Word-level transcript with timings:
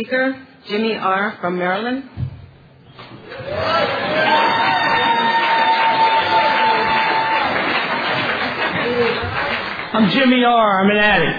Speaker 0.00 0.46
Jimmy 0.66 0.96
R. 0.96 1.36
from 1.42 1.58
Maryland. 1.58 2.08
I'm 9.92 10.08
Jimmy 10.08 10.42
R. 10.42 10.80
I'm 10.80 10.90
an 10.90 10.96
addict. 10.96 11.38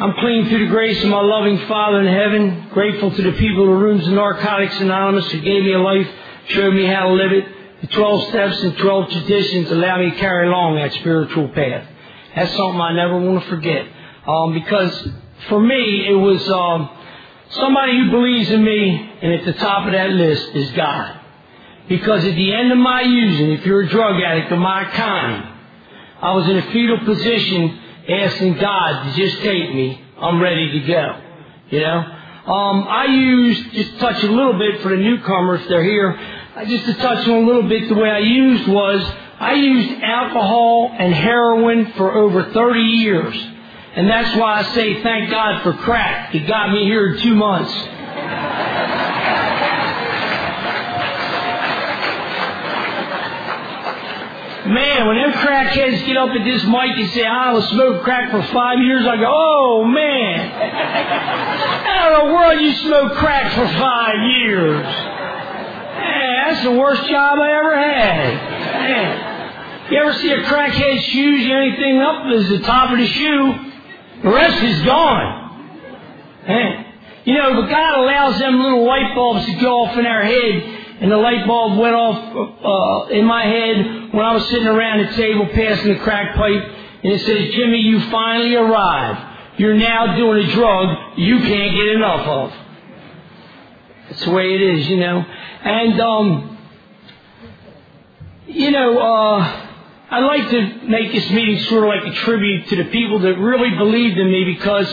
I'm 0.00 0.14
clean 0.20 0.48
through 0.48 0.66
the 0.66 0.70
grace 0.70 1.02
of 1.02 1.10
my 1.10 1.20
loving 1.20 1.58
Father 1.66 2.00
in 2.00 2.06
heaven. 2.06 2.68
Grateful 2.72 3.10
to 3.10 3.22
the 3.22 3.32
people 3.38 3.64
of 3.64 3.80
Rooms 3.80 4.06
of 4.06 4.12
Narcotics 4.12 4.78
Anonymous 4.78 5.28
who 5.32 5.40
gave 5.40 5.64
me 5.64 5.72
a 5.72 5.80
life, 5.80 6.06
showed 6.50 6.74
me 6.74 6.86
how 6.86 7.08
to 7.08 7.12
live 7.14 7.32
it. 7.32 7.44
The 7.80 7.86
12 7.88 8.28
steps 8.28 8.62
and 8.62 8.78
12 8.78 9.10
traditions 9.10 9.68
allow 9.72 9.98
me 9.98 10.10
to 10.10 10.16
carry 10.16 10.46
along 10.46 10.76
that 10.76 10.92
spiritual 10.92 11.48
path. 11.48 11.88
That's 12.36 12.56
something 12.56 12.80
I 12.80 12.92
never 12.92 13.18
want 13.18 13.42
to 13.42 13.50
forget. 13.50 13.84
Um, 14.28 14.54
because 14.54 15.08
for 15.48 15.60
me, 15.60 16.06
it 16.06 16.14
was 16.14 16.48
um, 16.50 16.98
somebody 17.50 17.98
who 17.98 18.10
believes 18.10 18.50
in 18.50 18.64
me, 18.64 19.12
and 19.22 19.32
at 19.32 19.44
the 19.44 19.52
top 19.54 19.86
of 19.86 19.92
that 19.92 20.10
list 20.10 20.54
is 20.54 20.70
God. 20.72 21.20
Because 21.88 22.24
at 22.24 22.34
the 22.34 22.52
end 22.54 22.70
of 22.72 22.78
my 22.78 23.02
using, 23.02 23.52
if 23.52 23.66
you're 23.66 23.82
a 23.82 23.88
drug 23.88 24.22
addict 24.22 24.52
of 24.52 24.58
my 24.58 24.84
kind, 24.84 25.58
I 26.20 26.34
was 26.34 26.48
in 26.48 26.58
a 26.58 26.72
fetal 26.72 26.98
position 26.98 27.80
asking 28.08 28.54
God 28.54 29.04
to 29.04 29.20
just 29.20 29.42
take 29.42 29.74
me. 29.74 30.00
I'm 30.18 30.40
ready 30.40 30.80
to 30.80 30.86
go. 30.86 31.20
You 31.70 31.80
know? 31.80 32.16
Um, 32.46 32.86
I 32.88 33.06
used, 33.06 33.72
just 33.72 33.98
touch 33.98 34.22
a 34.22 34.30
little 34.30 34.58
bit 34.58 34.82
for 34.82 34.90
the 34.90 34.96
newcomers, 34.96 35.66
they're 35.68 35.84
here. 35.84 36.18
Just 36.66 36.84
to 36.86 36.94
touch 36.94 37.26
on 37.26 37.44
a 37.44 37.46
little 37.46 37.68
bit, 37.68 37.88
the 37.88 37.94
way 37.94 38.10
I 38.10 38.18
used 38.18 38.68
was, 38.68 39.02
I 39.38 39.54
used 39.54 40.02
alcohol 40.02 40.94
and 40.98 41.14
heroin 41.14 41.92
for 41.92 42.12
over 42.12 42.52
30 42.52 42.80
years. 42.80 43.34
And 43.96 44.08
that's 44.08 44.36
why 44.38 44.60
I 44.60 44.62
say 44.74 45.02
thank 45.02 45.30
God 45.30 45.62
for 45.62 45.72
crack. 45.72 46.34
It 46.34 46.46
got 46.46 46.70
me 46.70 46.84
here 46.84 47.14
in 47.14 47.22
two 47.22 47.34
months. 47.34 47.72
Man, 54.66 55.08
when 55.08 55.16
them 55.16 55.32
crackheads 55.32 56.06
get 56.06 56.16
up 56.16 56.30
at 56.30 56.44
this 56.44 56.62
mic 56.64 56.96
and 56.96 57.10
say, 57.10 57.24
I 57.24 57.52
was 57.52 57.68
smoking 57.70 58.02
crack 58.02 58.30
for 58.30 58.42
five 58.52 58.78
years, 58.78 59.04
I 59.04 59.16
go, 59.16 59.26
oh 59.26 59.84
man. 59.84 60.50
How 61.84 62.22
in 62.22 62.28
the 62.28 62.34
world 62.34 62.60
you 62.60 62.72
smoke 62.74 63.14
crack 63.14 63.50
for 63.52 63.66
five 63.80 64.14
years? 64.38 64.84
Man, 64.84 66.44
that's 66.44 66.62
the 66.62 66.72
worst 66.72 67.02
job 67.08 67.40
I 67.40 67.58
ever 67.58 67.76
had. 67.76 68.34
Man. 68.34 69.92
You 69.92 69.98
ever 69.98 70.12
see 70.12 70.30
a 70.30 70.42
crackhead's 70.44 71.04
shoes? 71.06 71.44
You 71.44 71.56
anything 71.56 71.98
up 72.00 72.22
oh, 72.26 72.38
is 72.38 72.48
the 72.50 72.60
top 72.60 72.92
of 72.92 72.98
the 72.98 73.06
shoe. 73.08 73.69
The 74.22 74.30
rest 74.30 74.62
is 74.62 74.82
gone. 74.82 75.48
Man. 76.46 76.86
You 77.24 77.34
know, 77.34 77.60
but 77.60 77.68
God 77.68 77.98
allows 77.98 78.38
them 78.38 78.60
little 78.60 78.84
light 78.86 79.14
bulbs 79.14 79.44
to 79.46 79.52
go 79.60 79.82
off 79.82 79.96
in 79.96 80.06
our 80.06 80.22
head 80.22 80.80
and 81.00 81.10
the 81.10 81.16
light 81.16 81.46
bulb 81.46 81.78
went 81.78 81.94
off 81.94 82.16
uh, 82.36 83.12
in 83.12 83.24
my 83.24 83.42
head 83.42 84.12
when 84.12 84.24
I 84.24 84.34
was 84.34 84.46
sitting 84.48 84.66
around 84.66 85.06
the 85.06 85.12
table 85.16 85.46
passing 85.46 85.94
the 85.94 85.98
crack 86.00 86.36
pipe, 86.36 86.62
and 87.02 87.12
it 87.12 87.20
says, 87.20 87.54
"Jimmy, 87.54 87.78
you 87.78 88.00
finally 88.10 88.54
arrived. 88.54 89.58
You're 89.58 89.76
now 89.76 90.14
doing 90.16 90.46
a 90.46 90.52
drug 90.52 91.18
you 91.18 91.38
can't 91.38 91.74
get 91.74 91.88
enough 91.88 92.26
of." 92.26 92.52
That's 94.08 94.24
the 94.26 94.30
way 94.30 94.54
it 94.54 94.60
is, 94.60 94.88
you 94.90 94.98
know. 94.98 95.24
And 95.64 96.00
um, 96.00 96.58
you 98.46 98.70
know, 98.70 98.98
uh, 98.98 99.69
I'd 100.10 100.24
like 100.24 100.50
to 100.50 100.88
make 100.88 101.12
this 101.12 101.30
meeting 101.30 101.60
sort 101.64 101.84
of 101.84 101.88
like 101.88 102.12
a 102.12 102.16
tribute 102.24 102.68
to 102.68 102.76
the 102.76 102.84
people 102.90 103.20
that 103.20 103.38
really 103.38 103.76
believed 103.76 104.18
in 104.18 104.30
me 104.30 104.44
because, 104.56 104.92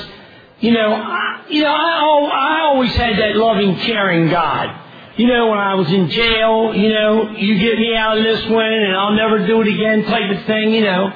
you 0.59 0.71
know, 0.71 0.93
I, 0.93 1.45
you 1.49 1.63
know, 1.63 1.71
I, 1.73 2.59
I 2.59 2.61
always 2.65 2.93
had 2.95 3.17
that 3.17 3.35
loving, 3.35 3.77
caring 3.79 4.29
God 4.29 4.83
you 5.17 5.27
know, 5.27 5.49
when 5.49 5.57
I 5.57 5.73
was 5.73 5.91
in 5.91 6.09
jail, 6.11 6.75
you 6.75 6.89
know, 6.89 7.31
you 7.31 7.57
get 7.57 7.79
me 7.79 7.95
out 7.95 8.19
of 8.19 8.23
this 8.23 8.45
one 8.49 8.71
and 8.71 8.95
I'll 8.95 9.15
never 9.15 9.47
do 9.47 9.61
it 9.61 9.67
again 9.67 10.05
type 10.05 10.37
of 10.37 10.45
thing, 10.45 10.71
you 10.71 10.81
know. 10.81 11.11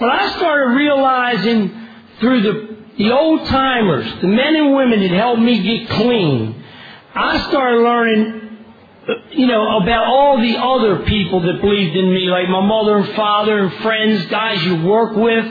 But 0.00 0.08
I 0.08 0.36
started 0.38 0.74
realizing 0.74 1.88
through 2.20 2.42
the, 2.42 2.76
the 2.96 3.10
old 3.12 3.46
timers, 3.48 4.06
the 4.22 4.28
men 4.28 4.56
and 4.56 4.74
women 4.74 5.00
that 5.00 5.10
helped 5.10 5.42
me 5.42 5.62
get 5.62 5.90
clean, 5.90 6.64
I 7.14 7.48
started 7.50 7.82
learning, 7.82 8.37
you 9.30 9.46
know, 9.46 9.78
about 9.78 10.04
all 10.04 10.40
the 10.40 10.56
other 10.58 11.04
people 11.06 11.40
that 11.40 11.60
believed 11.60 11.96
in 11.96 12.12
me, 12.12 12.28
like 12.28 12.48
my 12.48 12.64
mother 12.64 12.98
and 12.98 13.14
father 13.14 13.58
and 13.58 13.72
friends, 13.82 14.26
guys 14.26 14.62
you 14.64 14.84
work 14.84 15.16
with. 15.16 15.44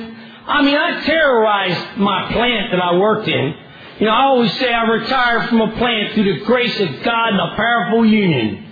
I 0.47 0.61
mean, 0.61 0.77
I 0.77 1.01
terrorized 1.03 1.97
my 1.97 2.31
plant 2.31 2.71
that 2.71 2.81
I 2.81 2.97
worked 2.97 3.27
in. 3.27 3.55
You 3.99 4.05
know, 4.05 4.11
I 4.11 4.23
always 4.25 4.53
say 4.59 4.71
I 4.71 4.83
retired 4.83 5.49
from 5.49 5.61
a 5.61 5.75
plant 5.77 6.13
through 6.13 6.35
the 6.35 6.45
grace 6.45 6.79
of 6.79 7.03
God 7.03 7.29
and 7.29 7.41
a 7.41 7.55
powerful 7.55 8.05
union. 8.05 8.63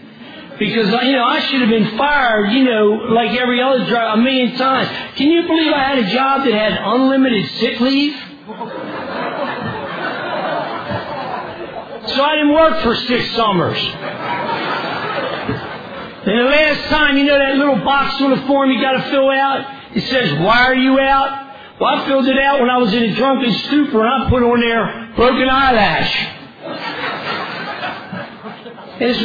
Because, 0.59 0.87
you 1.03 1.11
know, 1.13 1.25
I 1.25 1.39
should 1.41 1.61
have 1.61 1.69
been 1.69 1.97
fired, 1.97 2.51
you 2.51 2.63
know, 2.63 2.85
like 3.11 3.31
every 3.37 3.61
other 3.61 3.85
job 3.87 4.19
a 4.19 4.21
million 4.21 4.55
times. 4.55 4.87
Can 5.17 5.31
you 5.31 5.47
believe 5.47 5.73
I 5.73 5.83
had 5.83 5.97
a 5.97 6.09
job 6.13 6.45
that 6.45 6.53
had 6.53 6.79
unlimited 6.81 7.49
sick 7.59 7.79
leave? 7.81 8.15
So 12.07 12.23
I 12.23 12.35
didn't 12.35 12.53
work 12.53 12.83
for 12.83 12.95
six 12.95 13.35
summers. 13.35 13.77
And 16.25 16.39
the 16.39 16.43
last 16.43 16.89
time, 16.89 17.17
you 17.17 17.25
know 17.25 17.37
that 17.37 17.55
little 17.55 17.83
box 17.85 18.19
on 18.19 18.31
the 18.31 18.47
form 18.47 18.71
you 18.71 18.81
gotta 18.81 19.03
fill 19.11 19.29
out? 19.29 19.95
It 19.95 20.01
says, 20.09 20.39
why 20.39 20.63
are 20.63 20.75
you 20.75 20.99
out? 20.99 21.45
Well, 21.79 21.93
I 21.93 22.07
filled 22.07 22.27
it 22.27 22.39
out 22.39 22.61
when 22.61 22.69
I 22.69 22.77
was 22.77 22.93
in 22.93 23.03
a 23.03 23.15
drunken 23.15 23.53
stupor 23.53 24.03
and 24.03 24.23
I 24.23 24.29
put 24.29 24.41
on 24.41 24.59
there 24.59 25.13
broken 25.15 25.47
eyelash. 25.47 26.13
This, 28.97 29.17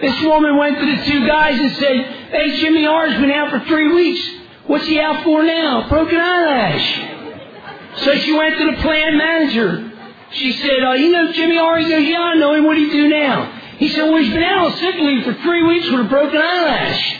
this 0.00 0.22
woman 0.22 0.56
went 0.56 0.78
to 0.78 0.96
the 0.96 1.04
two 1.04 1.26
guys 1.26 1.60
and 1.60 1.76
said, 1.76 1.96
Hey, 2.30 2.60
Jimmy 2.60 2.86
R 2.86 3.08
has 3.08 3.20
been 3.20 3.30
out 3.30 3.50
for 3.50 3.60
three 3.66 3.92
weeks. 3.94 4.28
What's 4.66 4.86
he 4.86 4.98
out 4.98 5.22
for 5.22 5.44
now? 5.44 5.88
Broken 5.88 6.18
eyelash. 6.18 8.02
So 8.02 8.16
she 8.16 8.32
went 8.32 8.58
to 8.58 8.72
the 8.72 8.82
plant 8.82 9.16
manager. 9.16 9.92
She 10.32 10.52
said, 10.54 10.82
uh, 10.82 10.92
You 10.94 11.12
know 11.12 11.32
Jimmy 11.32 11.58
R? 11.58 11.78
He 11.78 11.88
goes, 11.88 12.02
Yeah, 12.02 12.20
I 12.20 12.34
know 12.34 12.54
him. 12.54 12.64
What 12.64 12.74
do 12.74 12.80
you 12.80 12.90
do 12.90 13.08
now? 13.10 13.55
He 13.78 13.88
said, 13.88 14.04
Well, 14.04 14.22
he's 14.22 14.32
been 14.32 14.42
out 14.42 14.66
on 14.66 14.72
sick 14.78 14.94
leave 14.96 15.24
for 15.24 15.34
three 15.42 15.62
weeks 15.66 15.90
with 15.90 16.00
a 16.00 16.08
broken 16.08 16.40
eyelash. 16.40 17.16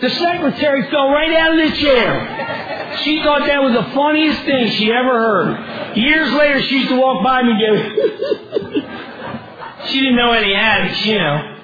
The 0.00 0.10
secretary 0.10 0.90
fell 0.90 1.10
right 1.10 1.32
out 1.32 1.58
of 1.58 1.70
the 1.70 1.76
chair. 1.78 2.96
She 3.02 3.22
thought 3.22 3.46
that 3.46 3.62
was 3.62 3.72
the 3.72 3.94
funniest 3.94 4.42
thing 4.42 4.70
she 4.72 4.90
ever 4.90 5.12
heard. 5.12 5.96
Years 5.96 6.32
later, 6.32 6.62
she 6.62 6.78
used 6.78 6.88
to 6.88 6.96
walk 6.96 7.22
by 7.22 7.42
me 7.42 7.52
and 7.52 7.60
go, 7.60 7.74
she 9.86 10.00
didn't 10.00 10.16
know 10.16 10.32
any 10.32 10.54
addicts, 10.54 11.04
you 11.04 11.18
know. 11.18 11.58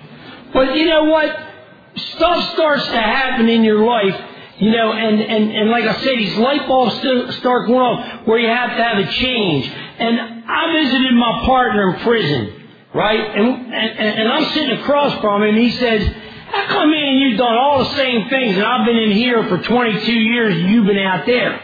But 0.53 0.77
you 0.77 0.87
know 0.87 1.05
what? 1.05 1.37
Stuff 1.97 2.53
starts 2.55 2.87
to 2.87 3.01
happen 3.01 3.49
in 3.49 3.65
your 3.65 3.85
life, 3.85 4.21
you 4.59 4.71
know, 4.71 4.93
and, 4.93 5.21
and, 5.21 5.51
and 5.51 5.71
like 5.71 5.85
I 5.85 5.95
said, 6.03 6.19
these 6.19 6.37
light 6.37 6.67
bulbs 6.69 6.95
start 7.37 7.67
going 7.67 7.81
off 7.81 8.27
where 8.27 8.39
you 8.39 8.49
have 8.49 8.77
to 8.77 8.83
have 8.83 8.99
a 8.99 9.13
change. 9.13 9.67
And 9.99 10.45
I 10.47 10.73
visited 10.83 11.15
my 11.15 11.43
partner 11.47 11.95
in 11.95 12.01
prison, 12.01 12.60
right? 12.95 13.21
And, 13.21 13.73
and, 13.73 14.21
and 14.21 14.29
I'm 14.29 14.53
sitting 14.53 14.79
across 14.79 15.21
from 15.21 15.43
him, 15.43 15.51
and 15.51 15.59
he 15.59 15.71
says, 15.73 16.15
how 16.51 16.67
come 16.67 16.91
me 16.91 16.99
and 16.99 17.21
you've 17.21 17.39
done 17.39 17.57
all 17.57 17.79
the 17.79 17.95
same 17.95 18.29
things 18.29 18.57
and 18.57 18.65
I've 18.65 18.85
been 18.85 18.97
in 18.97 19.13
here 19.13 19.47
for 19.47 19.59
22 19.59 20.13
years 20.13 20.57
and 20.57 20.69
you've 20.71 20.87
been 20.87 20.99
out 20.99 21.25
there? 21.25 21.61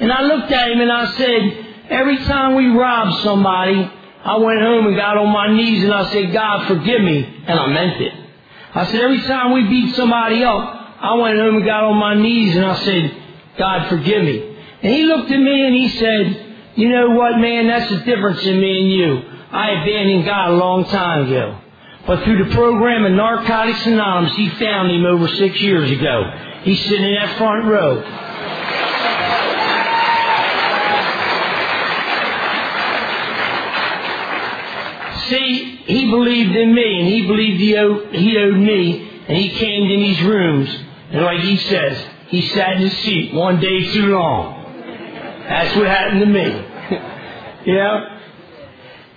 And 0.00 0.12
I 0.12 0.22
looked 0.22 0.50
at 0.50 0.72
him 0.72 0.80
and 0.80 0.90
I 0.90 1.12
said, 1.12 1.66
every 1.90 2.16
time 2.24 2.56
we 2.56 2.70
robbed 2.70 3.22
somebody, 3.22 3.88
I 4.24 4.36
went 4.38 4.60
home 4.62 4.88
and 4.88 4.96
got 4.96 5.16
on 5.16 5.28
my 5.28 5.54
knees 5.54 5.84
and 5.84 5.94
I 5.94 6.10
said, 6.10 6.32
God, 6.32 6.66
forgive 6.66 7.00
me. 7.02 7.22
And 7.46 7.60
I 7.60 7.66
meant 7.68 8.00
it. 8.00 8.12
I 8.74 8.86
said, 8.86 9.00
every 9.00 9.20
time 9.22 9.52
we 9.52 9.68
beat 9.68 9.94
somebody 9.94 10.42
up, 10.42 10.76
I 11.00 11.14
went 11.14 11.38
home 11.38 11.56
and 11.56 11.64
got 11.64 11.84
on 11.84 11.96
my 11.96 12.14
knees 12.14 12.56
and 12.56 12.64
I 12.64 12.82
said, 12.82 13.16
God, 13.58 13.88
forgive 13.88 14.24
me. 14.24 14.56
And 14.82 14.92
he 14.92 15.04
looked 15.04 15.30
at 15.30 15.38
me 15.38 15.66
and 15.66 15.74
he 15.74 15.88
said, 15.88 16.46
you 16.74 16.88
know 16.88 17.10
what, 17.10 17.38
man, 17.38 17.68
that's 17.68 17.90
the 17.90 17.98
difference 17.98 18.44
in 18.44 18.60
me 18.60 18.80
and 18.80 18.90
you. 18.90 19.39
I 19.52 19.82
abandoned 19.82 20.24
God 20.24 20.50
a 20.50 20.54
long 20.54 20.84
time 20.84 21.26
ago. 21.26 21.58
But 22.06 22.24
through 22.24 22.44
the 22.44 22.54
program 22.54 23.04
of 23.04 23.12
Narcotics 23.12 23.84
Anonymous, 23.86 24.36
he 24.36 24.48
found 24.50 24.90
him 24.90 25.04
over 25.04 25.28
six 25.28 25.60
years 25.60 25.90
ago. 25.90 26.22
He's 26.62 26.80
sitting 26.82 27.04
in 27.04 27.14
that 27.14 27.36
front 27.36 27.64
row. 27.66 28.02
See, 35.28 35.76
he 35.86 36.10
believed 36.10 36.56
in 36.56 36.74
me, 36.74 37.00
and 37.00 37.08
he 37.08 37.26
believed 37.26 37.60
he 37.60 37.76
owed, 37.76 38.14
he 38.14 38.36
owed 38.38 38.56
me, 38.56 39.08
and 39.28 39.36
he 39.36 39.50
came 39.50 39.90
in 39.90 40.00
these 40.00 40.22
rooms, 40.22 40.68
and 41.10 41.22
like 41.22 41.40
he 41.40 41.56
says, 41.56 42.04
he 42.28 42.48
sat 42.48 42.76
in 42.76 42.82
his 42.82 42.96
seat 42.98 43.34
one 43.34 43.60
day 43.60 43.92
too 43.92 44.06
long. 44.06 44.64
That's 45.48 45.76
what 45.76 45.86
happened 45.86 46.20
to 46.20 46.26
me. 46.26 46.66
know? 47.74 48.19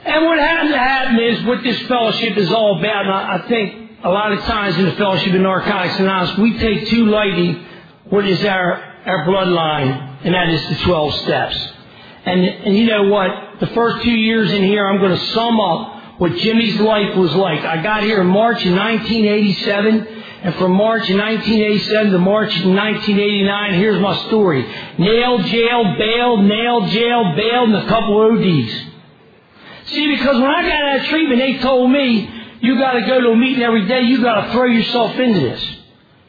And 0.05 0.25
what 0.25 0.39
happened 0.39 0.71
to 0.71 0.77
happen 0.77 1.19
is 1.19 1.43
what 1.45 1.63
this 1.63 1.79
fellowship 1.87 2.37
is 2.37 2.51
all 2.51 2.79
about. 2.79 3.05
And 3.05 3.13
I, 3.13 3.47
think 3.47 3.91
a 4.03 4.09
lot 4.09 4.31
of 4.33 4.39
times 4.41 4.77
in 4.77 4.85
the 4.85 4.95
fellowship 4.95 5.33
in 5.33 5.43
Narcotics 5.43 5.99
Anonymous, 5.99 6.37
we 6.37 6.57
take 6.59 6.89
too 6.89 7.05
lightly 7.05 7.65
what 8.09 8.25
is 8.27 8.43
our, 8.43 8.73
our 9.05 9.25
bloodline, 9.25 10.25
and 10.25 10.33
that 10.33 10.49
is 10.49 10.77
the 10.77 10.85
12 10.85 11.15
steps. 11.21 11.55
And, 12.25 12.41
and 12.41 12.77
you 12.77 12.85
know 12.85 13.03
what? 13.03 13.43
the 13.59 13.73
first 13.73 14.03
two 14.03 14.11
years 14.11 14.51
in 14.51 14.63
here, 14.63 14.85
I'm 14.85 14.99
going 14.99 15.17
to 15.17 15.25
sum 15.27 15.59
up 15.59 16.19
what 16.19 16.35
Jimmy's 16.35 16.79
life 16.81 17.15
was 17.15 17.33
like. 17.33 17.61
I 17.61 17.81
got 17.81 18.03
here 18.03 18.19
in 18.21 18.27
March 18.27 18.65
of 18.65 18.73
1987, 18.73 20.07
and 20.43 20.55
from 20.55 20.73
March 20.73 21.09
of 21.09 21.17
1987 21.17 22.11
to 22.11 22.19
March 22.19 22.49
of 22.59 22.65
1989, 22.65 23.73
here's 23.75 24.01
my 24.01 24.17
story. 24.27 24.63
Nailed, 24.97 25.45
jail, 25.45 25.95
bailed, 25.97 26.43
nailed, 26.43 26.89
jail, 26.89 27.33
bailed, 27.37 27.69
and 27.69 27.77
a 27.77 27.87
couple 27.87 28.19
ODs. 28.19 28.92
See, 29.87 30.15
because 30.15 30.35
when 30.35 30.49
I 30.49 30.61
got 30.63 30.83
out 30.83 30.99
of 31.01 31.05
treatment, 31.07 31.39
they 31.39 31.57
told 31.59 31.91
me, 31.91 32.29
you 32.61 32.77
got 32.77 32.93
to 32.93 33.01
go 33.01 33.19
to 33.19 33.29
a 33.29 33.35
meeting 33.35 33.63
every 33.63 33.87
day. 33.87 34.01
You 34.03 34.21
got 34.21 34.45
to 34.45 34.51
throw 34.53 34.65
yourself 34.65 35.17
into 35.19 35.39
this. 35.41 35.77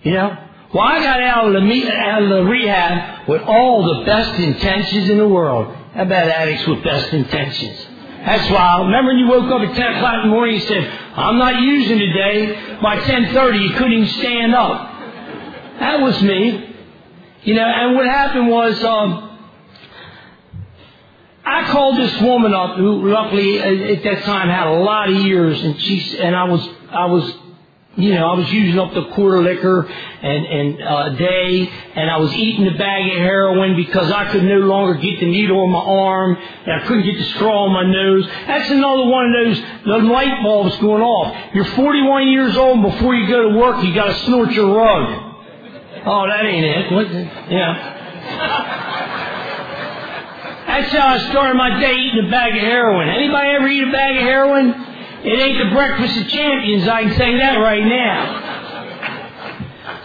You 0.02 0.12
know? 0.12 0.36
Well, 0.72 0.82
I 0.82 1.00
got 1.00 1.20
out 1.20 1.46
of 1.46 1.52
the 1.52 1.60
meet, 1.60 1.86
out 1.86 2.22
of 2.24 2.28
the 2.28 2.44
rehab 2.44 3.28
with 3.28 3.42
all 3.42 3.98
the 3.98 4.04
best 4.04 4.40
intentions 4.40 5.08
in 5.08 5.18
the 5.18 5.28
world. 5.28 5.72
How 5.94 6.02
about 6.02 6.26
addicts 6.26 6.66
with 6.66 6.82
best 6.82 7.12
intentions? 7.12 7.86
That's 8.24 8.50
why. 8.50 8.80
Remember 8.80 9.10
when 9.12 9.18
you 9.18 9.28
woke 9.28 9.50
up 9.52 9.68
at 9.68 9.76
10 9.76 9.94
o'clock 9.94 10.24
in 10.24 10.30
the 10.30 10.34
morning 10.34 10.56
and 10.56 10.64
said, 10.64 11.00
I'm 11.14 11.38
not 11.38 11.60
using 11.60 11.98
today. 11.98 12.78
By 12.82 12.98
10.30, 12.98 13.62
you 13.62 13.70
couldn't 13.76 13.92
even 13.92 14.08
stand 14.08 14.54
up. 14.54 14.90
That 15.78 16.00
was 16.00 16.20
me. 16.22 16.74
You 17.42 17.54
know, 17.54 17.64
and 17.64 17.94
what 17.94 18.06
happened 18.06 18.48
was, 18.48 18.82
um, 18.82 19.33
I 21.46 21.70
called 21.70 21.98
this 21.98 22.20
woman 22.22 22.54
up 22.54 22.76
who 22.76 23.08
luckily 23.08 23.60
at 23.60 24.02
that 24.02 24.24
time 24.24 24.48
had 24.48 24.66
a 24.66 24.78
lot 24.80 25.10
of 25.10 25.16
years 25.16 25.62
and 25.62 25.80
she, 25.80 26.18
and 26.18 26.34
I 26.34 26.44
was, 26.44 26.68
I 26.90 27.06
was 27.06 27.34
you 27.96 28.14
know, 28.14 28.26
I 28.28 28.34
was 28.34 28.50
using 28.52 28.78
up 28.78 28.92
the 28.92 29.04
quarter 29.10 29.40
liquor 29.42 29.82
and, 29.84 30.46
and 30.46 30.82
uh, 30.82 31.08
day, 31.10 31.70
and 31.94 32.10
I 32.10 32.16
was 32.16 32.32
eating 32.32 32.64
the 32.64 32.76
bag 32.76 33.12
of 33.12 33.18
heroin 33.18 33.76
because 33.76 34.10
I 34.10 34.32
could 34.32 34.42
no 34.42 34.58
longer 34.58 34.94
get 34.94 35.20
the 35.20 35.26
needle 35.26 35.60
on 35.60 35.70
my 35.70 35.78
arm, 35.78 36.36
and 36.36 36.72
I 36.72 36.86
couldn't 36.86 37.04
get 37.04 37.18
the 37.18 37.24
straw 37.34 37.66
on 37.66 37.72
my 37.72 37.84
nose. 37.84 38.26
That's 38.46 38.70
another 38.70 39.04
one 39.04 39.26
of 39.26 39.44
those 39.44 39.60
the 39.84 39.98
light 40.08 40.42
bulbs 40.42 40.76
going 40.78 41.02
off. 41.02 41.54
You're 41.54 41.66
41 41.66 42.28
years 42.28 42.56
old, 42.56 42.78
and 42.78 42.92
before 42.94 43.14
you 43.14 43.28
go 43.28 43.50
to 43.50 43.56
work, 43.56 43.84
you 43.84 43.94
got 43.94 44.06
to 44.06 44.24
snort 44.24 44.50
your 44.52 44.74
rug. 44.74 45.32
Oh, 46.06 46.26
that 46.26 46.44
ain't 46.44 46.64
it. 46.64 46.92
What? 46.92 47.10
Yeah. 47.50 48.83
That's 50.74 50.92
how 50.92 51.06
I 51.06 51.18
started 51.30 51.54
my 51.54 51.78
day 51.78 51.94
eating 51.94 52.26
a 52.26 52.30
bag 52.32 52.52
of 52.52 52.60
heroin. 52.60 53.08
Anybody 53.08 53.48
ever 53.50 53.68
eat 53.68 53.88
a 53.88 53.92
bag 53.92 54.16
of 54.16 54.22
heroin? 54.22 54.74
It 55.22 55.38
ain't 55.38 55.68
the 55.68 55.74
breakfast 55.74 56.16
of 56.18 56.28
champions, 56.28 56.88
I 56.88 57.04
can 57.04 57.16
say 57.16 57.38
that 57.38 57.58
right 57.58 57.84
now. 57.84 58.40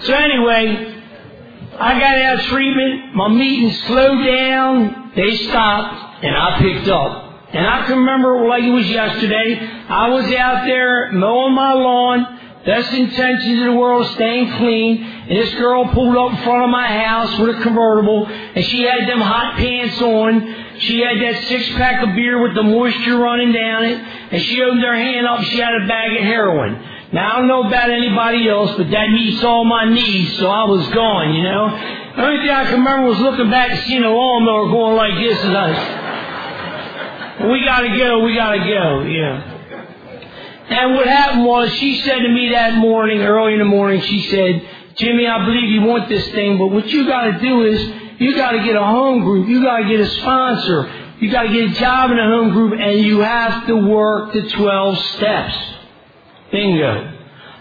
So 0.01 0.13
anyway, 0.13 1.01
I 1.80 2.00
got 2.00 2.18
out 2.19 2.39
of 2.42 2.45
treatment, 2.45 3.16
my 3.16 3.30
meetings 3.30 3.81
slowed 3.88 4.24
down, 4.24 5.12
they 5.16 5.38
stopped, 5.38 6.24
and 6.24 6.38
I 6.38 6.60
picked 6.60 6.88
up. 6.88 7.50
And 7.51 7.65
I 7.65 7.88
can 7.88 7.98
remember 7.98 8.48
like 8.48 8.62
it 8.62 8.69
was 8.69 8.88
yesterday, 8.88 9.60
I 9.89 10.10
was 10.10 10.31
out 10.33 10.65
there 10.68 11.12
mowing 11.13 11.56
my 11.56 11.74
lawn, 11.74 12.39
best 12.63 12.94
intentions 12.94 13.60
in 13.60 13.65
the 13.65 13.74
world, 13.74 14.06
staying 14.12 14.51
clean, 14.57 15.04
and 15.04 15.31
this 15.38 15.56
girl 15.56 15.86
pulled 15.88 16.15
up 16.15 16.38
in 16.38 16.44
front 16.44 16.63
of 16.63 16.69
my 16.69 16.88
house 16.88 17.39
with 17.39 17.57
a 17.57 17.62
convertible, 17.63 18.27
and 18.27 18.63
she 18.65 18.83
had 18.83 19.10
them 19.10 19.19
hot 19.19 19.56
pants 19.57 20.00
on, 20.01 20.59
she 20.80 21.00
had 21.00 21.22
that 21.22 21.44
six 21.48 21.68
pack 21.76 22.02
of 22.08 22.16
beer 22.16 22.42
with 22.42 22.56
the 22.56 22.64
moisture 22.64 23.18
running 23.18 23.52
down 23.52 23.84
it, 23.84 24.00
and 24.00 24.42
she 24.44 24.62
opened 24.62 24.84
her 24.84 24.96
hand 24.96 25.28
up, 25.28 25.44
she 25.44 25.60
had 25.60 25.74
a 25.74 25.88
bag 25.88 26.18
of 26.18 26.24
heroin. 26.24 26.81
Now 27.12 27.34
I 27.34 27.40
don't 27.40 27.48
know 27.48 27.68
about 27.68 27.90
anybody 27.90 28.48
else, 28.48 28.76
but 28.78 28.90
that 28.92 29.10
meets 29.10 29.44
all 29.44 29.66
my 29.66 29.86
needs, 29.92 30.38
so 30.38 30.48
I 30.48 30.66
was 30.66 30.88
gone, 30.90 31.34
you 31.34 31.44
know. 31.44 31.70
The 32.16 32.24
only 32.24 32.38
thing 32.46 32.50
I 32.50 32.64
can 32.66 32.80
remember 32.80 33.08
was 33.08 33.20
looking 33.20 33.50
back 33.50 33.72
and 33.72 33.80
seeing 33.81 34.04
a 34.04 34.10
lawnmower 34.10 34.70
going 34.70 34.96
like 34.96 35.16
this, 35.16 35.44
and 35.44 35.58
I, 35.58 35.70
we 37.52 37.66
gotta 37.66 37.98
go, 37.98 38.20
we 38.24 38.36
gotta 38.36 38.60
go, 38.60 39.02
yeah. 39.04 39.56
And 40.70 40.96
what 40.96 41.08
happened 41.08 41.46
was, 41.46 41.74
she 41.74 42.00
said 42.02 42.20
to 42.20 42.30
me 42.30 42.50
that 42.52 42.75
morning, 42.75 43.22
early 43.22 43.54
in 43.54 43.60
the 43.60 43.66
morning, 43.66 44.02
she 44.02 44.22
said, 44.30 44.62
Jimmy, 44.98 45.25
I 45.25 45.44
believe 45.44 45.70
you 45.72 45.82
want 45.82 46.08
this 46.10 46.28
thing, 46.30 46.60
but 46.60 46.68
what 46.68 46.88
you 46.88 47.08
gotta 47.08 47.40
do 47.40 47.64
is, 47.66 47.92
you 48.19 48.36
got 48.36 48.51
to 48.51 48.63
get 48.63 48.75
a 48.75 48.83
home 48.83 49.24
group. 49.24 49.48
You 49.48 49.63
got 49.63 49.77
to 49.77 49.88
get 49.88 50.01
a 50.01 50.10
sponsor. 50.10 51.16
You 51.19 51.31
got 51.31 51.44
to 51.44 51.50
get 51.50 51.71
a 51.71 51.80
job 51.80 52.12
in 52.12 52.19
a 52.19 52.27
home 52.27 52.51
group, 52.51 52.80
and 52.80 53.00
you 53.00 53.19
have 53.19 53.66
to 53.68 53.75
work 53.75 54.33
the 54.33 54.50
12 54.50 55.00
steps. 55.16 55.57
Bingo. 56.51 57.16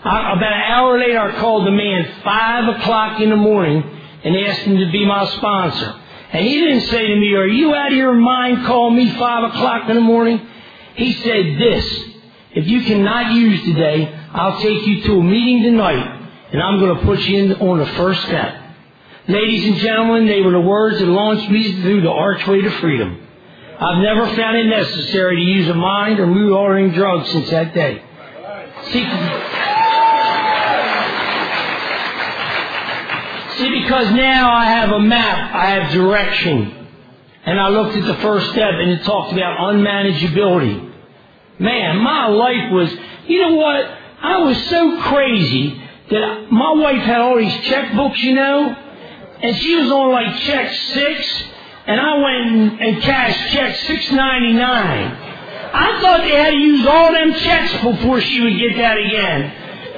I, 0.04 0.32
about 0.36 0.52
an 0.52 0.72
hour 0.72 0.98
later, 0.98 1.18
I 1.18 1.40
called 1.40 1.66
the 1.66 1.70
man 1.70 2.22
5 2.22 2.76
o'clock 2.76 3.20
in 3.20 3.30
the 3.30 3.36
morning 3.36 3.82
and 4.24 4.36
asked 4.36 4.60
him 4.60 4.78
to 4.78 4.90
be 4.90 5.04
my 5.06 5.26
sponsor. 5.26 6.00
And 6.32 6.44
he 6.44 6.60
didn't 6.60 6.82
say 6.82 7.06
to 7.06 7.16
me, 7.16 7.34
Are 7.34 7.46
you 7.46 7.74
out 7.74 7.92
of 7.92 7.96
your 7.96 8.14
mind 8.14 8.66
calling 8.66 8.96
me 8.96 9.10
5 9.10 9.50
o'clock 9.50 9.88
in 9.88 9.96
the 9.96 10.02
morning? 10.02 10.46
He 10.94 11.12
said 11.14 11.58
this 11.58 12.04
If 12.52 12.66
you 12.66 12.82
cannot 12.82 13.32
use 13.32 13.62
today, 13.64 14.14
I'll 14.32 14.60
take 14.60 14.86
you 14.86 15.02
to 15.04 15.12
a 15.14 15.22
meeting 15.22 15.62
tonight, 15.62 16.30
and 16.52 16.62
I'm 16.62 16.78
going 16.80 16.98
to 16.98 17.04
put 17.04 17.20
you 17.20 17.44
in 17.44 17.52
on 17.54 17.78
the 17.78 17.86
first 17.86 18.22
step. 18.22 18.67
Ladies 19.28 19.66
and 19.66 19.76
gentlemen, 19.76 20.26
they 20.26 20.40
were 20.40 20.52
the 20.52 20.60
words 20.60 20.98
that 21.00 21.06
launched 21.06 21.50
me 21.50 21.82
through 21.82 22.00
the 22.00 22.10
archway 22.10 22.62
to 22.62 22.70
freedom. 22.80 23.20
I've 23.78 24.02
never 24.02 24.26
found 24.34 24.56
it 24.56 24.64
necessary 24.64 25.36
to 25.36 25.42
use 25.42 25.68
a 25.68 25.74
mind 25.74 26.18
or 26.18 26.26
mood 26.26 26.50
altering 26.50 26.92
drug 26.92 27.26
since 27.26 27.50
that 27.50 27.74
day. 27.74 28.02
See, 28.84 29.04
see, 33.58 33.80
because 33.82 34.14
now 34.14 34.50
I 34.50 34.64
have 34.64 34.92
a 34.92 35.00
map, 35.00 35.54
I 35.54 35.66
have 35.72 35.92
direction. 35.92 36.88
And 37.44 37.60
I 37.60 37.68
looked 37.68 37.98
at 37.98 38.06
the 38.06 38.22
first 38.22 38.50
step 38.52 38.72
and 38.72 38.92
it 38.92 39.04
talked 39.04 39.34
about 39.34 39.58
unmanageability. 39.58 40.90
Man, 41.58 41.98
my 41.98 42.28
life 42.28 42.72
was, 42.72 42.90
you 43.26 43.42
know 43.42 43.56
what? 43.56 43.84
I 44.22 44.38
was 44.38 44.56
so 44.68 45.02
crazy 45.02 45.82
that 46.10 46.50
my 46.50 46.72
wife 46.72 47.02
had 47.02 47.20
all 47.20 47.36
these 47.36 47.52
checkbooks, 47.52 48.22
you 48.22 48.34
know, 48.34 48.84
and 49.42 49.56
she 49.56 49.76
was 49.76 49.90
on 49.90 50.12
like 50.12 50.36
check 50.40 50.72
six, 50.72 51.44
and 51.86 52.00
I 52.00 52.18
went 52.18 52.80
and 52.80 53.02
cashed 53.02 53.52
check 53.52 53.76
six 53.76 54.10
ninety 54.12 54.52
nine. 54.52 55.16
I 55.70 56.00
thought 56.00 56.20
they 56.22 56.34
had 56.34 56.50
to 56.50 56.56
use 56.56 56.86
all 56.86 57.12
them 57.12 57.34
checks 57.34 57.72
before 57.82 58.20
she 58.20 58.40
would 58.40 58.58
get 58.58 58.76
that 58.76 58.96
again. 58.98 59.52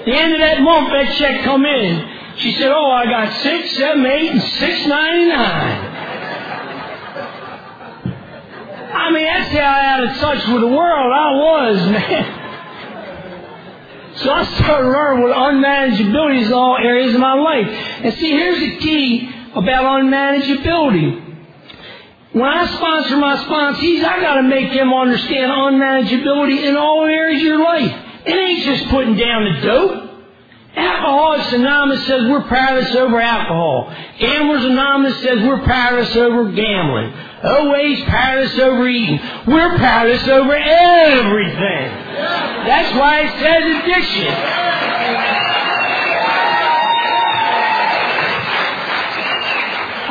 The 0.05 0.13
end 0.13 0.33
of 0.35 0.41
that 0.41 0.61
month, 0.63 0.91
that 0.91 1.15
check 1.17 1.43
come 1.45 1.65
in. 1.65 2.19
She 2.39 2.53
said, 2.53 2.71
"Oh, 2.71 2.91
I 2.91 3.05
got 3.05 3.33
six, 3.43 3.77
seven, 3.77 4.05
eight, 4.07 4.31
and 4.31 4.43
six 4.43 4.87
ninety 4.87 5.29
nine. 5.29 5.87
I 8.93 9.13
mean, 9.13 9.25
that's 9.25 9.53
how 9.53 9.61
out 9.61 10.05
of 10.05 10.17
touch 10.19 10.47
with 10.49 10.61
the 10.63 10.69
world 10.69 11.13
I 11.13 11.35
was, 11.35 11.77
man. 11.91 12.40
So 14.17 14.31
I 14.31 14.45
started 14.45 14.89
learning 14.89 15.23
what 15.23 15.37
unmanageability 15.37 16.43
is 16.43 16.47
in 16.49 16.53
all 16.53 16.77
areas 16.77 17.15
of 17.15 17.21
my 17.21 17.35
life. 17.35 17.67
And 17.67 18.15
see, 18.15 18.31
here's 18.31 18.61
the 18.61 18.77
key 18.79 19.31
about 19.55 20.03
unmanageability. 20.03 21.29
When 22.33 22.45
I 22.45 22.67
sponsor 22.67 23.17
my 23.17 23.37
sponsees, 23.45 24.05
I 24.05 24.21
gotta 24.21 24.43
make 24.43 24.73
them 24.73 24.93
understand 24.93 25.51
unmanageability 25.51 26.63
in 26.65 26.77
all 26.77 27.05
areas 27.05 27.41
of 27.41 27.47
your 27.47 27.59
life. 27.59 28.07
It 28.27 28.35
ain't 28.35 28.65
just 28.65 28.91
putting 28.91 29.17
down 29.17 29.45
the 29.45 29.61
dope. 29.63 30.11
Alcoholics 30.77 31.53
Anonymous 31.53 32.07
says 32.07 32.23
we're 32.29 32.47
powerless 32.47 32.95
over 32.95 33.21
alcohol. 33.21 33.93
Gamblers 34.21 34.65
Anonymous 34.65 35.21
says 35.23 35.43
we're 35.43 35.63
powerless 35.63 36.15
over 36.15 36.53
gambling. 36.53 37.13
OA's 37.43 38.01
powerless 38.05 38.59
over 38.59 38.87
eating. 38.87 39.19
We're 39.47 39.77
powerless 39.79 40.29
over 40.29 40.55
everything. 40.55 41.91
That's 42.67 42.95
why 42.97 43.21
it 43.21 43.31
says 43.41 43.65
addiction. 43.83 44.35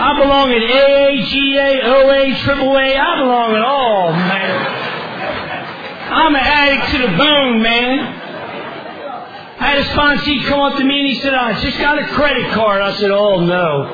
I 0.01 0.17
belong 0.17 0.49
in 0.51 0.63
AA, 0.63 1.27
GA, 1.27 1.81
OA, 1.83 2.31
AAA. 2.33 2.97
I 2.97 3.19
belong 3.19 3.55
in 3.55 3.61
all, 3.61 4.13
man. 4.13 4.79
I'm 6.09 6.33
an 6.33 6.41
addict 6.41 6.91
to 6.93 6.97
the 6.99 7.17
bone, 7.17 7.61
man. 7.61 7.99
I 9.59 9.75
had 9.75 9.77
a 9.79 9.83
sponsee 9.83 10.45
come 10.47 10.61
up 10.61 10.77
to 10.77 10.83
me 10.85 10.99
and 10.99 11.09
he 11.09 11.19
said, 11.21 11.33
I 11.33 11.59
just 11.61 11.77
got 11.79 11.99
a 11.99 12.07
credit 12.07 12.49
card. 12.53 12.81
I 12.81 12.93
said, 12.95 13.11
oh 13.11 13.41
no. 13.41 13.93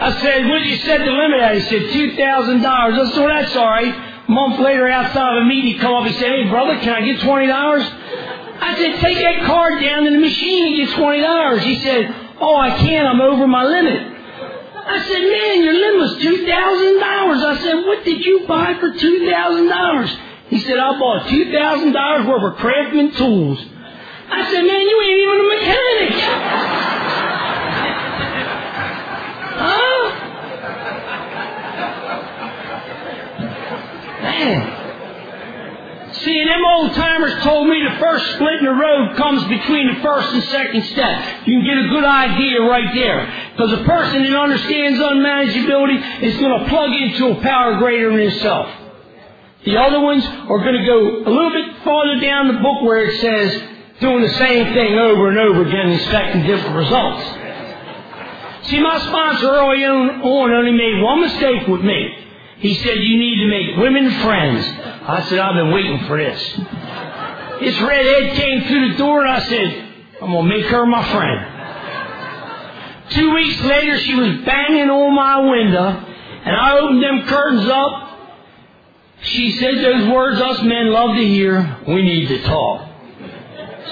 I 0.00 0.20
said, 0.20 0.48
what 0.48 0.62
you 0.62 0.76
set 0.78 0.98
the 0.98 1.12
limit 1.12 1.40
at? 1.40 1.54
He 1.54 1.60
said, 1.62 1.82
$2,000. 1.82 2.64
I 2.64 3.10
said, 3.10 3.16
well, 3.16 3.28
that's 3.28 3.56
all 3.56 3.66
right. 3.66 3.94
A 4.26 4.30
month 4.30 4.58
later, 4.58 4.88
outside 4.88 5.36
of 5.36 5.42
a 5.42 5.46
meeting, 5.46 5.74
he 5.74 5.78
come 5.78 5.94
up 5.94 6.06
and 6.06 6.14
said, 6.16 6.28
hey, 6.28 6.48
brother, 6.48 6.78
can 6.80 6.94
I 6.94 7.00
get 7.04 7.20
$20? 7.20 7.50
I 7.50 8.74
said, 8.76 9.00
take 9.00 9.18
that 9.18 9.46
card 9.46 9.80
down 9.80 10.04
to 10.04 10.10
the 10.10 10.18
machine 10.18 10.66
and 10.66 10.76
get 10.76 10.96
$20. 10.98 11.60
He 11.60 11.78
said, 11.80 12.14
oh, 12.40 12.56
I 12.56 12.70
can't. 12.78 13.06
I'm 13.06 13.20
over 13.20 13.46
my 13.46 13.64
limit. 13.64 14.12
I 14.86 15.00
said, 15.00 15.22
man, 15.22 15.62
your 15.64 15.74
limit 15.74 16.00
was 16.00 16.16
$2,000. 16.18 17.44
I 17.44 17.58
said, 17.62 17.74
what 17.86 18.04
did 18.04 18.24
you 18.24 18.46
buy 18.46 18.74
for 18.74 18.90
$2,000? 18.90 20.18
He 20.48 20.60
said, 20.60 20.78
I 20.78 20.98
bought 20.98 21.26
$2,000 21.26 22.28
worth 22.28 22.52
of 22.52 22.58
Craftsman 22.58 23.12
tools. 23.12 23.64
I 24.30 24.44
said, 24.50 24.62
man, 24.62 24.80
you 24.80 25.02
ain't 25.02 25.20
even 25.20 25.40
a 25.40 25.48
mechanic. 25.48 26.12
huh? 29.56 29.94
man. 34.22 36.12
See, 36.14 36.40
and 36.40 36.48
them 36.48 36.64
old 36.84 36.94
timers 36.94 37.42
told 37.42 37.68
me 37.68 37.80
the 37.82 37.98
first 37.98 38.24
split 38.34 38.60
in 38.60 38.64
the 38.64 38.72
road 38.72 39.16
comes 39.16 39.48
between 39.48 39.94
the 39.94 40.00
first 40.02 40.32
and 40.34 40.42
second 40.44 40.84
step. 40.84 41.46
You 41.46 41.58
can 41.58 41.64
get 41.64 41.78
a 41.78 41.88
good 41.88 42.04
idea 42.04 42.60
right 42.62 42.94
there. 42.94 43.52
Because 43.52 43.72
a 43.72 43.84
person 43.84 44.24
that 44.24 44.36
understands 44.36 45.00
unmanageability 45.00 46.22
is 46.22 46.36
going 46.38 46.60
to 46.60 46.68
plug 46.68 46.90
into 46.92 47.38
a 47.38 47.42
power 47.42 47.78
greater 47.78 48.10
than 48.10 48.20
himself. 48.20 48.68
The 49.64 49.78
other 49.78 50.00
ones 50.00 50.24
are 50.24 50.58
going 50.58 50.76
to 50.76 50.84
go 50.84 51.24
a 51.24 51.30
little 51.30 51.50
bit 51.50 51.82
farther 51.82 52.20
down 52.20 52.48
the 52.48 52.60
book 52.60 52.82
where 52.82 53.04
it 53.04 53.20
says 53.20 53.62
doing 54.00 54.22
the 54.22 54.34
same 54.34 54.74
thing 54.74 54.94
over 54.98 55.30
and 55.30 55.38
over 55.38 55.66
again 55.66 55.90
expecting 55.92 56.42
different 56.42 56.76
results. 56.76 57.22
See, 58.68 58.80
my 58.80 58.98
sponsor 58.98 59.48
early 59.48 59.84
on 59.84 60.22
only 60.22 60.72
made 60.72 61.02
one 61.02 61.20
mistake 61.20 61.66
with 61.66 61.82
me. 61.82 62.18
He 62.58 62.74
said, 62.76 62.96
you 62.98 63.18
need 63.18 63.36
to 63.40 63.48
make 63.48 63.76
women 63.76 64.10
friends. 64.22 64.83
I 65.06 65.22
said, 65.28 65.38
I've 65.38 65.54
been 65.54 65.70
waiting 65.72 66.06
for 66.06 66.16
this. 66.16 66.40
This 67.60 67.80
redhead 67.80 68.36
came 68.36 68.64
through 68.64 68.92
the 68.92 68.96
door 68.96 69.20
and 69.24 69.30
I 69.30 69.40
said, 69.40 69.88
I'm 70.22 70.30
going 70.30 70.48
to 70.48 70.56
make 70.56 70.66
her 70.66 70.86
my 70.86 71.04
friend. 71.12 71.50
Two 73.10 73.34
weeks 73.34 73.60
later, 73.64 73.98
she 73.98 74.14
was 74.14 74.44
banging 74.44 74.88
on 74.88 75.14
my 75.14 75.38
window 75.50 76.06
and 76.44 76.56
I 76.56 76.78
opened 76.78 77.02
them 77.02 77.26
curtains 77.26 77.68
up. 77.68 78.00
She 79.20 79.52
said 79.52 79.76
those 79.76 80.08
words 80.08 80.40
us 80.40 80.62
men 80.62 80.90
love 80.90 81.16
to 81.16 81.24
hear. 81.24 81.78
We 81.86 82.02
need 82.02 82.28
to 82.28 82.42
talk. 82.42 82.88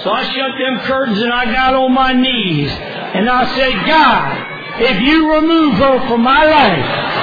So 0.03 0.11
I 0.11 0.23
shut 0.23 0.51
them 0.59 0.79
curtains 0.81 1.19
and 1.19 1.31
I 1.31 1.45
got 1.45 1.75
on 1.75 1.93
my 1.93 2.13
knees 2.13 2.71
and 2.71 3.29
I 3.29 3.55
said, 3.55 3.85
God, 3.85 4.81
if 4.81 5.01
you 5.01 5.31
remove 5.33 5.75
her 5.75 6.07
from 6.07 6.21
my 6.21 6.45
life, 6.45 7.22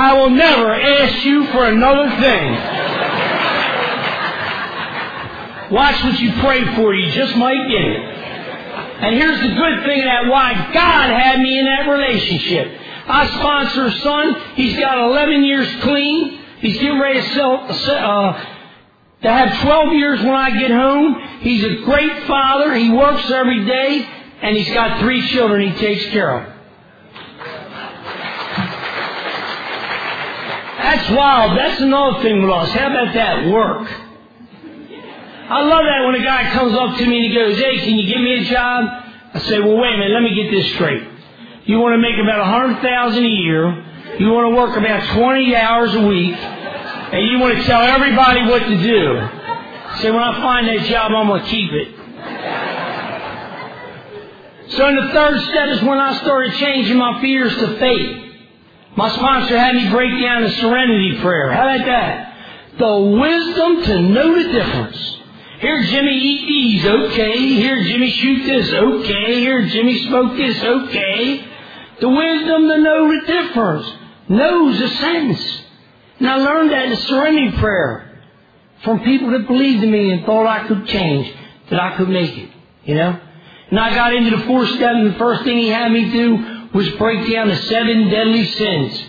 I 0.00 0.14
will 0.14 0.30
never 0.30 0.72
ask 0.72 1.26
you 1.26 1.46
for 1.48 1.66
another 1.66 2.08
thing. 2.08 2.52
Watch 5.70 6.02
what 6.04 6.18
you 6.18 6.32
pray 6.40 6.74
for. 6.74 6.94
You 6.94 7.12
just 7.12 7.36
might 7.36 7.68
get 7.68 7.82
it. 7.82 8.00
And 8.00 9.14
here's 9.16 9.40
the 9.42 9.48
good 9.48 9.84
thing 9.84 10.02
that 10.06 10.24
why 10.30 10.54
God 10.72 11.10
had 11.10 11.38
me 11.38 11.58
in 11.58 11.66
that 11.66 11.86
relationship. 11.90 12.80
I 13.08 13.26
sponsor 13.26 13.84
a 13.88 13.92
son. 13.98 14.54
He's 14.54 14.78
got 14.78 14.96
11 15.10 15.44
years 15.44 15.68
clean. 15.82 16.40
He's 16.60 16.78
getting 16.78 16.98
ready 16.98 17.20
to 17.20 17.28
sell, 17.34 17.66
uh, 17.68 18.44
to 19.20 19.30
have 19.30 19.60
12 19.60 19.92
years 19.92 20.20
when 20.20 20.34
I 20.34 20.58
get 20.58 20.70
home. 20.70 21.14
He's 21.40 21.62
a 21.62 21.74
great 21.84 22.22
father. 22.22 22.74
He 22.74 22.88
works 22.88 23.30
every 23.30 23.66
day. 23.66 24.08
And 24.40 24.56
he's 24.56 24.72
got 24.72 25.00
three 25.00 25.28
children 25.28 25.70
he 25.70 25.78
takes 25.78 26.06
care 26.06 26.40
of. 26.40 26.49
That's 30.90 31.10
wild. 31.10 31.56
That's 31.56 31.80
another 31.82 32.20
thing 32.20 32.50
us. 32.50 32.70
How 32.72 32.90
about 32.90 33.14
that 33.14 33.46
work? 33.46 33.86
I 35.48 35.62
love 35.62 35.84
that 35.86 36.02
when 36.04 36.16
a 36.16 36.24
guy 36.24 36.50
comes 36.50 36.74
up 36.74 36.98
to 36.98 37.06
me 37.06 37.16
and 37.16 37.26
he 37.30 37.34
goes, 37.34 37.56
hey, 37.58 37.78
can 37.78 37.96
you 37.96 38.12
give 38.12 38.20
me 38.20 38.40
a 38.40 38.44
job? 38.50 39.04
I 39.32 39.38
say, 39.38 39.60
well, 39.60 39.76
wait 39.76 39.94
a 39.94 39.98
minute. 39.98 40.10
Let 40.14 40.22
me 40.22 40.34
get 40.34 40.50
this 40.50 40.74
straight. 40.74 41.06
You 41.66 41.78
want 41.78 41.94
to 41.94 41.98
make 41.98 42.18
about 42.20 42.40
a 42.40 42.44
hundred 42.44 42.82
thousand 42.82 43.24
a 43.24 43.28
year. 43.28 43.70
You 44.18 44.30
want 44.30 44.50
to 44.50 44.56
work 44.56 44.76
about 44.76 45.16
20 45.16 45.54
hours 45.54 45.94
a 45.94 46.06
week. 46.08 46.34
And 46.34 47.24
you 47.28 47.38
want 47.38 47.56
to 47.56 47.64
tell 47.64 47.82
everybody 47.82 48.42
what 48.46 48.62
to 48.66 48.82
do. 48.82 49.28
Say, 50.02 50.10
when 50.10 50.22
I 50.22 50.40
find 50.42 50.66
that 50.66 50.86
job, 50.86 51.12
I'm 51.12 51.28
going 51.28 51.40
to 51.40 51.48
keep 51.48 51.70
it. 51.70 51.88
So 54.74 54.88
in 54.88 54.96
the 54.96 55.12
third 55.12 55.40
step 55.42 55.68
is 55.68 55.82
when 55.82 55.98
I 55.98 56.18
started 56.18 56.52
changing 56.54 56.96
my 56.96 57.20
fears 57.20 57.54
to 57.54 57.78
faith. 57.78 58.29
My 58.96 59.08
sponsor 59.14 59.58
had 59.58 59.74
me 59.74 59.88
break 59.90 60.20
down 60.20 60.42
the 60.42 60.50
serenity 60.50 61.20
prayer. 61.20 61.52
How 61.52 61.62
about 61.62 61.86
that? 61.86 62.34
The 62.78 62.96
wisdom 62.98 63.82
to 63.84 64.00
know 64.02 64.42
the 64.42 64.52
difference. 64.52 65.18
Here 65.60 65.82
Jimmy 65.82 66.16
eat 66.16 66.46
these, 66.46 66.86
okay. 66.86 67.38
Here 67.38 67.82
Jimmy 67.84 68.10
shoot 68.10 68.46
this, 68.46 68.72
okay. 68.72 69.40
Here 69.40 69.66
Jimmy 69.66 70.06
smoke 70.06 70.36
this, 70.36 70.62
okay. 70.62 71.44
The 72.00 72.08
wisdom 72.08 72.68
to 72.68 72.78
know 72.78 73.08
the 73.08 73.26
difference. 73.26 73.92
Knows 74.28 74.78
the 74.78 74.88
sense. 74.88 75.62
And 76.18 76.28
I 76.28 76.36
learned 76.36 76.70
that 76.70 76.84
in 76.84 76.90
the 76.90 76.96
serenity 76.96 77.56
prayer 77.58 78.22
from 78.84 79.00
people 79.00 79.30
that 79.32 79.46
believed 79.46 79.84
in 79.84 79.90
me 79.90 80.12
and 80.12 80.24
thought 80.24 80.46
I 80.46 80.66
could 80.66 80.86
change, 80.86 81.34
that 81.70 81.80
I 81.80 81.96
could 81.96 82.08
make 82.08 82.36
it, 82.36 82.50
you 82.84 82.94
know. 82.94 83.20
And 83.70 83.78
I 83.78 83.94
got 83.94 84.14
into 84.14 84.36
the 84.36 84.46
fourth 84.46 84.68
step 84.70 84.94
and 84.94 85.14
the 85.14 85.18
first 85.18 85.44
thing 85.44 85.58
he 85.58 85.68
had 85.68 85.92
me 85.92 86.10
do 86.10 86.49
was 86.72 86.88
break 86.90 87.30
down 87.30 87.48
the 87.48 87.56
seven 87.56 88.08
deadly 88.08 88.46
sins. 88.46 89.04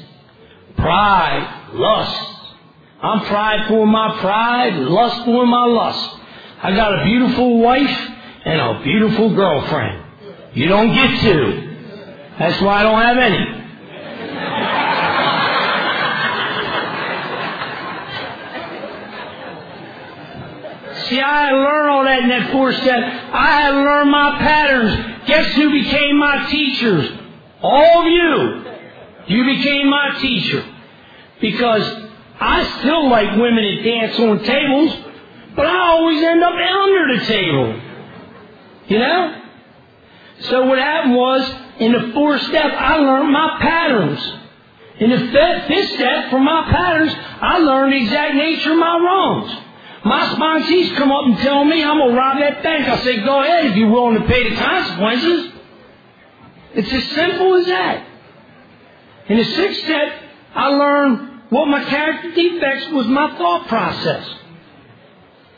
Pride, 0.78 1.70
lust. 1.74 2.28
I'm 3.02 3.26
prideful 3.26 3.84
in 3.84 3.90
my 3.90 4.20
pride, 4.20 4.76
lustful 4.76 5.42
in 5.42 5.50
my 5.50 5.66
lust. 5.66 6.18
I 6.64 6.76
got 6.76 7.02
a 7.02 7.04
beautiful 7.04 7.60
wife 7.60 8.10
and 8.46 8.62
a 8.62 8.82
beautiful 8.84 9.34
girlfriend. 9.34 10.06
You 10.54 10.68
don't 10.68 10.94
get 10.94 11.22
two. 11.22 11.78
That's 12.38 12.62
why 12.62 12.80
I 12.80 12.84
don't 12.84 13.02
have 13.02 13.18
any. 13.18 13.38
See, 21.08 21.20
I 21.20 21.42
had 21.42 21.50
to 21.50 21.58
learn 21.58 21.90
all 21.90 22.04
that 22.04 22.24
in 22.24 22.30
that 22.30 22.52
four 22.52 22.72
step. 22.74 23.00
I 23.34 23.62
had 23.62 23.72
to 23.72 23.78
learn 23.78 24.10
my 24.10 24.38
patterns. 24.38 25.28
Guess 25.28 25.56
who 25.56 25.72
became 25.72 26.18
my 26.18 26.48
teachers? 26.50 27.21
All 27.62 28.02
of 28.02 28.08
you, 28.08 28.66
you 29.28 29.46
became 29.46 29.90
my 29.90 30.18
teacher. 30.20 30.66
Because 31.40 32.08
I 32.40 32.80
still 32.80 33.10
like 33.10 33.38
women 33.38 33.64
that 33.64 33.84
dance 33.84 34.20
on 34.20 34.44
tables, 34.44 34.96
but 35.56 35.66
I 35.66 35.90
always 35.90 36.24
end 36.24 36.44
up 36.44 36.54
under 36.54 37.18
the 37.18 37.26
table. 37.26 37.82
You 38.88 39.00
know? 39.00 39.42
So 40.42 40.66
what 40.66 40.80
happened 40.80 41.16
was, 41.16 41.56
in 41.80 41.92
the 41.92 42.12
fourth 42.14 42.42
step, 42.44 42.74
I 42.74 42.98
learned 42.98 43.32
my 43.32 43.58
patterns. 43.62 44.38
In 45.00 45.10
the 45.10 45.18
fifth 45.68 45.96
step, 45.96 46.30
from 46.30 46.46
my 46.46 46.68
patterns, 46.72 47.14
I 47.42 47.58
learned 47.60 47.94
the 47.94 47.98
exact 47.98 48.36
nature 48.36 48.72
of 48.72 48.78
my 48.78 48.98
wrongs. 48.98 49.52
My 50.04 50.26
sponsees 50.36 50.96
come 50.96 51.12
up 51.12 51.26
and 51.26 51.38
tell 51.40 51.64
me 51.64 51.84
I'm 51.84 51.98
going 51.98 52.12
to 52.12 52.18
rob 52.18 52.40
that 52.40 52.64
bank. 52.64 52.88
I 52.88 53.04
say, 53.04 53.24
go 53.24 53.44
ahead 53.44 53.66
if 53.66 53.76
you're 53.76 53.90
willing 53.90 54.20
to 54.20 54.28
pay 54.28 54.50
the 54.50 54.56
consequences. 54.56 55.52
It's 56.74 56.92
as 56.92 57.16
simple 57.16 57.56
as 57.56 57.66
that. 57.68 58.08
In 59.28 59.38
the 59.38 59.46
sixth 59.46 59.84
step, 59.84 60.14
I 60.56 60.68
learned 60.68 61.42
what 61.50 61.68
my 61.68 61.84
character 61.84 62.32
defects 62.32 62.90
was 62.92 63.08
my 63.08 63.38
thought 63.38 63.68
process. 63.68 64.28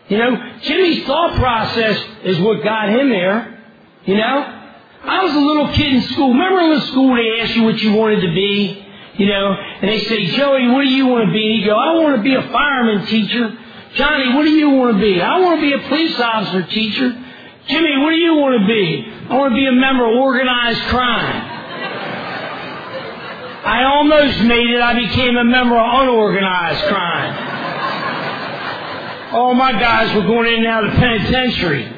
You 0.10 0.18
know, 0.18 0.60
Jimmy's 0.62 1.06
thought 1.06 1.36
process 1.36 2.04
is 2.24 2.40
what 2.40 2.64
got 2.64 2.90
him 2.90 3.10
there. 3.10 3.60
You 4.06 4.18
know? 4.18 4.60
I 5.06 5.24
was 5.24 5.34
a 5.34 5.40
little 5.40 5.68
kid 5.74 5.94
in 5.94 6.02
school. 6.14 6.30
Remember 6.30 6.62
in 6.62 6.80
the 6.80 6.86
school 6.88 7.16
they 7.16 7.42
asked 7.42 7.56
you 7.56 7.64
what 7.64 7.80
you 7.82 7.94
wanted 7.94 8.22
to 8.22 8.34
be? 8.34 8.86
You 9.18 9.28
know, 9.28 9.54
and 9.54 9.90
they 9.90 10.04
say, 10.06 10.26
Joey, 10.28 10.68
what 10.70 10.82
do 10.84 10.90
you 10.90 11.06
want 11.06 11.28
to 11.28 11.34
be? 11.34 11.46
And 11.46 11.62
you 11.62 11.66
go, 11.66 11.76
I 11.76 11.94
want 12.00 12.16
to 12.16 12.24
be 12.24 12.34
a 12.34 12.42
fireman 12.42 13.06
teacher. 13.06 13.58
Johnny, 13.94 14.34
what 14.34 14.44
do 14.44 14.50
you 14.50 14.72
want 14.72 14.96
to 14.96 15.02
be? 15.02 15.22
I 15.22 15.40
want 15.40 15.60
to 15.60 15.62
be 15.62 15.74
a 15.74 15.88
police 15.88 16.20
officer 16.20 16.64
teacher. 16.68 17.23
Jimmy, 17.68 17.98
what 18.00 18.10
do 18.10 18.18
you 18.18 18.36
want 18.36 18.62
to 18.62 18.68
be? 18.68 19.06
I 19.30 19.38
want 19.38 19.52
to 19.52 19.56
be 19.56 19.66
a 19.68 19.72
member 19.72 20.06
of 20.06 20.16
organized 20.20 20.82
crime. 20.84 21.50
I 23.66 23.86
almost 23.86 24.42
made 24.42 24.70
it. 24.72 24.82
I 24.82 24.94
became 24.94 25.38
a 25.38 25.46
member 25.46 25.78
of 25.78 26.02
unorganized 26.02 26.84
crime. 26.86 27.52
All 29.34 29.54
my 29.54 29.72
guys 29.72 30.14
were 30.14 30.24
going 30.24 30.54
in 30.54 30.60
and 30.60 30.68
out 30.68 30.84
of 30.84 30.92
the 30.92 30.98
penitentiary. 31.00 31.90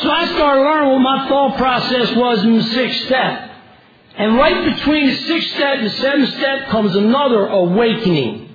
So 0.00 0.10
I 0.10 0.26
started 0.34 0.62
learning 0.62 0.92
what 0.92 0.98
my 0.98 1.28
thought 1.28 1.56
process 1.56 2.14
was 2.16 2.42
in 2.44 2.56
the 2.58 2.64
sixth 2.64 3.06
step. 3.06 3.50
And 4.16 4.36
right 4.36 4.74
between 4.74 5.06
the 5.06 5.16
sixth 5.16 5.50
step 5.54 5.78
and 5.78 5.86
the 5.86 5.90
seventh 5.90 6.34
step 6.34 6.68
comes 6.68 6.96
another 6.96 7.46
awakening. 7.46 8.48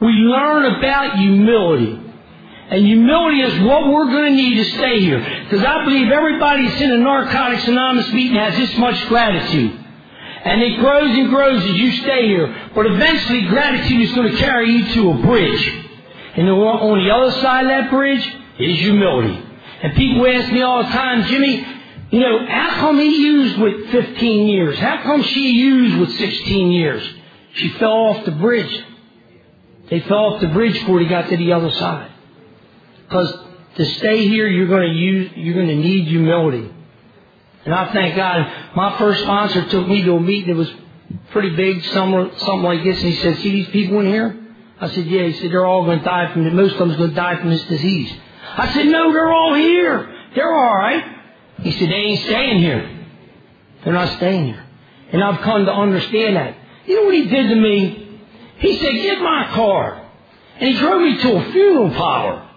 We 0.00 0.08
learn 0.08 0.76
about 0.76 1.18
humility. 1.18 2.09
And 2.70 2.86
humility 2.86 3.40
is 3.40 3.60
what 3.62 3.88
we're 3.88 4.06
going 4.06 4.30
to 4.30 4.36
need 4.36 4.56
to 4.56 4.64
stay 4.76 5.00
here. 5.00 5.18
Because 5.44 5.64
I 5.64 5.84
believe 5.84 6.10
everybody 6.10 6.68
that's 6.68 6.80
in 6.80 6.92
a 6.92 6.98
Narcotics 6.98 7.66
Anonymous 7.66 8.12
meeting 8.12 8.36
has 8.36 8.56
this 8.56 8.78
much 8.78 9.08
gratitude. 9.08 9.76
And 10.44 10.62
it 10.62 10.78
grows 10.78 11.10
and 11.18 11.28
grows 11.30 11.64
as 11.64 11.74
you 11.74 11.92
stay 12.02 12.28
here. 12.28 12.70
But 12.72 12.86
eventually 12.86 13.42
gratitude 13.42 14.00
is 14.02 14.12
going 14.14 14.30
to 14.30 14.38
carry 14.38 14.70
you 14.70 14.94
to 14.94 15.10
a 15.10 15.14
bridge. 15.14 15.68
And 16.36 16.48
on 16.48 17.04
the 17.04 17.10
other 17.12 17.32
side 17.40 17.66
of 17.66 17.68
that 17.70 17.90
bridge 17.90 18.24
is 18.60 18.78
humility. 18.78 19.46
And 19.82 19.94
people 19.94 20.24
ask 20.28 20.52
me 20.52 20.62
all 20.62 20.84
the 20.84 20.90
time, 20.90 21.24
Jimmy, 21.24 21.66
you 22.12 22.20
know, 22.20 22.46
how 22.46 22.80
come 22.80 23.00
he 23.00 23.16
used 23.16 23.58
with 23.58 23.90
15 23.90 24.46
years? 24.46 24.78
How 24.78 25.02
come 25.02 25.24
she 25.24 25.50
used 25.50 25.98
with 25.98 26.12
16 26.16 26.70
years? 26.70 27.02
She 27.54 27.70
fell 27.70 27.92
off 27.92 28.24
the 28.24 28.30
bridge. 28.32 28.84
They 29.90 30.00
fell 30.00 30.34
off 30.34 30.40
the 30.40 30.48
bridge 30.48 30.74
before 30.74 31.00
he 31.00 31.06
got 31.06 31.28
to 31.30 31.36
the 31.36 31.52
other 31.52 31.72
side. 31.72 32.09
Because 33.10 33.44
to 33.74 33.84
stay 33.96 34.28
here, 34.28 34.46
you're 34.46 34.68
going 34.68 34.88
to 34.88 34.94
use, 34.94 35.32
you're 35.34 35.54
going 35.54 35.66
to 35.66 35.74
need 35.74 36.06
humility. 36.06 36.72
And 37.64 37.74
I 37.74 37.92
thank 37.92 38.14
God. 38.14 38.76
My 38.76 38.96
first 38.98 39.22
sponsor 39.22 39.68
took 39.68 39.88
me 39.88 40.04
to 40.04 40.12
a 40.12 40.20
meeting 40.20 40.54
that 40.54 40.56
was 40.56 40.72
pretty 41.32 41.56
big, 41.56 41.84
somewhere, 41.86 42.30
something 42.38 42.62
like 42.62 42.84
this. 42.84 42.98
And 42.98 43.12
he 43.12 43.16
said, 43.16 43.38
see 43.38 43.50
these 43.50 43.68
people 43.70 43.98
in 43.98 44.06
here? 44.06 44.40
I 44.80 44.90
said, 44.90 45.06
yeah. 45.06 45.24
He 45.24 45.32
said, 45.40 45.50
they're 45.50 45.66
all 45.66 45.84
going 45.86 45.98
to 45.98 46.04
die 46.04 46.32
from, 46.32 46.54
most 46.54 46.74
of 46.74 46.78
them's 46.78 46.96
going 46.96 47.10
to 47.10 47.16
die 47.16 47.36
from 47.40 47.50
this 47.50 47.64
disease. 47.64 48.12
I 48.56 48.72
said, 48.72 48.86
no, 48.86 49.12
they're 49.12 49.32
all 49.32 49.54
here. 49.54 50.16
They're 50.36 50.54
all 50.54 50.74
right. 50.76 51.16
He 51.62 51.72
said, 51.72 51.88
they 51.90 51.94
ain't 51.94 52.24
staying 52.26 52.60
here. 52.60 53.06
They're 53.82 53.92
not 53.92 54.16
staying 54.18 54.46
here. 54.46 54.64
And 55.12 55.24
I've 55.24 55.40
come 55.40 55.64
to 55.64 55.72
understand 55.72 56.36
that. 56.36 56.56
You 56.86 56.94
know 56.94 57.04
what 57.06 57.14
he 57.14 57.26
did 57.26 57.48
to 57.48 57.56
me? 57.56 58.20
He 58.58 58.76
said, 58.78 58.92
get 58.92 59.20
my 59.20 59.50
car. 59.52 60.06
And 60.60 60.70
he 60.70 60.78
drove 60.78 61.02
me 61.02 61.18
to 61.22 61.36
a 61.36 61.52
funeral 61.52 61.90
parlor. 61.90 62.49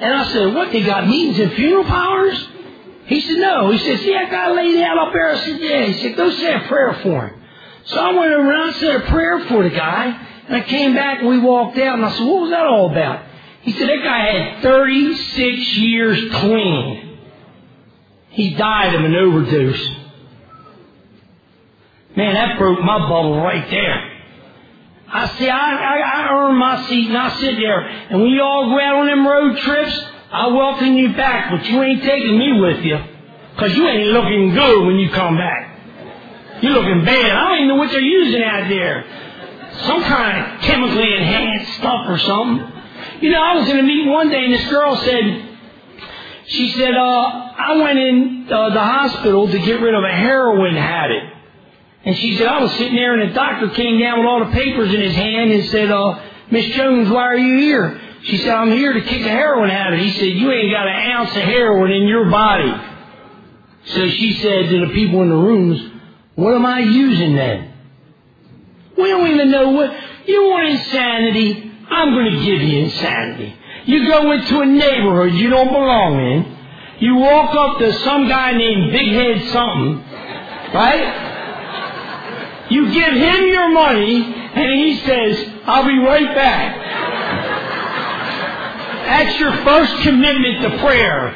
And 0.00 0.14
I 0.14 0.32
said, 0.32 0.54
what, 0.54 0.70
they 0.70 0.82
got 0.82 1.06
meetings 1.08 1.38
and 1.40 1.52
funeral 1.52 1.84
parlors? 1.84 2.48
He 3.06 3.20
said, 3.20 3.38
no. 3.38 3.70
He 3.70 3.78
said, 3.78 3.98
see 4.00 4.12
that 4.12 4.30
guy 4.30 4.52
laid 4.52 4.80
out 4.82 4.98
up 4.98 5.12
there? 5.12 5.30
I 5.30 5.38
said, 5.38 5.60
yeah. 5.60 5.84
He 5.86 6.02
said, 6.02 6.16
go 6.16 6.30
say 6.30 6.54
a 6.54 6.60
prayer 6.68 6.94
for 7.02 7.28
him. 7.28 7.42
So 7.86 7.98
I 7.98 8.12
went 8.12 8.32
around 8.32 8.68
and 8.68 8.76
said 8.76 8.96
a 8.96 9.06
prayer 9.06 9.40
for 9.46 9.62
the 9.62 9.70
guy. 9.70 10.26
And 10.46 10.56
I 10.56 10.60
came 10.62 10.94
back 10.94 11.20
and 11.20 11.28
we 11.28 11.38
walked 11.38 11.78
out 11.78 11.96
and 11.96 12.04
I 12.04 12.10
said, 12.12 12.24
what 12.24 12.42
was 12.42 12.50
that 12.50 12.66
all 12.66 12.90
about? 12.90 13.24
He 13.62 13.72
said, 13.72 13.88
that 13.88 14.02
guy 14.04 14.18
had 14.30 14.62
36 14.62 15.76
years 15.78 16.32
clean. 16.34 17.18
He 18.30 18.54
died 18.54 18.94
of 18.94 19.04
an 19.04 19.16
overdose. 19.16 19.90
Man, 22.14 22.34
that 22.34 22.58
broke 22.58 22.80
my 22.80 22.98
bubble 22.98 23.40
right 23.40 23.68
there. 23.70 24.17
I 25.10 25.38
see, 25.38 25.48
I, 25.48 25.56
I, 25.56 25.98
I 26.00 26.34
earn 26.34 26.56
my 26.56 26.86
seat 26.86 27.08
and 27.08 27.16
I 27.16 27.34
sit 27.40 27.56
there. 27.56 27.80
And 27.80 28.20
when 28.20 28.30
you 28.30 28.42
all 28.42 28.68
go 28.68 28.78
out 28.78 28.96
on 28.96 29.06
them 29.06 29.26
road 29.26 29.56
trips, 29.58 29.98
I 30.30 30.48
welcome 30.48 30.94
you 30.94 31.14
back, 31.14 31.50
but 31.50 31.64
you 31.66 31.82
ain't 31.82 32.02
taking 32.02 32.38
me 32.38 32.60
with 32.60 32.84
you. 32.84 32.98
Cause 33.56 33.74
you 33.74 33.88
ain't 33.88 34.08
looking 34.08 34.54
good 34.54 34.86
when 34.86 34.96
you 34.96 35.10
come 35.10 35.36
back. 35.36 36.62
You're 36.62 36.72
looking 36.72 37.04
bad. 37.04 37.32
I 37.32 37.48
don't 37.48 37.56
even 37.56 37.68
know 37.68 37.76
what 37.76 37.90
they're 37.90 38.00
using 38.00 38.42
out 38.42 38.68
there. 38.68 39.04
Some 39.86 40.02
kind 40.02 40.54
of 40.54 40.60
chemically 40.60 41.14
enhanced 41.14 41.72
stuff 41.78 42.06
or 42.08 42.18
something. 42.18 42.72
You 43.20 43.30
know, 43.30 43.42
I 43.42 43.54
was 43.54 43.68
in 43.68 43.78
a 43.78 43.82
meeting 43.82 44.12
one 44.12 44.30
day 44.30 44.44
and 44.44 44.52
this 44.52 44.68
girl 44.68 44.96
said, 44.96 45.48
she 46.46 46.70
said, 46.72 46.94
uh, 46.94 47.00
I 47.00 47.76
went 47.82 47.98
in 47.98 48.46
uh, 48.50 48.70
the 48.70 48.80
hospital 48.80 49.48
to 49.48 49.58
get 49.58 49.80
rid 49.80 49.94
of 49.94 50.04
a 50.04 50.12
heroin 50.12 50.74
habit. 50.74 51.22
And 52.04 52.16
she 52.16 52.36
said, 52.36 52.46
I 52.46 52.62
was 52.62 52.72
sitting 52.72 52.94
there 52.94 53.18
and 53.18 53.30
the 53.30 53.34
doctor 53.34 53.70
came 53.70 54.00
down 54.00 54.20
with 54.20 54.26
all 54.26 54.44
the 54.44 54.52
papers 54.52 54.94
in 54.94 55.00
his 55.00 55.14
hand 55.14 55.52
and 55.52 55.68
said, 55.70 55.90
uh, 55.90 56.20
Miss 56.50 56.66
Jones, 56.76 57.10
why 57.10 57.24
are 57.24 57.36
you 57.36 57.58
here? 57.58 58.00
She 58.22 58.38
said, 58.38 58.50
I'm 58.50 58.70
here 58.72 58.92
to 58.92 59.00
kick 59.02 59.22
a 59.22 59.28
heroin 59.28 59.70
habit. 59.70 60.00
He 60.00 60.12
said, 60.12 60.26
you 60.26 60.50
ain't 60.50 60.72
got 60.72 60.86
an 60.86 61.10
ounce 61.12 61.30
of 61.30 61.42
heroin 61.42 61.90
in 61.90 62.08
your 62.08 62.30
body. 62.30 62.72
So 63.84 64.08
she 64.08 64.34
said 64.34 64.68
to 64.70 64.86
the 64.86 64.92
people 64.92 65.22
in 65.22 65.28
the 65.28 65.36
rooms, 65.36 65.92
what 66.34 66.54
am 66.54 66.66
I 66.66 66.80
using 66.80 67.34
then? 67.34 67.72
We 68.96 69.08
don't 69.08 69.28
even 69.28 69.50
know 69.50 69.70
what, 69.70 69.94
you 70.26 70.42
want 70.42 70.68
insanity? 70.68 71.72
I'm 71.90 72.12
going 72.12 72.32
to 72.32 72.44
give 72.44 72.60
you 72.62 72.78
insanity. 72.84 73.56
You 73.86 74.06
go 74.08 74.32
into 74.32 74.60
a 74.60 74.66
neighborhood 74.66 75.34
you 75.34 75.48
don't 75.50 75.68
belong 75.68 76.20
in. 76.20 76.56
You 77.00 77.16
walk 77.16 77.54
up 77.54 77.78
to 77.78 77.92
some 78.00 78.28
guy 78.28 78.52
named 78.52 78.92
Big 78.92 79.08
Head 79.08 79.52
something, 79.52 80.04
right? 80.74 81.27
You 82.70 82.92
give 82.92 83.14
him 83.14 83.46
your 83.46 83.70
money, 83.70 84.22
and 84.22 84.80
he 84.80 85.00
says, 85.00 85.52
I'll 85.64 85.86
be 85.86 85.98
right 85.98 86.34
back. 86.34 86.76
That's 89.06 89.40
your 89.40 89.52
first 89.64 90.02
commitment 90.02 90.62
to 90.62 90.78
prayer. 90.78 91.30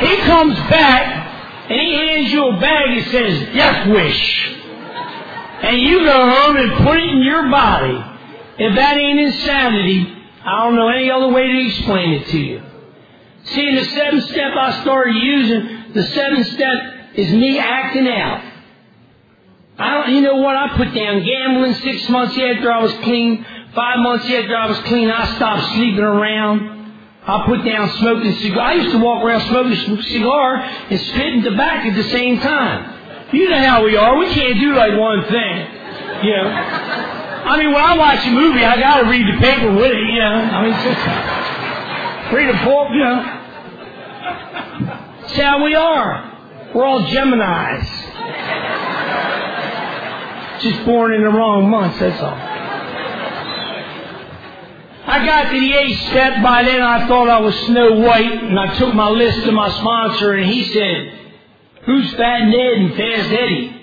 He 0.00 0.16
comes 0.22 0.56
back, 0.68 1.70
and 1.70 1.80
he 1.80 1.94
hands 1.94 2.32
you 2.32 2.48
a 2.48 2.60
bag 2.60 2.98
and 2.98 3.10
says, 3.12 3.54
Yes, 3.54 3.88
wish. 3.88 4.50
And 5.62 5.80
you 5.80 6.04
go 6.04 6.30
home 6.30 6.56
and 6.56 6.72
put 6.84 6.98
it 6.98 7.08
in 7.10 7.22
your 7.22 7.48
body. 7.48 8.04
If 8.58 8.74
that 8.74 8.96
ain't 8.96 9.20
insanity, 9.20 10.14
I 10.44 10.64
don't 10.64 10.76
know 10.76 10.88
any 10.88 11.10
other 11.10 11.28
way 11.28 11.46
to 11.46 11.66
explain 11.66 12.14
it 12.14 12.26
to 12.28 12.38
you. 12.38 12.62
See, 13.44 13.74
the 13.74 13.84
seventh 13.84 14.24
step 14.24 14.52
I 14.56 14.80
started 14.82 15.14
using, 15.14 15.92
the 15.94 16.02
seventh 16.02 16.46
step 16.48 17.14
is 17.14 17.30
me 17.30 17.58
acting 17.58 18.08
out. 18.08 18.42
I 19.78 20.08
you 20.08 20.20
know 20.20 20.36
what? 20.36 20.56
I 20.56 20.76
put 20.76 20.94
down 20.94 21.24
gambling 21.24 21.74
six 21.74 22.08
months 22.08 22.38
after 22.38 22.70
I 22.70 22.82
was 22.82 22.92
clean. 23.02 23.44
Five 23.74 23.98
months 23.98 24.24
after 24.26 24.56
I 24.56 24.66
was 24.66 24.78
clean, 24.80 25.10
I 25.10 25.34
stopped 25.34 25.74
sleeping 25.74 26.04
around. 26.04 26.70
I 27.26 27.46
put 27.46 27.64
down 27.64 27.88
smoking 27.98 28.34
cigar. 28.36 28.60
I 28.60 28.74
used 28.74 28.92
to 28.92 28.98
walk 28.98 29.24
around 29.24 29.40
smoking 29.48 30.02
cigar 30.02 30.56
and 30.56 31.00
spitting 31.00 31.42
tobacco 31.42 31.88
at 31.88 31.96
the 31.96 32.10
same 32.10 32.38
time. 32.38 33.32
You 33.32 33.50
know 33.50 33.58
how 33.58 33.82
we 33.84 33.96
are. 33.96 34.16
We 34.16 34.28
can't 34.32 34.60
do 34.60 34.74
like 34.76 34.96
one 34.98 35.24
thing. 35.24 35.66
You 36.22 36.36
know. 36.36 36.48
I 37.46 37.58
mean, 37.58 37.72
when 37.72 37.82
I 37.82 37.98
watch 37.98 38.24
a 38.26 38.30
movie, 38.30 38.64
I 38.64 38.78
got 38.78 39.00
to 39.02 39.08
read 39.08 39.26
the 39.26 39.40
paper 39.40 39.72
with 39.74 39.90
it. 39.90 39.98
You 39.98 40.20
know. 40.20 40.34
I 40.34 40.62
mean, 40.62 40.74
just 40.84 42.32
read 42.32 42.48
a 42.50 42.64
book. 42.64 42.90
You 42.92 43.04
know. 43.04 43.40
That's 45.22 45.36
how 45.36 45.64
we 45.64 45.74
are. 45.74 46.30
We're 46.74 46.84
all 46.84 47.06
Gemini's. 47.06 47.88
Just 50.60 50.84
born 50.86 51.12
in 51.12 51.22
the 51.22 51.30
wrong 51.30 51.68
month, 51.68 51.98
that's 51.98 52.20
all. 52.22 52.54
I 55.06 55.24
got 55.26 55.50
to 55.50 55.60
the 55.60 55.72
eighth 55.74 56.00
step. 56.08 56.42
By 56.42 56.62
then, 56.62 56.80
I 56.80 57.06
thought 57.06 57.28
I 57.28 57.40
was 57.40 57.54
Snow 57.66 58.00
White, 58.00 58.32
and 58.32 58.58
I 58.58 58.76
took 58.78 58.94
my 58.94 59.10
list 59.10 59.44
to 59.44 59.52
my 59.52 59.68
sponsor, 59.70 60.32
and 60.32 60.50
he 60.50 60.64
said, 60.72 61.18
Who's 61.84 62.10
Fat 62.14 62.44
Ned 62.46 62.72
and 62.78 62.94
Fast 62.94 63.30
Eddie? 63.30 63.80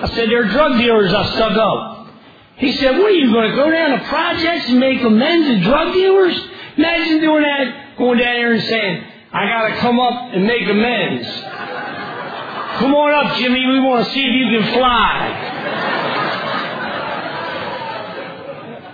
I 0.00 0.08
said, 0.14 0.30
They're 0.30 0.48
drug 0.48 0.78
dealers 0.78 1.12
I 1.12 1.26
stuck 1.34 1.52
up. 1.52 2.08
He 2.56 2.72
said, 2.72 2.96
What 2.98 3.06
are 3.06 3.14
you 3.14 3.30
going 3.30 3.50
to 3.50 3.56
go 3.56 3.70
down 3.70 3.98
to 3.98 4.04
projects 4.06 4.68
and 4.68 4.80
make 4.80 5.02
amends 5.02 5.48
to 5.48 5.60
drug 5.68 5.92
dealers? 5.92 6.40
Imagine 6.78 7.20
doing 7.20 7.42
that, 7.42 7.98
going 7.98 8.18
down 8.18 8.34
there 8.34 8.52
and 8.52 8.62
saying, 8.62 9.04
I 9.32 9.46
got 9.46 9.68
to 9.68 9.76
come 9.80 10.00
up 10.00 10.32
and 10.32 10.46
make 10.46 10.62
amends. 10.62 11.28
Come 12.78 12.94
on 12.94 13.12
up, 13.12 13.36
Jimmy. 13.38 13.66
We 13.66 13.80
want 13.80 14.06
to 14.06 14.12
see 14.12 14.20
if 14.20 14.34
you 14.34 14.58
can 14.58 14.72
fly. 14.74 15.56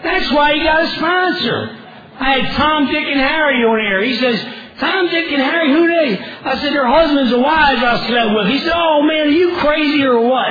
That's 0.02 0.32
why 0.32 0.54
he 0.54 0.62
got 0.62 0.84
a 0.84 0.88
sponsor. 0.96 1.78
I 2.18 2.38
had 2.38 2.56
Tom, 2.56 2.86
Dick, 2.86 3.06
and 3.06 3.20
Harry 3.20 3.62
on 3.64 3.80
air. 3.80 4.02
He 4.04 4.16
says, 4.16 4.40
Tom, 4.78 5.08
Dick, 5.08 5.30
and 5.32 5.42
Harry, 5.42 5.70
who 5.70 5.86
they? 5.86 6.18
I 6.18 6.56
said, 6.60 6.72
their 6.72 6.86
husbands 6.86 7.32
and 7.32 7.42
wives 7.42 7.82
I 7.82 8.06
slept 8.08 8.34
with. 8.34 8.46
He 8.48 8.58
said, 8.60 8.72
oh 8.74 9.02
man, 9.02 9.26
are 9.26 9.30
you 9.30 9.56
crazy 9.58 10.02
or 10.02 10.20
what? 10.20 10.46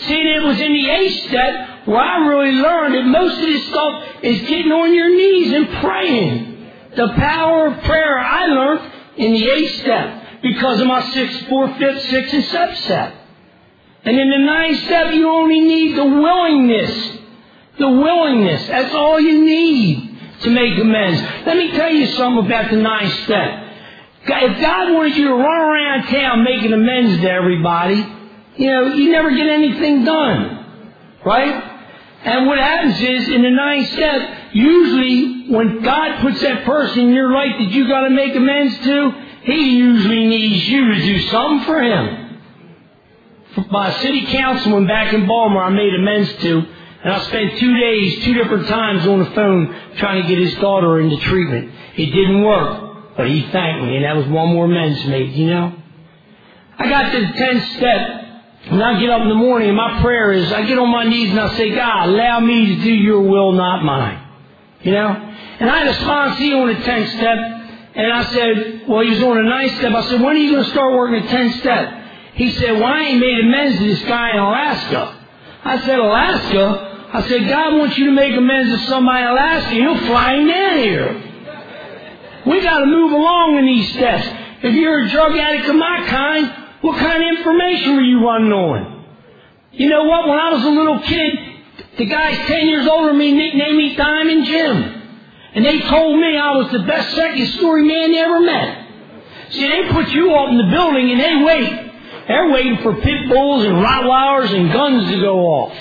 See, 0.00 0.14
it 0.14 0.42
was 0.44 0.60
in 0.60 0.72
the 0.72 0.90
eighth 0.90 1.28
step 1.28 1.86
where 1.86 1.98
I 1.98 2.26
really 2.26 2.52
learned 2.52 2.94
that 2.94 3.04
most 3.06 3.38
of 3.38 3.46
this 3.46 3.66
stuff 3.66 4.04
is 4.22 4.40
getting 4.42 4.70
on 4.70 4.94
your 4.94 5.08
knees 5.08 5.52
and 5.52 5.68
praying. 5.80 6.68
The 6.94 7.08
power 7.14 7.66
of 7.68 7.82
prayer 7.84 8.18
I 8.18 8.46
learned 8.46 8.92
in 9.16 9.32
the 9.32 9.50
eighth 9.50 9.80
step 9.80 10.25
because 10.52 10.80
of 10.80 10.86
my 10.86 11.02
sixth, 11.12 11.48
fourth, 11.48 11.76
fifth, 11.76 12.08
sixth, 12.08 12.34
and. 12.34 13.12
And 14.04 14.18
in 14.18 14.30
the 14.30 14.38
ninth 14.38 14.84
step, 14.84 15.12
you 15.12 15.28
only 15.28 15.60
need 15.60 15.96
the 15.96 16.04
willingness. 16.04 17.18
The 17.78 17.88
willingness. 17.88 18.68
That's 18.68 18.94
all 18.94 19.18
you 19.18 19.44
need 19.44 20.18
to 20.42 20.50
make 20.50 20.78
amends. 20.78 21.20
Let 21.46 21.56
me 21.56 21.72
tell 21.72 21.90
you 21.90 22.06
something 22.06 22.46
about 22.46 22.70
the 22.70 22.76
ninth 22.76 23.12
step. 23.24 23.62
If 24.28 24.60
God 24.60 24.92
wanted 24.92 25.16
you 25.16 25.28
to 25.28 25.34
run 25.34 25.42
around 25.42 26.04
town 26.04 26.44
making 26.44 26.72
amends 26.72 27.20
to 27.22 27.30
everybody, 27.30 27.96
you 28.56 28.70
know, 28.70 28.94
you 28.94 29.10
never 29.10 29.30
get 29.30 29.48
anything 29.48 30.04
done. 30.04 30.64
Right? 31.24 31.72
And 32.24 32.46
what 32.46 32.58
happens 32.58 33.00
is, 33.00 33.28
in 33.28 33.42
the 33.42 33.50
ninth 33.50 33.88
step, 33.88 34.52
usually 34.52 35.48
when 35.48 35.82
God 35.82 36.22
puts 36.22 36.40
that 36.42 36.64
person 36.64 37.08
in 37.08 37.14
your 37.14 37.32
life 37.32 37.52
that 37.58 37.70
you 37.70 37.88
gotta 37.88 38.10
make 38.10 38.34
amends 38.34 38.78
to, 38.84 39.25
He 39.46 39.76
usually 39.78 40.26
needs 40.26 40.68
you 40.68 40.92
to 40.92 41.00
do 41.00 41.20
something 41.28 41.66
for 41.66 41.80
Him. 41.80 42.40
My 43.70 43.92
city 44.02 44.26
councilman 44.26 44.86
back 44.86 45.14
in 45.14 45.26
Baltimore 45.26 45.62
I 45.62 45.70
made 45.70 45.94
amends 45.94 46.32
to, 46.42 46.66
and 47.04 47.12
I 47.12 47.24
spent 47.26 47.58
two 47.58 47.78
days, 47.78 48.24
two 48.24 48.34
different 48.34 48.66
times 48.66 49.06
on 49.06 49.20
the 49.20 49.30
phone 49.30 49.74
trying 49.98 50.22
to 50.22 50.28
get 50.28 50.38
his 50.38 50.54
daughter 50.56 51.00
into 51.00 51.16
treatment. 51.18 51.72
It 51.96 52.06
didn't 52.06 52.42
work, 52.42 53.16
but 53.16 53.28
he 53.28 53.42
thanked 53.50 53.84
me, 53.84 53.96
and 53.96 54.04
that 54.04 54.16
was 54.16 54.26
one 54.26 54.48
more 54.48 54.64
amends 54.64 55.06
made, 55.06 55.32
you 55.32 55.46
know? 55.46 55.74
I 56.78 56.88
got 56.88 57.12
to 57.12 57.20
the 57.20 57.32
tenth 57.32 57.76
step, 57.76 58.26
and 58.70 58.82
I 58.82 59.00
get 59.00 59.10
up 59.10 59.22
in 59.22 59.28
the 59.28 59.34
morning, 59.36 59.68
and 59.68 59.76
my 59.76 60.00
prayer 60.02 60.32
is, 60.32 60.52
I 60.52 60.66
get 60.66 60.76
on 60.76 60.90
my 60.90 61.04
knees 61.04 61.30
and 61.30 61.40
I 61.40 61.56
say, 61.56 61.72
God, 61.72 62.08
allow 62.08 62.40
me 62.40 62.76
to 62.76 62.82
do 62.82 62.92
your 62.92 63.22
will, 63.22 63.52
not 63.52 63.84
mine. 63.84 64.22
You 64.82 64.90
know? 64.90 65.08
And 65.60 65.70
I 65.70 65.84
had 65.84 65.86
a 65.86 65.94
sponsee 65.94 66.60
on 66.60 66.66
the 66.66 66.84
tenth 66.84 67.10
step, 67.10 67.55
and 67.96 68.12
I 68.12 68.24
said, 68.24 68.84
well, 68.86 69.00
he 69.00 69.10
was 69.10 69.22
on 69.22 69.36
the 69.36 69.42
ninth 69.42 69.78
step. 69.78 69.92
I 69.94 70.02
said, 70.02 70.20
when 70.20 70.36
are 70.36 70.38
you 70.38 70.52
going 70.52 70.64
to 70.64 70.70
start 70.70 70.92
working 70.92 71.24
a 71.24 71.28
10 71.28 71.52
step? 71.60 72.04
He 72.34 72.50
said, 72.52 72.72
well, 72.72 72.84
I 72.84 73.00
ain't 73.00 73.20
made 73.20 73.40
amends 73.40 73.78
to 73.78 73.84
this 73.86 74.02
guy 74.02 74.32
in 74.32 74.38
Alaska. 74.38 75.18
I 75.64 75.80
said, 75.80 75.98
Alaska? 75.98 77.08
I 77.14 77.26
said, 77.26 77.48
God 77.48 77.78
wants 77.78 77.96
you 77.96 78.06
to 78.06 78.12
make 78.12 78.36
amends 78.36 78.78
to 78.78 78.86
somebody 78.90 79.22
in 79.22 79.28
Alaska. 79.28 79.70
He'll 79.70 79.98
fly 80.06 80.34
him 80.34 80.46
down 80.46 80.76
here. 80.76 81.22
We 82.46 82.60
got 82.60 82.80
to 82.80 82.86
move 82.86 83.12
along 83.12 83.56
in 83.58 83.64
these 83.64 83.90
steps. 83.94 84.28
If 84.62 84.74
you're 84.74 85.04
a 85.04 85.08
drug 85.08 85.32
addict 85.32 85.66
of 85.66 85.76
my 85.76 86.06
kind, 86.06 86.66
what 86.82 86.98
kind 86.98 87.22
of 87.22 87.38
information 87.38 87.96
were 87.96 88.02
you 88.02 88.22
running 88.22 88.52
on? 88.52 89.04
You 89.72 89.88
know 89.88 90.04
what? 90.04 90.28
When 90.28 90.38
I 90.38 90.52
was 90.52 90.64
a 90.64 90.68
little 90.68 91.00
kid, 91.00 91.38
the 91.96 92.04
guys 92.04 92.46
10 92.46 92.66
years 92.66 92.86
older 92.86 93.08
than 93.08 93.18
me 93.18 93.32
nicknamed 93.32 93.76
me 93.78 93.96
Diamond 93.96 94.44
Jim. 94.44 94.95
And 95.56 95.64
they 95.64 95.80
told 95.80 96.20
me 96.20 96.36
I 96.36 96.52
was 96.52 96.70
the 96.70 96.80
best 96.80 97.16
second 97.16 97.46
story 97.58 97.82
man 97.84 98.12
they 98.12 98.18
ever 98.18 98.40
met. 98.40 98.86
See, 99.50 99.66
they 99.66 99.88
put 99.90 100.08
you 100.10 100.34
up 100.34 100.50
in 100.50 100.58
the 100.58 100.70
building 100.70 101.10
and 101.10 101.20
they 101.20 101.42
wait. 101.42 101.92
They're 102.28 102.50
waiting 102.50 102.78
for 102.82 102.94
pit 102.94 103.28
bulls 103.30 103.64
and 103.64 103.76
Rottweilers 103.76 104.52
and 104.52 104.70
guns 104.70 105.08
to 105.10 105.20
go 105.20 105.38
off. 105.40 105.74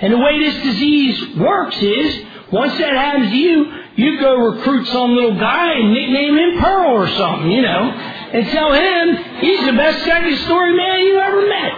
And 0.00 0.14
the 0.14 0.18
way 0.18 0.38
this 0.38 0.62
disease 0.62 1.36
works 1.36 1.76
is, 1.76 2.24
once 2.50 2.78
that 2.78 2.94
happens 2.94 3.30
to 3.30 3.36
you, 3.36 3.66
you 3.96 4.18
go 4.18 4.34
recruit 4.34 4.86
some 4.86 5.10
little 5.14 5.38
guy 5.38 5.72
and 5.74 5.92
nickname 5.92 6.38
him 6.38 6.60
Pearl 6.62 6.96
or 6.96 7.08
something, 7.08 7.50
you 7.50 7.62
know, 7.62 7.90
and 8.32 8.46
tell 8.48 8.72
him 8.72 9.16
he's 9.40 9.66
the 9.66 9.72
best 9.72 10.04
second 10.04 10.38
story 10.38 10.74
man 10.74 11.00
you 11.00 11.18
ever 11.18 11.48
met. 11.48 11.72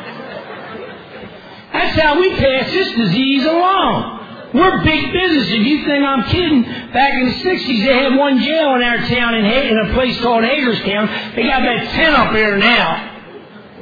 That's 1.72 1.98
how 2.00 2.20
we 2.20 2.36
pass 2.36 2.70
this 2.70 2.92
disease 2.94 3.44
along. 3.44 4.19
We're 4.52 4.82
big 4.82 5.12
business. 5.12 5.46
If 5.48 5.66
you 5.66 5.84
think 5.84 6.04
I'm 6.04 6.24
kidding, 6.24 6.62
back 6.92 7.14
in 7.14 7.26
the 7.26 7.34
60s, 7.34 7.84
they 7.84 8.02
had 8.02 8.16
one 8.16 8.42
jail 8.42 8.74
in 8.74 8.82
our 8.82 8.98
town 9.06 9.34
in, 9.34 9.44
in 9.44 9.90
a 9.90 9.94
place 9.94 10.20
called 10.20 10.42
Hagerstown. 10.42 11.34
They 11.36 11.44
got 11.44 11.62
about 11.62 11.84
10 11.84 12.14
up 12.14 12.32
there 12.32 12.56
now. 12.56 13.10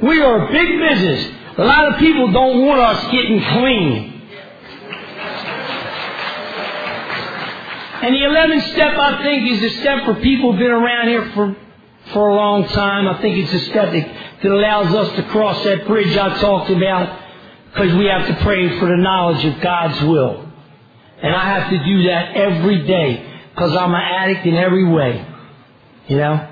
We 0.03 0.21
are 0.21 0.47
a 0.47 0.51
big 0.51 0.79
business. 0.89 1.35
A 1.57 1.63
lot 1.63 1.91
of 1.91 1.99
people 1.99 2.31
don't 2.31 2.65
want 2.65 2.79
us 2.81 3.11
getting 3.11 3.41
clean. 3.41 4.09
And 8.01 8.15
the 8.15 8.19
11th 8.19 8.71
step, 8.71 8.97
I 8.97 9.23
think, 9.23 9.51
is 9.51 9.73
a 9.73 9.79
step 9.81 10.05
for 10.05 10.15
people 10.21 10.51
who've 10.51 10.59
been 10.59 10.71
around 10.71 11.07
here 11.07 11.31
for, 11.31 11.55
for 12.13 12.29
a 12.29 12.35
long 12.35 12.65
time. 12.67 13.07
I 13.07 13.19
think 13.21 13.39
it's 13.39 13.53
a 13.53 13.65
step 13.71 13.91
that, 13.91 14.39
that 14.43 14.51
allows 14.51 14.93
us 14.93 15.15
to 15.15 15.23
cross 15.23 15.63
that 15.65 15.85
bridge 15.87 16.15
I 16.15 16.39
talked 16.39 16.69
about 16.69 17.21
because 17.73 17.93
we 17.95 18.05
have 18.05 18.27
to 18.27 18.35
pray 18.43 18.79
for 18.79 18.85
the 18.85 18.97
knowledge 18.97 19.43
of 19.43 19.59
God's 19.61 20.01
will. 20.03 20.48
And 21.21 21.35
I 21.35 21.59
have 21.59 21.69
to 21.69 21.83
do 21.83 22.03
that 22.03 22.35
every 22.35 22.87
day 22.87 23.41
because 23.49 23.75
I'm 23.75 23.93
an 23.93 24.01
addict 24.01 24.45
in 24.45 24.55
every 24.55 24.87
way. 24.87 25.25
You 26.07 26.17
know? 26.17 26.47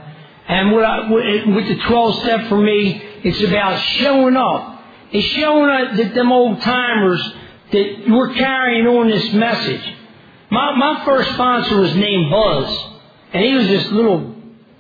And 0.47 0.71
what 0.71 0.84
I, 0.86 1.10
with 1.10 1.67
the 1.67 1.84
12 1.88 2.21
step 2.21 2.47
for 2.47 2.58
me, 2.58 3.01
it's 3.23 3.41
about 3.43 3.80
showing 3.99 4.36
up. 4.36 4.82
It's 5.12 5.27
showing 5.36 5.69
up 5.69 5.97
that 5.97 6.13
them 6.13 6.32
old 6.32 6.62
timers 6.62 7.21
that 7.71 8.06
we're 8.10 8.34
carrying 8.34 8.88
on 8.88 9.10
this 9.10 9.34
message. 9.34 9.93
My, 10.49 10.75
my 10.77 11.03
first 11.06 11.32
sponsor 11.34 11.80
was 11.80 11.95
named 11.95 12.32
Buzz, 12.32 12.88
and 13.34 13.43
he 13.43 13.53
was 13.56 13.67
this 13.67 13.91
little 13.91 14.36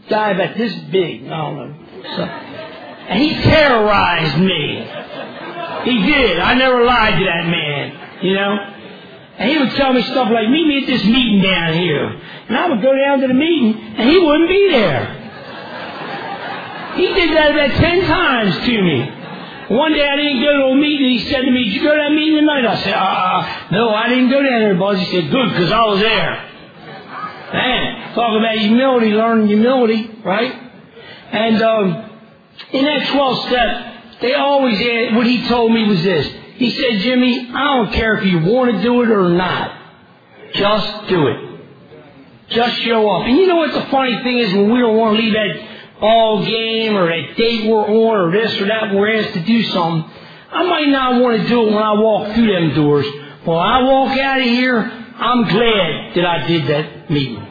guy 0.09 0.31
about 0.31 0.57
this 0.57 0.73
big. 0.91 1.25
I 1.25 1.29
don't 1.29 1.55
know. 1.55 1.75
So, 2.15 2.23
and 2.23 3.21
he 3.21 3.33
terrorized 3.41 4.37
me. 4.37 4.87
He 5.83 6.05
did. 6.05 6.39
I 6.39 6.53
never 6.55 6.83
lied 6.85 7.19
to 7.19 7.25
that 7.25 7.45
man, 7.47 8.19
you 8.23 8.33
know. 8.33 8.73
And 9.37 9.51
he 9.51 9.57
would 9.57 9.71
tell 9.71 9.93
me 9.93 10.01
stuff 10.03 10.29
like, 10.31 10.49
meet 10.49 10.67
me 10.67 10.81
at 10.81 10.87
this 10.87 11.03
meeting 11.05 11.41
down 11.43 11.73
here. 11.73 12.07
And 12.47 12.57
I 12.57 12.69
would 12.69 12.81
go 12.81 12.95
down 12.95 13.19
to 13.21 13.27
the 13.27 13.33
meeting, 13.33 13.75
and 13.97 14.09
he 14.09 14.17
wouldn't 14.17 14.49
be 14.49 14.69
there. 14.71 15.13
He 16.95 17.13
did 17.13 17.37
that 17.37 17.51
about 17.51 17.77
ten 17.77 18.01
times 18.07 18.55
to 18.65 18.81
me. 18.81 19.13
One 19.69 19.91
day 19.93 20.07
I 20.07 20.15
didn't 20.15 20.41
go 20.41 20.57
to 20.57 20.63
a 20.71 20.75
meeting. 20.75 21.19
He 21.19 21.29
said 21.29 21.41
to 21.41 21.51
me, 21.51 21.65
"Did 21.65 21.73
you 21.73 21.83
go 21.83 21.91
to 21.91 22.01
that 22.01 22.11
meeting 22.11 22.37
tonight?" 22.37 22.65
I 22.65 22.75
said, 22.77 22.93
"Uh, 22.93 23.67
no, 23.71 23.93
I 23.93 24.07
didn't 24.09 24.29
go 24.29 24.41
down 24.41 24.61
there, 24.61 24.75
boss." 24.75 24.97
He 24.97 25.05
said, 25.05 25.29
"Good, 25.29 25.49
because 25.49 25.71
I 25.71 25.83
was 25.83 25.99
there." 25.99 26.43
Man, 27.53 28.13
talk 28.15 28.39
about 28.39 28.57
humility, 28.57 29.11
learning 29.11 29.47
humility, 29.47 30.09
right? 30.23 30.53
And 31.31 31.61
um, 31.61 32.09
in 32.71 32.85
that 32.85 33.07
12 33.09 33.47
step, 33.47 34.19
they 34.21 34.33
always 34.33 34.79
had, 34.79 35.15
what 35.15 35.27
he 35.27 35.47
told 35.47 35.71
me 35.71 35.87
was 35.87 36.03
this. 36.03 36.27
He 36.57 36.71
said, 36.71 37.01
Jimmy, 37.01 37.49
I 37.53 37.63
don't 37.63 37.93
care 37.93 38.15
if 38.17 38.25
you 38.25 38.39
want 38.39 38.75
to 38.75 38.81
do 38.81 39.03
it 39.03 39.09
or 39.09 39.29
not. 39.29 39.79
Just 40.53 41.07
do 41.07 41.27
it. 41.27 41.47
Just 42.49 42.81
show 42.81 43.09
up. 43.09 43.27
And 43.27 43.37
you 43.37 43.47
know 43.47 43.57
what 43.57 43.73
the 43.73 43.85
funny 43.91 44.23
thing 44.23 44.39
is 44.39 44.53
when 44.53 44.71
we 44.71 44.79
don't 44.79 44.95
want 44.95 45.17
to 45.17 45.21
leave 45.21 45.33
that 45.33 45.99
ball 45.99 46.45
game 46.45 46.95
or 46.95 47.07
that 47.07 47.37
date 47.37 47.67
we're 47.69 47.85
on 47.85 48.27
or 48.27 48.31
this 48.31 48.59
or 48.59 48.67
that, 48.67 48.93
we're 48.93 49.21
asked 49.21 49.33
to 49.33 49.43
do 49.43 49.63
something, 49.65 50.09
I 50.51 50.63
might 50.63 50.87
not 50.87 51.21
want 51.21 51.41
to 51.41 51.47
do 51.47 51.67
it 51.67 51.73
when 51.73 51.83
I 51.83 51.93
walk 51.93 52.33
through 52.33 52.47
them 52.47 52.73
doors. 52.73 53.05
But 53.45 53.51
when 53.51 53.67
I 53.67 53.83
walk 53.83 54.17
out 54.17 54.39
of 54.39 54.45
here, 54.45 54.79
I'm 54.79 55.43
glad 55.43 56.15
that 56.15 56.25
I 56.25 56.47
did 56.47 56.67
that 56.67 57.11
meeting. 57.11 57.45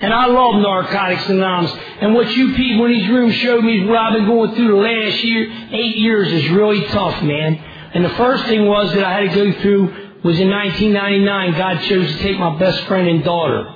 And 0.00 0.14
I 0.14 0.26
love 0.26 0.54
Narcotics 0.54 1.28
Anonymous. 1.28 1.72
And 2.00 2.14
what 2.14 2.34
you 2.34 2.54
people 2.54 2.86
in 2.86 2.92
these 2.92 3.08
rooms 3.08 3.34
showed 3.34 3.62
me 3.62 3.82
is 3.82 3.88
what 3.88 3.98
I've 3.98 4.14
been 4.14 4.26
going 4.26 4.54
through 4.54 4.68
the 4.68 4.76
last 4.76 5.22
year, 5.22 5.52
eight 5.72 5.96
years 5.96 6.32
is 6.32 6.50
really 6.50 6.86
tough, 6.86 7.22
man. 7.22 7.62
And 7.94 8.04
the 8.04 8.10
first 8.10 8.44
thing 8.44 8.66
was 8.66 8.92
that 8.94 9.04
I 9.04 9.20
had 9.20 9.32
to 9.32 9.52
go 9.52 9.60
through 9.60 9.84
was 10.22 10.38
in 10.38 10.50
1999, 10.50 11.52
God 11.52 11.82
chose 11.82 12.06
to 12.06 12.18
take 12.22 12.38
my 12.38 12.58
best 12.58 12.84
friend 12.84 13.08
and 13.08 13.24
daughter. 13.24 13.74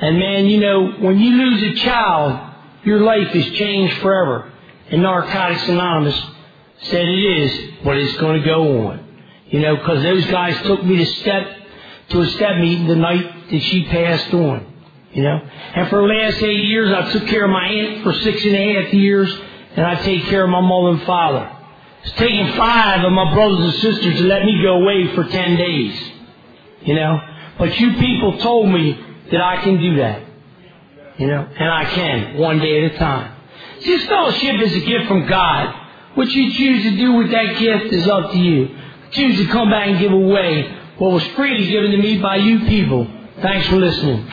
And 0.00 0.18
man, 0.18 0.46
you 0.46 0.58
know, 0.58 0.92
when 0.92 1.18
you 1.18 1.36
lose 1.36 1.62
a 1.62 1.84
child, 1.84 2.54
your 2.84 3.00
life 3.00 3.34
is 3.34 3.44
changed 3.56 3.98
forever. 3.98 4.50
And 4.90 5.02
Narcotics 5.02 5.68
Anonymous 5.68 6.20
said 6.84 7.06
it 7.06 7.18
is, 7.18 7.74
but 7.84 7.96
it's 7.98 8.16
going 8.16 8.40
to 8.40 8.46
go 8.46 8.88
on. 8.88 9.06
You 9.48 9.60
know, 9.60 9.76
because 9.76 10.02
those 10.02 10.24
guys 10.26 10.56
took 10.62 10.82
me 10.84 10.96
to 10.96 11.06
step 11.06 11.58
to 12.10 12.20
a 12.20 12.26
step 12.30 12.56
meeting 12.58 12.86
the 12.86 12.96
night 12.96 13.50
that 13.50 13.60
she 13.60 13.84
passed 13.84 14.32
on. 14.32 14.66
You 15.12 15.24
know, 15.24 15.38
and 15.74 15.88
for 15.88 16.02
the 16.02 16.14
last 16.14 16.40
eight 16.40 16.64
years, 16.64 16.92
I 16.92 17.10
took 17.12 17.26
care 17.26 17.44
of 17.44 17.50
my 17.50 17.66
aunt 17.66 18.04
for 18.04 18.12
six 18.12 18.44
and 18.44 18.54
a 18.54 18.82
half 18.82 18.94
years, 18.94 19.28
and 19.76 19.84
I 19.84 19.96
take 19.96 20.24
care 20.26 20.44
of 20.44 20.50
my 20.50 20.60
mother 20.60 20.90
and 20.90 21.02
father. 21.02 21.56
It's 22.04 22.12
taking 22.16 22.52
five 22.56 23.04
of 23.04 23.12
my 23.12 23.32
brothers 23.34 23.60
and 23.60 23.74
sisters 23.74 24.16
to 24.18 24.22
let 24.24 24.42
me 24.44 24.62
go 24.62 24.82
away 24.82 25.14
for 25.14 25.24
ten 25.24 25.56
days. 25.56 26.00
You 26.82 26.94
know, 26.94 27.20
but 27.58 27.78
you 27.78 27.94
people 27.94 28.38
told 28.38 28.70
me 28.70 28.98
that 29.30 29.40
I 29.40 29.62
can 29.62 29.80
do 29.80 29.96
that. 29.96 30.22
You 31.18 31.26
know, 31.26 31.46
and 31.58 31.68
I 31.68 31.84
can, 31.84 32.38
one 32.38 32.58
day 32.58 32.84
at 32.84 32.94
a 32.94 32.98
time. 32.98 33.36
See, 33.80 34.06
fellowship 34.06 34.60
is 34.62 34.74
a 34.74 34.80
gift 34.80 35.06
from 35.08 35.26
God. 35.26 35.74
What 36.14 36.30
you 36.30 36.52
choose 36.52 36.82
to 36.84 36.96
do 36.96 37.12
with 37.12 37.30
that 37.30 37.58
gift 37.58 37.92
is 37.92 38.08
up 38.08 38.32
to 38.32 38.38
you. 38.38 38.76
Choose 39.10 39.36
to 39.38 39.46
come 39.52 39.70
back 39.70 39.88
and 39.88 39.98
give 39.98 40.12
away 40.12 40.76
what 40.98 41.12
was 41.12 41.24
freely 41.28 41.66
given 41.66 41.90
to 41.90 41.98
me 41.98 42.18
by 42.18 42.36
you 42.36 42.60
people. 42.60 43.06
Thanks 43.42 43.66
for 43.68 43.76
listening. 43.76 44.26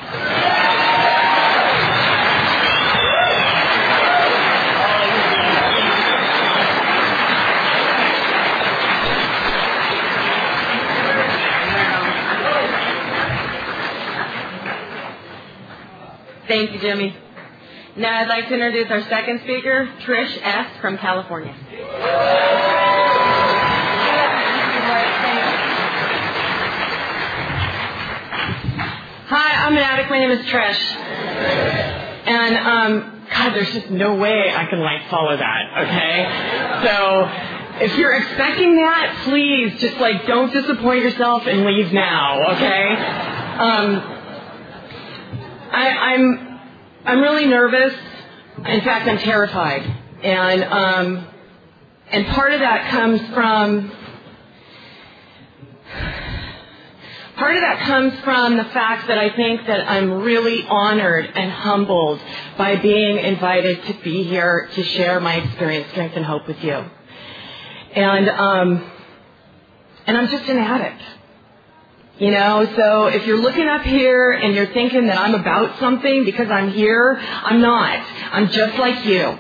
Thank 16.48 16.72
you, 16.72 16.80
Jimmy. 16.80 17.16
Now 17.98 18.22
I'd 18.22 18.28
like 18.30 18.48
to 18.48 18.54
introduce 18.54 18.90
our 18.90 19.02
second 19.10 19.42
speaker, 19.42 19.90
Trish 20.06 20.38
S. 20.42 20.68
from 20.82 20.98
California. 20.98 21.54
Hi, 29.30 29.66
I'm 29.66 29.74
an 29.74 29.80
addict. 29.80 30.10
My 30.10 30.20
name 30.20 30.32
is 30.32 30.46
Trish. 30.46 30.96
And, 32.28 32.58
um, 32.58 33.22
God, 33.30 33.54
there's 33.54 33.74
just 33.74 33.90
no 33.90 34.16
way 34.16 34.54
I 34.56 34.66
can, 34.66 34.80
like, 34.80 35.10
follow 35.10 35.36
that, 35.36 35.78
okay? 35.86 36.86
So, 36.86 37.30
if 37.84 37.98
you're 37.98 38.14
expecting 38.14 38.78
that, 38.78 39.24
please 39.26 39.80
just, 39.82 39.98
like, 39.98 40.26
don't 40.28 40.54
disappoint 40.54 41.04
yourself 41.04 41.46
and 41.46 41.66
leave 41.66 41.92
now, 41.92 42.54
okay? 42.54 42.96
Um, 42.96 44.17
I, 45.78 45.90
I'm 45.90 46.60
I'm 47.06 47.22
really 47.22 47.46
nervous. 47.46 47.94
In 48.66 48.82
fact, 48.82 49.08
I'm 49.08 49.20
terrified, 49.20 49.84
and 50.24 50.64
um, 50.64 51.28
and 52.10 52.26
part 52.28 52.54
of 52.54 52.62
that 52.62 52.90
comes 52.90 53.22
from 53.36 53.92
part 57.36 57.56
of 57.56 57.62
that 57.62 57.82
comes 57.86 58.20
from 58.22 58.58
the 58.58 58.64
fact 58.64 59.08
that 59.08 59.20
I 59.20 59.36
think 59.36 59.68
that 59.68 59.88
I'm 59.88 60.14
really 60.24 60.64
honored 60.64 61.30
and 61.36 61.52
humbled 61.52 62.20
by 62.58 62.78
being 62.78 63.20
invited 63.20 63.86
to 63.86 63.94
be 64.04 64.24
here 64.24 64.70
to 64.74 64.84
share 64.84 65.20
my 65.20 65.36
experience, 65.36 65.92
strength, 65.92 66.16
and 66.16 66.26
hope 66.26 66.48
with 66.48 66.64
you. 66.64 66.84
And 67.94 68.30
um, 68.30 68.92
and 70.08 70.18
I'm 70.18 70.28
just 70.28 70.50
an 70.50 70.58
addict. 70.58 71.04
You 72.20 72.32
know, 72.32 72.68
so 72.76 73.08
if 73.08 73.28
you're 73.28 73.40
looking 73.40 73.68
up 73.68 73.84
here 73.84 74.32
and 74.32 74.56
you're 74.56 74.74
thinking 74.74 75.08
that 75.08 75.20
I'm 75.20 75.36
about 75.36 75.80
something 75.80 76.26
because 76.26 76.50
I'm 76.50 76.72
here, 76.72 77.16
I'm 77.20 77.62
not. 77.62 78.00
I'm 78.32 78.50
just 78.50 78.78
like 78.80 79.06
you. 79.06 79.38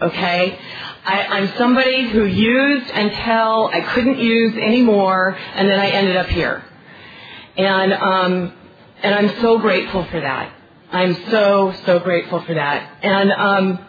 Okay? 0.00 0.58
I, 1.04 1.26
I'm 1.26 1.56
somebody 1.56 2.08
who 2.08 2.24
used 2.24 2.90
until 2.90 3.68
I 3.72 3.80
couldn't 3.94 4.18
use 4.18 4.56
anymore, 4.56 5.36
and 5.54 5.68
then 5.68 5.78
I 5.78 5.90
ended 5.90 6.16
up 6.16 6.26
here. 6.26 6.64
And 7.56 7.92
um, 7.92 8.52
and 9.02 9.14
I'm 9.14 9.40
so 9.40 9.58
grateful 9.58 10.04
for 10.04 10.20
that. 10.20 10.52
I'm 10.90 11.14
so 11.30 11.72
so 11.86 12.00
grateful 12.00 12.40
for 12.42 12.54
that. 12.54 12.98
And 13.02 13.32
um, 13.32 13.88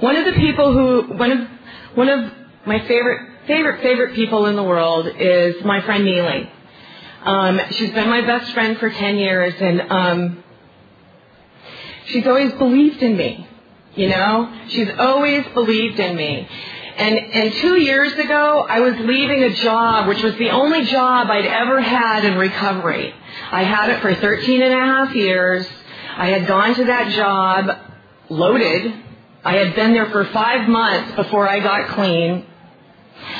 One 0.00 0.16
of 0.16 0.24
the 0.26 0.32
people 0.32 0.72
who, 0.72 1.14
one 1.14 1.32
of, 1.32 1.48
one 1.94 2.08
of 2.08 2.32
my 2.66 2.78
favorite, 2.80 3.30
favorite, 3.46 3.82
favorite 3.82 4.14
people 4.14 4.46
in 4.46 4.56
the 4.56 4.62
world 4.62 5.06
is 5.06 5.64
my 5.64 5.80
friend 5.82 6.04
Neely. 6.04 6.50
Um, 7.22 7.60
she's 7.70 7.90
been 7.90 8.08
my 8.08 8.20
best 8.20 8.52
friend 8.52 8.78
for 8.78 8.90
10 8.90 9.16
years 9.16 9.54
and, 9.60 9.80
um, 9.80 10.44
she's 12.06 12.26
always 12.26 12.52
believed 12.52 13.02
in 13.02 13.16
me. 13.16 13.48
You 13.94 14.08
know? 14.08 14.52
She's 14.68 14.90
always 14.98 15.46
believed 15.54 16.00
in 16.00 16.16
me. 16.16 16.48
And, 16.96 17.18
and 17.18 17.52
two 17.54 17.80
years 17.80 18.12
ago, 18.12 18.66
I 18.68 18.80
was 18.80 18.94
leaving 19.00 19.42
a 19.42 19.54
job, 19.54 20.06
which 20.08 20.22
was 20.22 20.36
the 20.36 20.50
only 20.50 20.84
job 20.84 21.28
I'd 21.28 21.46
ever 21.46 21.80
had 21.80 22.24
in 22.24 22.36
recovery. 22.36 23.12
I 23.50 23.64
had 23.64 23.90
it 23.90 24.00
for 24.00 24.14
13 24.14 24.62
and 24.62 24.72
a 24.72 24.76
half 24.76 25.14
years. 25.14 25.66
I 26.16 26.28
had 26.28 26.46
gone 26.46 26.74
to 26.76 26.84
that 26.84 27.12
job 27.12 27.78
loaded. 28.28 28.94
I 29.44 29.56
had 29.56 29.74
been 29.74 29.92
there 29.92 30.08
for 30.10 30.24
five 30.26 30.68
months 30.68 31.16
before 31.16 31.48
I 31.48 31.58
got 31.60 31.88
clean. 31.88 32.46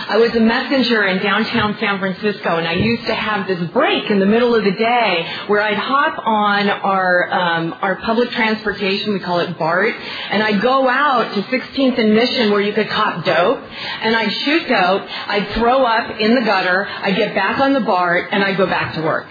I 0.06 0.18
was 0.18 0.34
a 0.34 0.40
messenger 0.40 1.02
in 1.04 1.22
downtown 1.22 1.76
San 1.80 1.98
Francisco, 1.98 2.58
and 2.58 2.68
I 2.68 2.74
used 2.74 3.06
to 3.06 3.14
have 3.14 3.46
this 3.46 3.70
break 3.70 4.10
in 4.10 4.18
the 4.18 4.26
middle 4.26 4.54
of 4.54 4.62
the 4.62 4.72
day 4.72 5.26
where 5.46 5.62
I'd 5.62 5.78
hop 5.78 6.18
on 6.26 6.68
our 6.68 7.32
um, 7.32 7.74
our 7.80 7.96
public 7.96 8.30
transportation, 8.30 9.14
we 9.14 9.20
call 9.20 9.40
it 9.40 9.58
BART, 9.58 9.94
and 10.30 10.42
I'd 10.42 10.60
go 10.60 10.88
out 10.88 11.34
to 11.34 11.42
16th 11.42 11.98
and 11.98 12.14
Mission 12.14 12.50
where 12.50 12.60
you 12.60 12.74
could 12.74 12.88
cop 12.90 13.24
dope, 13.24 13.62
and 14.02 14.14
I'd 14.14 14.32
shoot 14.32 14.68
dope, 14.68 15.08
I'd 15.28 15.48
throw 15.54 15.84
up 15.84 16.20
in 16.20 16.34
the 16.34 16.42
gutter, 16.42 16.86
I'd 16.86 17.16
get 17.16 17.34
back 17.34 17.58
on 17.58 17.72
the 17.72 17.80
BART, 17.80 18.28
and 18.30 18.44
I'd 18.44 18.58
go 18.58 18.66
back 18.66 18.94
to 18.96 19.02
work. 19.02 19.26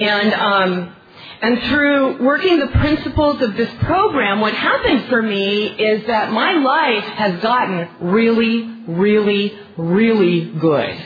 And 0.00 0.32
um, 0.32 0.96
and 1.40 1.62
through 1.64 2.24
working 2.24 2.58
the 2.58 2.66
principles 2.66 3.40
of 3.42 3.56
this 3.56 3.70
program, 3.80 4.40
what 4.40 4.54
happened 4.54 5.08
for 5.08 5.22
me 5.22 5.66
is 5.66 6.06
that 6.06 6.32
my 6.32 6.54
life 6.54 7.04
has 7.04 7.40
gotten 7.40 7.88
really, 8.00 8.62
really, 8.88 9.56
really 9.76 10.46
good. 10.46 11.04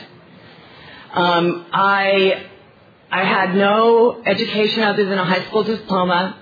Um, 1.13 1.67
I 1.71 2.47
I 3.11 3.23
had 3.23 3.55
no 3.55 4.23
education 4.25 4.81
other 4.81 5.05
than 5.05 5.19
a 5.19 5.25
high 5.25 5.45
school 5.45 5.63
diploma. 5.63 6.35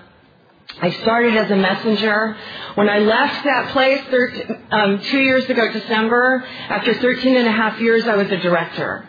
I 0.80 0.90
started 1.02 1.36
as 1.36 1.50
a 1.50 1.56
messenger. 1.56 2.34
When 2.76 2.88
I 2.88 3.00
left 3.00 3.44
that 3.44 3.72
place 3.72 4.00
13, 4.10 4.66
um, 4.70 5.02
two 5.02 5.20
years 5.20 5.44
ago, 5.50 5.70
December, 5.70 6.42
after 6.70 6.94
13 6.94 7.36
and 7.36 7.46
a 7.46 7.52
half 7.52 7.78
years, 7.78 8.08
I 8.08 8.16
was 8.16 8.30
a 8.30 8.38
director. 8.38 9.06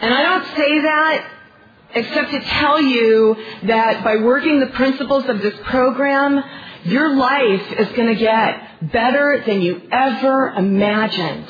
And 0.00 0.14
I 0.14 0.22
don't 0.22 0.56
say 0.56 0.80
that 0.80 1.31
except 1.94 2.30
to 2.30 2.40
tell 2.40 2.80
you 2.80 3.36
that 3.64 4.04
by 4.04 4.16
working 4.16 4.60
the 4.60 4.66
principles 4.68 5.28
of 5.28 5.40
this 5.40 5.54
program, 5.64 6.42
your 6.84 7.14
life 7.14 7.72
is 7.78 7.88
going 7.96 8.08
to 8.08 8.16
get 8.16 8.92
better 8.92 9.42
than 9.46 9.62
you 9.62 9.82
ever 9.90 10.48
imagined. 10.56 11.46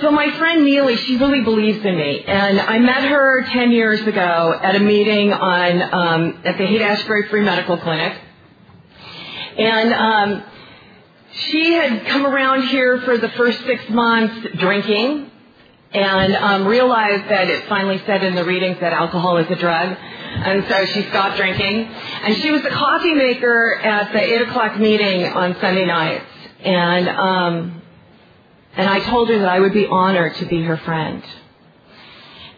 So 0.00 0.10
my 0.10 0.36
friend 0.36 0.64
Neely, 0.64 0.96
she 0.96 1.16
really 1.16 1.42
believes 1.42 1.84
in 1.84 1.96
me, 1.96 2.24
and 2.24 2.60
I 2.60 2.80
met 2.80 3.04
her 3.04 3.44
ten 3.44 3.70
years 3.70 4.00
ago 4.04 4.52
at 4.60 4.74
a 4.74 4.80
meeting 4.80 5.32
on 5.32 5.80
um, 5.80 6.42
at 6.44 6.58
the 6.58 6.66
Haight 6.66 6.82
Ashbury 6.82 7.28
Free 7.28 7.42
Medical 7.42 7.76
Clinic, 7.78 8.12
and 9.58 9.92
um, 9.94 10.42
she 11.32 11.72
had 11.72 12.06
come 12.06 12.26
around 12.26 12.68
here 12.68 13.00
for 13.00 13.16
the 13.16 13.30
first 13.30 13.64
six 13.64 13.88
months 13.88 14.46
drinking 14.58 15.30
and 15.92 16.34
um, 16.36 16.66
realized 16.66 17.28
that 17.30 17.48
it 17.48 17.68
finally 17.68 18.00
said 18.06 18.22
in 18.22 18.34
the 18.34 18.44
readings 18.44 18.78
that 18.80 18.92
alcohol 18.92 19.38
is 19.38 19.50
a 19.50 19.56
drug. 19.56 19.96
And 19.98 20.64
so 20.68 20.86
she 20.86 21.02
stopped 21.08 21.36
drinking. 21.36 21.86
And 22.22 22.36
she 22.36 22.50
was 22.50 22.62
the 22.62 22.70
coffee 22.70 23.14
maker 23.14 23.76
at 23.76 24.12
the 24.12 24.20
8 24.20 24.42
o'clock 24.42 24.78
meeting 24.78 25.24
on 25.24 25.54
Sunday 25.60 25.86
nights. 25.86 26.24
And, 26.60 27.08
um, 27.08 27.82
and 28.74 28.88
I 28.88 29.00
told 29.00 29.28
her 29.28 29.38
that 29.38 29.48
I 29.48 29.60
would 29.60 29.74
be 29.74 29.86
honored 29.86 30.34
to 30.36 30.46
be 30.46 30.62
her 30.62 30.78
friend. 30.78 31.22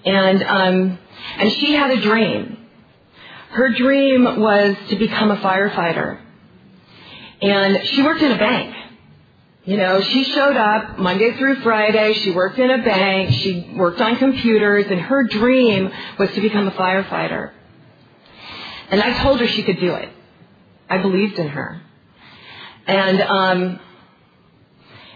And, 0.05 0.43
um, 0.43 0.99
and 1.39 1.53
she 1.53 1.75
had 1.75 1.91
a 1.91 2.01
dream. 2.01 2.59
Her 3.51 3.69
dream 3.71 4.25
was 4.41 4.77
to 4.89 4.97
become 4.97 5.31
a 5.31 5.37
firefighter. 5.37 6.21
And 7.45 7.87
she 7.89 8.03
worked 8.03 8.23
in 8.23 8.33
a 8.33 8.39
bank. 8.39 8.75
You 9.67 9.77
know, 9.77 10.01
she 10.01 10.25
showed 10.25 10.57
up 10.57 10.99
Monday 10.99 11.37
through 11.37 11.57
Friday. 11.57 12.15
She 12.15 12.31
worked 12.31 12.59
in 12.59 12.71
a 12.71 12.83
bank. 12.83 13.35
She 13.35 13.71
worked 13.77 14.01
on 14.01 14.17
computers, 14.17 14.87
and 14.91 14.99
her 14.99 15.25
dream 15.25 15.93
was 16.19 16.31
to 16.33 16.41
become 16.41 16.69
a 16.69 16.71
firefighter. 16.71 17.53
And 18.91 19.03
I 19.03 19.23
told 19.23 19.41
her 19.41 19.47
she 19.47 19.63
could 19.63 19.79
do 19.79 19.93
it. 19.95 20.09
I 20.89 20.99
believed 20.99 21.39
in 21.39 21.49
her. 21.49 21.83
And 22.87 23.21
um, 23.21 23.81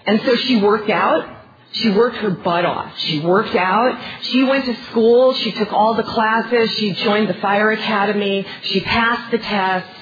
and 0.04 0.20
so 0.22 0.36
she 0.36 0.56
worked 0.56 0.90
out. 0.90 1.36
She 1.72 1.90
worked 1.90 2.16
her 2.16 2.30
butt 2.30 2.66
off. 2.66 2.98
She 2.98 3.20
worked 3.20 3.54
out. 3.54 3.98
She 4.22 4.44
went 4.44 4.66
to 4.66 4.74
school. 4.90 5.32
She 5.34 5.52
took 5.52 5.72
all 5.72 5.94
the 5.94 6.02
classes. 6.02 6.70
She 6.72 6.92
joined 6.92 7.28
the 7.28 7.40
fire 7.40 7.70
academy. 7.70 8.46
She 8.62 8.80
passed 8.80 9.30
the 9.30 9.38
test. 9.38 9.97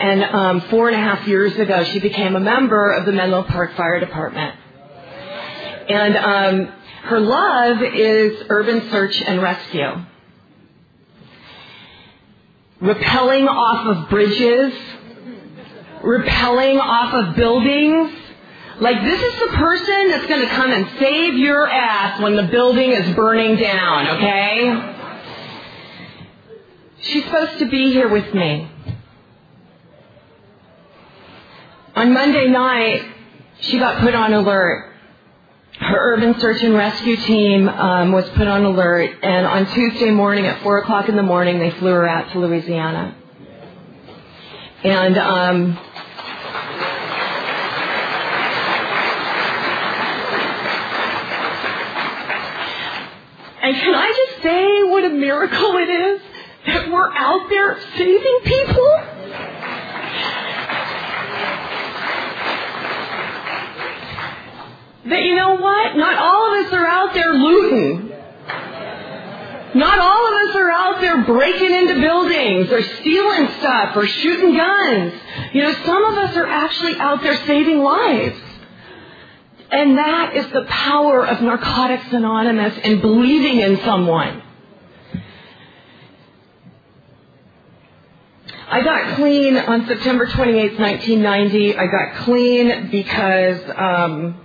And 0.00 0.24
um, 0.24 0.60
four 0.70 0.88
and 0.88 0.96
a 0.96 0.98
half 0.98 1.28
years 1.28 1.54
ago, 1.56 1.84
she 1.84 1.98
became 1.98 2.34
a 2.34 2.40
member 2.40 2.90
of 2.92 3.04
the 3.04 3.12
Menlo 3.12 3.42
Park 3.42 3.76
Fire 3.76 4.00
Department. 4.00 4.56
And 5.90 6.16
um, 6.16 6.72
her 7.02 7.20
love 7.20 7.82
is 7.82 8.42
urban 8.48 8.90
search 8.90 9.20
and 9.20 9.42
rescue. 9.42 10.04
Rappelling 12.80 13.46
off 13.46 13.86
of 13.88 14.08
bridges, 14.08 14.72
rappelling 16.02 16.80
off 16.80 17.12
of 17.12 17.36
buildings. 17.36 18.10
Like 18.80 19.04
this 19.04 19.20
is 19.20 19.40
the 19.40 19.56
person 19.56 20.08
that's 20.08 20.26
going 20.28 20.40
to 20.40 20.54
come 20.54 20.72
and 20.72 20.88
save 20.98 21.34
your 21.34 21.68
ass 21.68 22.22
when 22.22 22.36
the 22.36 22.44
building 22.44 22.92
is 22.92 23.14
burning 23.14 23.56
down, 23.56 24.08
okay? 24.16 24.96
She's 27.00 27.24
supposed 27.24 27.58
to 27.58 27.66
be 27.66 27.92
here 27.92 28.08
with 28.08 28.32
me. 28.32 28.66
On 32.00 32.14
Monday 32.14 32.48
night, 32.48 33.12
she 33.60 33.78
got 33.78 34.00
put 34.00 34.14
on 34.14 34.32
alert. 34.32 34.90
Her 35.80 36.14
urban 36.14 36.40
search 36.40 36.62
and 36.62 36.72
rescue 36.72 37.14
team 37.14 37.68
um, 37.68 38.12
was 38.12 38.26
put 38.30 38.48
on 38.48 38.64
alert, 38.64 39.18
and 39.22 39.44
on 39.44 39.66
Tuesday 39.74 40.10
morning 40.10 40.46
at 40.46 40.62
four 40.62 40.78
o'clock 40.78 41.10
in 41.10 41.16
the 41.16 41.22
morning, 41.22 41.58
they 41.58 41.72
flew 41.72 41.90
her 41.92 42.08
out 42.08 42.32
to 42.32 42.38
Louisiana. 42.38 43.14
And 44.82 45.18
um, 45.18 45.78
and 53.60 53.76
can 53.76 53.94
I 53.94 54.14
just 54.16 54.42
say 54.42 54.82
what 54.84 55.04
a 55.04 55.10
miracle 55.10 55.76
it 55.76 55.90
is 55.90 56.22
that 56.64 56.90
we're 56.90 57.12
out 57.12 57.50
there 57.50 57.78
saving 57.98 58.40
people? 58.44 59.00
That 65.06 65.22
you 65.22 65.34
know 65.34 65.56
what? 65.56 65.96
Not 65.96 66.18
all 66.18 66.58
of 66.58 66.66
us 66.66 66.72
are 66.72 66.86
out 66.86 67.14
there 67.14 67.32
looting. 67.32 68.08
Not 69.72 69.98
all 70.00 70.26
of 70.28 70.48
us 70.48 70.56
are 70.56 70.70
out 70.70 71.00
there 71.00 71.22
breaking 71.24 71.72
into 71.72 72.00
buildings 72.00 72.72
or 72.72 72.82
stealing 72.82 73.48
stuff 73.60 73.96
or 73.96 74.06
shooting 74.06 74.56
guns. 74.56 75.14
You 75.52 75.62
know, 75.62 75.72
some 75.84 76.04
of 76.04 76.18
us 76.18 76.36
are 76.36 76.46
actually 76.46 76.96
out 76.96 77.22
there 77.22 77.36
saving 77.46 77.78
lives. 77.78 78.40
And 79.70 79.96
that 79.98 80.34
is 80.34 80.50
the 80.50 80.64
power 80.64 81.24
of 81.24 81.40
Narcotics 81.40 82.12
Anonymous 82.12 82.76
and 82.82 83.00
believing 83.00 83.60
in 83.60 83.80
someone. 83.84 84.42
I 88.68 88.82
got 88.82 89.16
clean 89.16 89.56
on 89.56 89.86
September 89.86 90.26
28, 90.26 90.78
1990. 90.78 91.76
I 91.76 91.86
got 91.86 92.24
clean 92.24 92.90
because 92.90 93.60
um, 93.76 94.40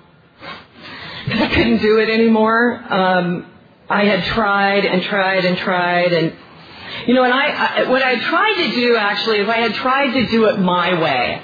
I 1.28 1.48
couldn't 1.48 1.80
do 1.80 2.00
it 2.00 2.10
anymore. 2.10 2.84
Um, 2.90 3.52
I 3.90 4.06
had 4.06 4.24
tried 4.26 4.86
and 4.86 5.02
tried 5.04 5.46
and 5.46 5.58
tried 5.58 6.14
and 6.14 6.36
you 7.08 7.14
know, 7.14 7.24
and 7.24 7.34
I, 7.34 7.48
I 7.50 7.90
what 7.90 8.02
I 8.02 8.20
tried 8.20 8.56
to 8.56 8.72
do 8.76 8.96
actually 8.96 9.40
is 9.40 9.50
I 9.50 9.58
had 9.58 9.74
tried 9.74 10.14
to 10.14 10.28
do 10.28 10.46
it 10.46 10.60
my 10.60 11.00
way. 11.00 11.42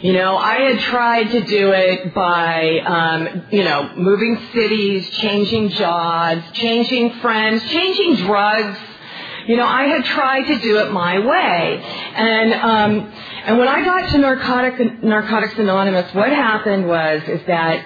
You 0.00 0.12
know, 0.12 0.36
I 0.36 0.60
had 0.60 0.78
tried 0.80 1.32
to 1.32 1.40
do 1.40 1.72
it 1.72 2.14
by, 2.14 2.78
um, 2.78 3.42
you 3.50 3.64
know, 3.64 3.94
moving 3.96 4.38
cities, 4.52 5.10
changing 5.10 5.70
jobs, 5.70 6.44
changing 6.52 7.14
friends, 7.14 7.64
changing 7.64 8.14
drugs. 8.14 8.78
You 9.48 9.56
know, 9.56 9.66
I 9.66 9.84
had 9.84 10.04
tried 10.04 10.44
to 10.44 10.58
do 10.60 10.78
it 10.78 10.92
my 10.92 11.18
way, 11.18 11.82
and 12.14 12.54
um, 12.54 13.12
and 13.44 13.58
when 13.58 13.66
I 13.66 13.84
got 13.84 14.10
to 14.10 14.18
Narcotic, 14.18 15.02
Narcotics 15.02 15.58
Anonymous, 15.58 16.14
what 16.14 16.28
happened 16.28 16.86
was 16.86 17.22
is 17.26 17.40
that 17.46 17.84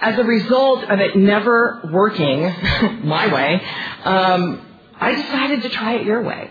as 0.00 0.18
a 0.18 0.24
result 0.24 0.84
of 0.84 1.00
it 1.00 1.16
never 1.16 1.80
working 1.92 2.42
my 3.04 3.32
way, 3.32 3.62
um, 4.04 4.66
I 5.00 5.14
decided 5.14 5.62
to 5.62 5.68
try 5.70 5.94
it 5.94 6.06
your 6.06 6.22
way. 6.22 6.50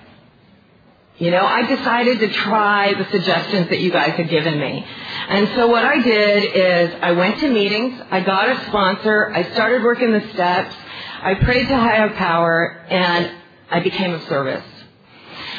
You 1.17 1.31
know, 1.31 1.43
I 1.43 1.65
decided 1.65 2.19
to 2.19 2.29
try 2.29 2.93
the 2.93 3.05
suggestions 3.09 3.69
that 3.69 3.79
you 3.79 3.91
guys 3.91 4.11
had 4.11 4.29
given 4.29 4.59
me. 4.59 4.85
And 5.29 5.49
so 5.55 5.67
what 5.67 5.83
I 5.83 5.99
did 5.99 6.43
is 6.55 6.95
I 7.01 7.13
went 7.13 7.39
to 7.39 7.49
meetings, 7.49 7.99
I 8.11 8.19
got 8.21 8.49
a 8.49 8.65
sponsor, 8.67 9.31
I 9.33 9.51
started 9.53 9.81
working 9.81 10.11
the 10.11 10.27
steps, 10.33 10.75
I 11.21 11.33
prayed 11.33 11.67
to 11.69 11.75
higher 11.75 12.09
power, 12.11 12.85
and 12.89 13.31
I 13.71 13.79
became 13.79 14.13
of 14.13 14.21
service. 14.23 14.63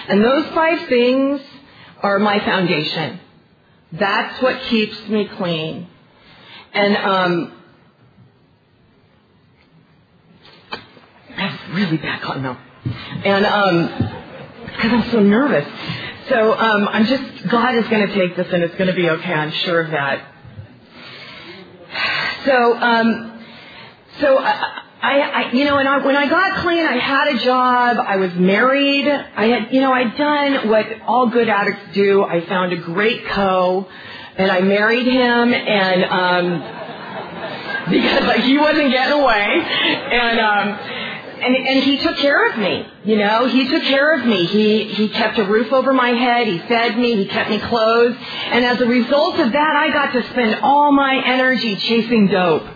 And 0.08 0.24
those 0.24 0.46
five 0.54 0.88
things 0.88 1.40
are 2.02 2.20
my 2.20 2.38
foundation. 2.38 3.18
That's 3.92 4.40
what 4.40 4.62
keeps 4.62 5.08
me 5.08 5.26
clean. 5.26 5.88
And 6.72 6.96
um, 6.96 7.52
I 11.36 11.48
have 11.48 11.57
really 11.72 11.96
bad 11.96 12.22
cotton 12.22 12.42
mouth. 12.42 12.58
And 13.24 13.46
um, 13.46 14.18
because 14.66 14.92
I'm 14.92 15.10
so 15.10 15.20
nervous. 15.20 15.66
So 16.28 16.52
um, 16.52 16.88
I'm 16.88 17.06
just, 17.06 17.48
God 17.48 17.74
is 17.76 17.88
going 17.88 18.06
to 18.06 18.14
take 18.14 18.36
this 18.36 18.46
and 18.52 18.62
it's 18.62 18.74
going 18.76 18.88
to 18.88 18.94
be 18.94 19.08
okay. 19.08 19.32
I'm 19.32 19.50
sure 19.50 19.80
of 19.80 19.90
that. 19.90 20.24
So, 22.44 22.76
um, 22.76 23.42
so 24.20 24.38
I, 24.38 24.82
I, 25.00 25.20
I, 25.20 25.52
you 25.52 25.64
know, 25.64 25.78
and 25.78 25.88
I, 25.88 26.04
when 26.04 26.16
I 26.16 26.28
got 26.28 26.62
clean, 26.62 26.84
I 26.84 26.98
had 26.98 27.34
a 27.34 27.38
job. 27.44 27.98
I 27.98 28.16
was 28.16 28.34
married. 28.34 29.08
I 29.08 29.46
had, 29.46 29.72
you 29.72 29.80
know, 29.80 29.92
I'd 29.92 30.16
done 30.16 30.68
what 30.68 30.86
all 31.06 31.28
good 31.28 31.48
addicts 31.48 31.94
do. 31.94 32.22
I 32.24 32.44
found 32.46 32.72
a 32.72 32.76
great 32.76 33.26
co, 33.26 33.86
and 34.36 34.50
I 34.50 34.60
married 34.60 35.06
him, 35.06 35.54
and 35.54 36.04
um, 36.04 36.60
because 37.90 38.24
like 38.24 38.40
he 38.40 38.58
wasn't 38.58 38.90
getting 38.90 39.20
away, 39.20 39.62
and 40.12 40.40
um, 40.40 40.78
and, 41.40 41.56
and 41.56 41.84
he 41.84 41.98
took 41.98 42.16
care 42.16 42.50
of 42.50 42.58
me. 42.58 42.86
You 43.04 43.16
know, 43.16 43.46
he 43.46 43.68
took 43.68 43.82
care 43.82 44.14
of 44.18 44.26
me. 44.26 44.46
He 44.46 44.84
he 44.84 45.08
kept 45.08 45.38
a 45.38 45.44
roof 45.44 45.72
over 45.72 45.92
my 45.92 46.10
head. 46.10 46.46
He 46.46 46.58
fed 46.58 46.98
me. 46.98 47.16
He 47.16 47.26
kept 47.26 47.50
me 47.50 47.58
clothed. 47.60 48.18
And 48.50 48.64
as 48.64 48.80
a 48.80 48.86
result 48.86 49.38
of 49.38 49.52
that, 49.52 49.76
I 49.76 49.92
got 49.92 50.12
to 50.12 50.22
spend 50.30 50.60
all 50.62 50.92
my 50.92 51.22
energy 51.24 51.76
chasing 51.76 52.26
dope. 52.28 52.66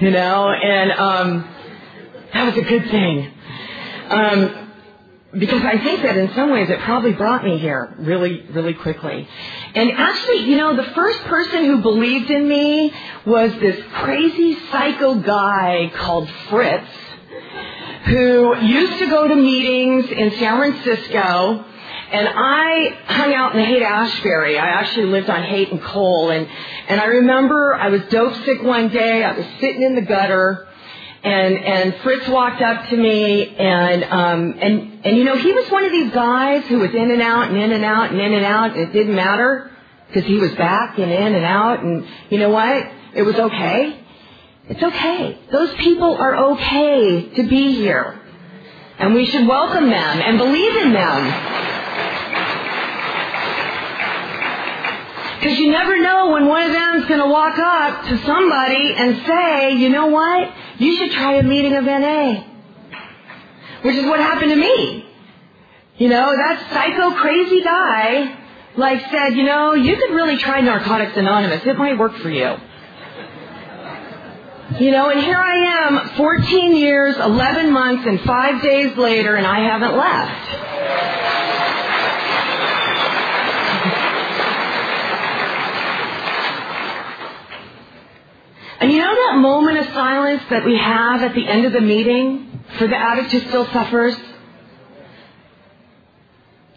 You 0.00 0.10
know, 0.10 0.50
and 0.50 0.92
um, 0.92 1.48
that 2.32 2.44
was 2.44 2.56
a 2.56 2.68
good 2.68 2.90
thing. 2.90 3.32
Um, 4.08 4.62
because 5.38 5.62
I 5.62 5.78
think 5.78 6.02
that 6.02 6.16
in 6.16 6.32
some 6.34 6.50
ways 6.50 6.68
it 6.68 6.78
probably 6.80 7.12
brought 7.12 7.42
me 7.44 7.58
here 7.58 7.94
really, 7.98 8.42
really 8.50 8.74
quickly. 8.74 9.26
And 9.74 9.90
actually, 9.92 10.44
you 10.44 10.56
know, 10.56 10.76
the 10.76 10.90
first 10.94 11.20
person 11.20 11.64
who 11.64 11.80
believed 11.80 12.30
in 12.30 12.46
me 12.46 12.92
was 13.24 13.52
this 13.54 13.82
crazy 13.94 14.58
psycho 14.70 15.14
guy 15.14 15.90
called 15.94 16.28
Fritz 16.50 16.86
who 18.04 18.56
used 18.60 18.98
to 18.98 19.06
go 19.08 19.28
to 19.28 19.34
meetings 19.34 20.10
in 20.10 20.32
San 20.32 20.58
Francisco 20.58 21.64
and 22.12 22.28
I 22.28 22.98
hung 23.06 23.32
out 23.32 23.56
in 23.56 23.64
Haight 23.64 23.82
Ashbury. 23.82 24.58
I 24.58 24.66
actually 24.66 25.06
lived 25.06 25.30
on 25.30 25.42
Haight 25.44 25.70
and 25.70 25.80
Cole 25.82 26.30
and, 26.30 26.46
and 26.88 27.00
I 27.00 27.06
remember 27.06 27.74
I 27.74 27.88
was 27.88 28.02
dope 28.10 28.34
sick 28.44 28.62
one 28.62 28.88
day. 28.88 29.24
I 29.24 29.32
was 29.36 29.46
sitting 29.60 29.82
in 29.82 29.94
the 29.94 30.02
gutter 30.02 30.66
and, 31.22 31.56
and 31.56 31.94
Fritz 32.02 32.28
walked 32.28 32.60
up 32.60 32.88
to 32.88 32.96
me 32.96 33.56
and, 33.56 34.04
um, 34.04 34.58
and, 34.60 35.06
and 35.06 35.16
you 35.16 35.24
know, 35.24 35.36
he 35.36 35.52
was 35.52 35.70
one 35.70 35.84
of 35.84 35.92
these 35.92 36.12
guys 36.12 36.64
who 36.66 36.80
was 36.80 36.90
in 36.90 37.10
and 37.10 37.22
out 37.22 37.48
and 37.48 37.56
in 37.56 37.72
and 37.72 37.84
out 37.84 38.10
and 38.10 38.20
in 38.20 38.34
and 38.34 38.44
out 38.44 38.72
and 38.72 38.80
it 38.80 38.92
didn't 38.92 39.14
matter 39.14 39.70
because 40.08 40.24
he 40.24 40.36
was 40.38 40.52
back 40.56 40.98
and 40.98 41.10
in 41.10 41.34
and 41.34 41.44
out 41.44 41.82
and 41.82 42.06
you 42.30 42.38
know 42.38 42.50
what? 42.50 42.90
It 43.14 43.22
was 43.22 43.36
okay. 43.36 44.01
It's 44.68 44.82
okay. 44.82 45.38
Those 45.50 45.74
people 45.74 46.14
are 46.16 46.36
okay 46.52 47.28
to 47.30 47.42
be 47.42 47.74
here. 47.74 48.20
And 48.98 49.14
we 49.14 49.26
should 49.26 49.46
welcome 49.46 49.90
them 49.90 50.20
and 50.20 50.38
believe 50.38 50.76
in 50.76 50.92
them. 50.92 51.24
Because 55.40 55.58
you 55.58 55.72
never 55.72 56.00
know 56.00 56.30
when 56.30 56.46
one 56.46 56.62
of 56.62 56.72
them 56.72 57.02
is 57.02 57.06
going 57.06 57.18
to 57.18 57.26
walk 57.26 57.58
up 57.58 58.04
to 58.06 58.18
somebody 58.24 58.94
and 58.94 59.26
say, 59.26 59.74
you 59.74 59.88
know 59.88 60.06
what? 60.06 60.52
You 60.78 60.96
should 60.96 61.10
try 61.10 61.34
a 61.34 61.42
meeting 61.42 61.74
of 61.74 61.84
NA. 61.84 62.44
Which 63.82 63.96
is 63.96 64.04
what 64.06 64.20
happened 64.20 64.52
to 64.52 64.56
me. 64.56 65.04
You 65.96 66.08
know, 66.08 66.36
that 66.36 66.70
psycho 66.72 67.10
crazy 67.16 67.62
guy, 67.62 68.38
like 68.76 69.00
said, 69.10 69.30
you 69.30 69.42
know, 69.42 69.74
you 69.74 69.96
could 69.96 70.14
really 70.14 70.36
try 70.36 70.60
Narcotics 70.60 71.16
Anonymous. 71.16 71.66
It 71.66 71.76
might 71.76 71.98
work 71.98 72.14
for 72.18 72.30
you. 72.30 72.56
You 74.78 74.90
know, 74.90 75.10
and 75.10 75.20
here 75.20 75.38
I 75.38 75.86
am, 75.86 76.16
14 76.16 76.76
years, 76.76 77.16
11 77.16 77.72
months, 77.72 78.06
and 78.06 78.20
five 78.22 78.62
days 78.62 78.96
later, 78.96 79.34
and 79.36 79.46
I 79.46 79.60
haven't 79.60 79.96
left. 79.96 80.72
And 88.80 88.90
you 88.90 88.98
know 88.98 89.14
that 89.14 89.36
moment 89.36 89.78
of 89.78 89.86
silence 89.92 90.42
that 90.50 90.64
we 90.64 90.76
have 90.76 91.22
at 91.22 91.34
the 91.34 91.46
end 91.46 91.66
of 91.66 91.72
the 91.72 91.80
meeting 91.80 92.60
for 92.78 92.88
the 92.88 92.96
addict 92.96 93.30
who 93.30 93.40
still 93.40 93.66
suffers? 93.66 94.16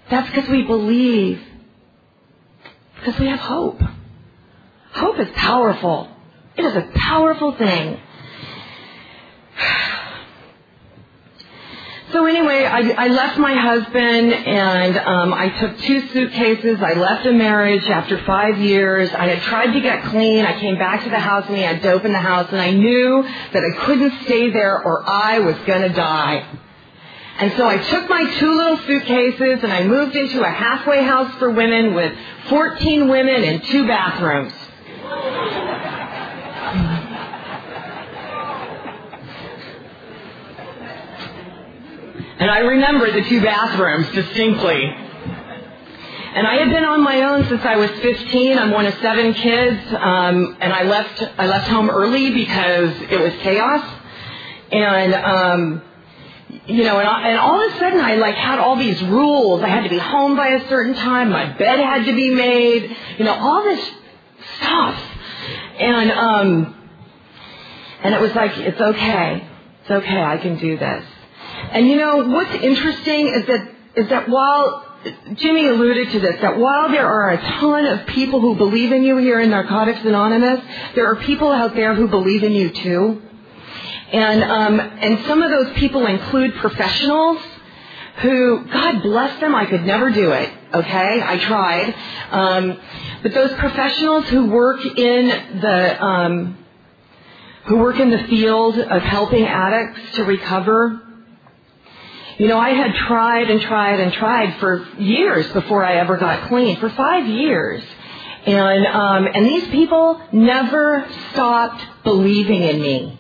That's 0.10 0.30
because 0.30 0.50
we 0.50 0.64
believe. 0.64 1.42
Because 2.98 3.20
we 3.20 3.28
have 3.28 3.40
hope. 3.40 3.82
Hope 4.92 5.20
is 5.20 5.30
powerful. 5.36 6.15
It 6.58 6.64
is 6.66 6.76
a 6.76 6.90
powerful 6.96 7.54
thing. 7.54 8.00
So 12.12 12.26
anyway, 12.26 12.64
I, 12.64 12.80
I 12.92 13.08
left 13.10 13.38
my 13.40 13.54
husband 13.56 14.32
and 14.32 14.98
um, 14.98 15.34
I 15.34 15.50
took 15.50 15.78
two 15.80 16.08
suitcases. 16.10 16.82
I 16.82 16.94
left 16.94 17.26
a 17.26 17.34
marriage 17.34 17.86
after 17.90 18.18
five 18.24 18.58
years. 18.58 19.10
I 19.12 19.28
had 19.28 19.42
tried 19.44 19.74
to 19.74 19.82
get 19.82 20.06
clean. 20.06 20.46
I 20.46 20.58
came 20.58 20.78
back 20.78 21.04
to 21.04 21.10
the 21.10 21.20
house 21.20 21.46
and 21.48 21.58
he 21.58 21.64
had 21.64 21.82
dope 21.82 22.06
in 22.06 22.14
the 22.14 22.20
house 22.20 22.50
and 22.52 22.62
I 22.62 22.72
knew 22.72 23.22
that 23.24 23.64
I 23.64 23.86
couldn't 23.86 24.14
stay 24.24 24.50
there 24.50 24.82
or 24.82 25.04
I 25.06 25.40
was 25.40 25.58
going 25.66 25.82
to 25.82 25.90
die. 25.90 26.46
And 27.40 27.52
so 27.58 27.68
I 27.68 27.80
took 27.80 28.08
my 28.08 28.34
two 28.40 28.56
little 28.56 28.78
suitcases 28.78 29.62
and 29.62 29.74
I 29.74 29.84
moved 29.84 30.16
into 30.16 30.42
a 30.42 30.50
halfway 30.50 31.04
house 31.04 31.36
for 31.36 31.50
women 31.50 31.96
with 31.96 32.18
14 32.48 33.10
women 33.10 33.44
and 33.44 33.62
two 33.66 33.86
bathrooms. 33.88 34.54
And 42.38 42.52
I 42.52 42.60
remember 42.60 43.12
the 43.12 43.24
two 43.30 43.42
bathrooms 43.42 44.12
distinctly. 44.12 44.84
And 46.36 46.46
I 46.46 46.56
had 46.56 46.70
been 46.70 46.84
on 46.84 47.02
my 47.02 47.22
own 47.22 47.48
since 47.48 47.64
I 47.64 47.78
was 47.78 47.90
15. 47.92 48.60
I'm 48.60 48.72
one 48.72 48.86
of 48.86 48.94
seven 48.96 49.34
kids, 49.34 49.80
um, 49.94 50.58
and 50.60 50.74
I 50.74 50.84
left. 50.84 51.24
I 51.38 51.48
left 51.48 51.70
home 51.70 51.90
early 51.90 52.32
because 52.32 52.92
it 53.10 53.22
was 53.22 53.32
chaos, 53.42 53.90
and 54.70 55.14
um, 55.14 55.82
you 56.66 56.84
know, 56.84 57.00
and, 57.00 57.08
I, 57.08 57.30
and 57.30 57.40
all 57.40 57.66
of 57.66 57.74
a 57.74 57.80
sudden 57.80 58.02
I 58.02 58.16
like 58.16 58.36
had 58.36 58.60
all 58.60 58.76
these 58.76 59.02
rules. 59.04 59.64
I 59.64 59.70
had 59.70 59.84
to 59.84 59.90
be 59.90 59.98
home 59.98 60.36
by 60.36 60.50
a 60.50 60.68
certain 60.68 60.94
time. 60.96 61.30
My 61.30 61.54
bed 61.54 61.80
had 61.80 62.06
to 62.06 62.14
be 62.14 62.30
made. 62.32 62.98
You 63.18 63.24
know, 63.24 63.34
all 63.34 63.64
this 63.64 63.90
stuff, 64.58 65.02
and 65.80 66.12
um, 66.12 66.90
and 68.04 68.14
it 68.14 68.20
was 68.20 68.36
like 68.36 68.58
it's 68.58 68.82
okay, 68.82 69.48
it's 69.84 69.92
okay. 69.92 70.22
I 70.22 70.36
can 70.36 70.58
do 70.58 70.78
this. 70.78 71.06
And 71.72 71.88
you 71.88 71.98
know, 71.98 72.28
what's 72.28 72.54
interesting 72.64 73.28
is 73.28 73.46
that, 73.48 73.72
is 73.96 74.10
that 74.10 74.30
while 74.30 74.86
Jimmy 75.36 75.68
alluded 75.68 76.12
to 76.12 76.20
this, 76.20 76.42
that 76.42 76.58
while 76.58 76.90
there 76.90 77.08
are 77.08 77.32
a 77.32 77.38
ton 77.38 77.86
of 77.86 78.08
people 78.08 78.40
who 78.40 78.56
believe 78.56 78.92
in 78.92 79.04
you 79.04 79.18
here 79.18 79.40
in 79.40 79.50
Narcotics 79.50 80.00
Anonymous, 80.04 80.62
there 80.96 81.08
are 81.12 81.16
people 81.18 81.52
out 81.52 81.76
there 81.76 81.94
who 81.94 82.08
believe 82.08 82.44
in 82.44 82.54
you 82.54 82.72
too. 82.72 83.22
And, 84.12 84.44
um, 84.44 84.80
and 84.80 85.26
some 85.26 85.42
of 85.42 85.52
those 85.52 85.74
people 85.78 86.06
include 86.06 86.56
professionals 86.56 87.42
who, 88.22 88.66
God 88.66 89.02
bless 89.02 89.40
them, 89.42 89.54
I 89.54 89.66
could 89.66 89.84
never 89.84 90.10
do 90.10 90.32
it. 90.32 90.50
Okay, 90.74 91.22
I 91.24 91.38
tried. 91.38 91.96
Um, 92.32 92.80
but 93.24 93.34
those 93.34 93.52
professionals 93.54 94.26
who 94.30 94.48
work 94.48 94.86
in 94.86 95.60
the, 95.60 96.04
um, 96.04 96.58
who 97.66 97.78
work 97.78 98.00
in 98.00 98.10
the 98.10 98.24
field 98.26 98.78
of 98.78 99.02
helping 99.02 99.46
addicts 99.46 100.16
to 100.16 100.24
recover, 100.24 101.02
you 102.38 102.48
know, 102.48 102.58
I 102.58 102.72
had 102.72 102.94
tried 102.96 103.50
and 103.50 103.62
tried 103.62 104.00
and 104.00 104.12
tried 104.14 104.60
for 104.60 104.86
years 104.98 105.48
before 105.54 105.86
I 105.86 105.96
ever 105.96 106.18
got 106.18 106.50
clean, 106.50 106.78
for 106.78 106.90
five 106.90 107.28
years. 107.28 107.84
And, 108.46 108.86
um, 108.86 109.28
and 109.34 109.46
these 109.46 109.68
people 109.70 110.22
never 110.32 111.08
stopped 111.32 111.84
believing 112.04 112.62
in 112.62 112.82
me. 112.82 113.20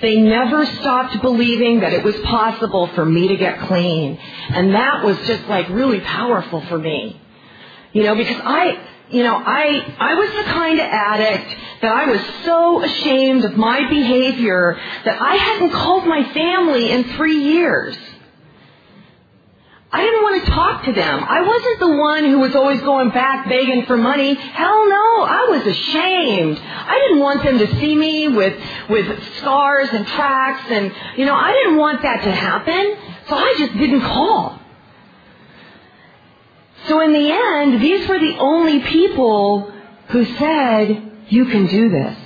They 0.00 0.16
never 0.16 0.64
stopped 0.64 1.20
believing 1.22 1.80
that 1.80 1.92
it 1.92 2.04
was 2.04 2.16
possible 2.20 2.86
for 2.88 3.04
me 3.04 3.28
to 3.28 3.36
get 3.36 3.60
clean. 3.62 4.16
And 4.50 4.74
that 4.74 5.04
was 5.04 5.18
just 5.26 5.48
like 5.48 5.68
really 5.70 6.00
powerful 6.00 6.60
for 6.66 6.78
me. 6.78 7.20
You 7.92 8.04
know, 8.04 8.14
because 8.14 8.40
I, 8.44 8.78
you 9.10 9.24
know, 9.24 9.34
I, 9.34 9.96
I 9.98 10.14
was 10.14 10.30
the 10.44 10.52
kind 10.52 10.78
of 10.78 10.86
addict 10.86 11.56
that 11.82 11.90
I 11.90 12.10
was 12.10 12.20
so 12.44 12.84
ashamed 12.84 13.44
of 13.44 13.56
my 13.56 13.88
behavior 13.88 14.78
that 15.04 15.20
I 15.20 15.34
hadn't 15.34 15.70
called 15.70 16.06
my 16.06 16.32
family 16.32 16.90
in 16.92 17.04
three 17.16 17.42
years. 17.42 17.96
I 19.90 20.04
didn't 20.04 20.22
want 20.22 20.44
to 20.44 20.50
talk 20.50 20.84
to 20.84 20.92
them. 20.92 21.24
I 21.26 21.40
wasn't 21.40 21.80
the 21.80 21.96
one 21.96 22.24
who 22.24 22.38
was 22.40 22.54
always 22.54 22.80
going 22.82 23.08
back 23.08 23.48
begging 23.48 23.86
for 23.86 23.96
money. 23.96 24.34
Hell 24.34 24.88
no, 24.88 25.22
I 25.22 25.46
was 25.48 25.66
ashamed. 25.66 26.60
I 26.62 26.98
didn't 26.98 27.20
want 27.20 27.42
them 27.42 27.58
to 27.58 27.80
see 27.80 27.94
me 27.94 28.28
with, 28.28 28.62
with 28.90 29.22
scars 29.38 29.88
and 29.90 30.06
tracks 30.06 30.70
and, 30.70 30.92
you 31.16 31.24
know, 31.24 31.34
I 31.34 31.52
didn't 31.52 31.78
want 31.78 32.02
that 32.02 32.22
to 32.24 32.30
happen. 32.30 32.96
So 33.28 33.36
I 33.36 33.54
just 33.58 33.78
didn't 33.78 34.02
call. 34.02 34.60
So 36.86 37.00
in 37.00 37.12
the 37.12 37.30
end, 37.30 37.82
these 37.82 38.06
were 38.08 38.18
the 38.18 38.36
only 38.38 38.80
people 38.80 39.72
who 40.08 40.24
said, 40.36 41.12
you 41.28 41.46
can 41.46 41.66
do 41.66 41.88
this. 41.88 42.18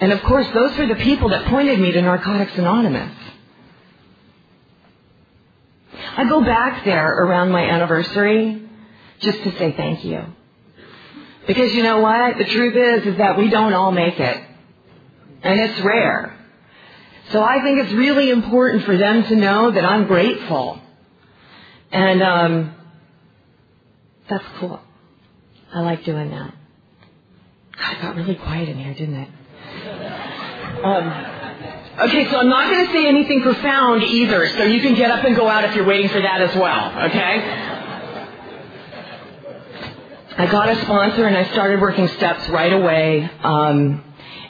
And 0.00 0.12
of 0.12 0.22
course, 0.22 0.46
those 0.54 0.76
were 0.78 0.86
the 0.86 0.96
people 0.96 1.28
that 1.30 1.46
pointed 1.46 1.78
me 1.80 1.92
to 1.92 2.02
Narcotics 2.02 2.56
Anonymous. 2.56 3.21
I 6.16 6.28
go 6.28 6.42
back 6.44 6.84
there 6.84 7.08
around 7.08 7.50
my 7.50 7.64
anniversary 7.64 8.62
just 9.20 9.42
to 9.44 9.52
say 9.58 9.72
thank 9.72 10.04
you. 10.04 10.24
Because 11.46 11.72
you 11.72 11.82
know 11.82 12.00
what? 12.00 12.38
The 12.38 12.44
truth 12.44 12.76
is, 12.76 13.06
is 13.12 13.18
that 13.18 13.38
we 13.38 13.48
don't 13.48 13.72
all 13.72 13.92
make 13.92 14.18
it. 14.20 14.44
And 15.42 15.58
it's 15.60 15.80
rare. 15.80 16.38
So 17.30 17.42
I 17.42 17.62
think 17.62 17.80
it's 17.80 17.92
really 17.92 18.30
important 18.30 18.84
for 18.84 18.96
them 18.96 19.24
to 19.24 19.36
know 19.36 19.70
that 19.70 19.84
I'm 19.84 20.06
grateful. 20.06 20.80
And, 21.90 22.22
um, 22.22 22.74
that's 24.28 24.44
cool. 24.58 24.80
I 25.72 25.80
like 25.80 26.04
doing 26.04 26.30
that. 26.30 26.54
God, 27.76 27.92
it 27.92 28.02
got 28.02 28.16
really 28.16 28.34
quiet 28.34 28.68
in 28.68 28.78
here, 28.78 28.94
didn't 28.94 29.14
it? 29.16 29.28
Um, 30.84 31.41
Okay, 31.98 32.30
so 32.30 32.38
I'm 32.38 32.48
not 32.48 32.70
going 32.70 32.86
to 32.86 32.92
say 32.92 33.06
anything 33.06 33.42
profound 33.42 34.02
either, 34.02 34.48
so 34.56 34.64
you 34.64 34.80
can 34.80 34.94
get 34.94 35.10
up 35.10 35.24
and 35.24 35.36
go 35.36 35.46
out 35.46 35.64
if 35.64 35.74
you're 35.76 35.84
waiting 35.84 36.08
for 36.08 36.22
that 36.22 36.40
as 36.40 36.56
well, 36.56 37.04
okay? 37.10 37.68
I 40.38 40.46
got 40.50 40.70
a 40.70 40.80
sponsor 40.80 41.26
and 41.26 41.36
I 41.36 41.52
started 41.52 41.82
working 41.82 42.08
steps 42.08 42.48
right 42.48 42.72
away. 42.72 43.30
Um, 43.42 44.02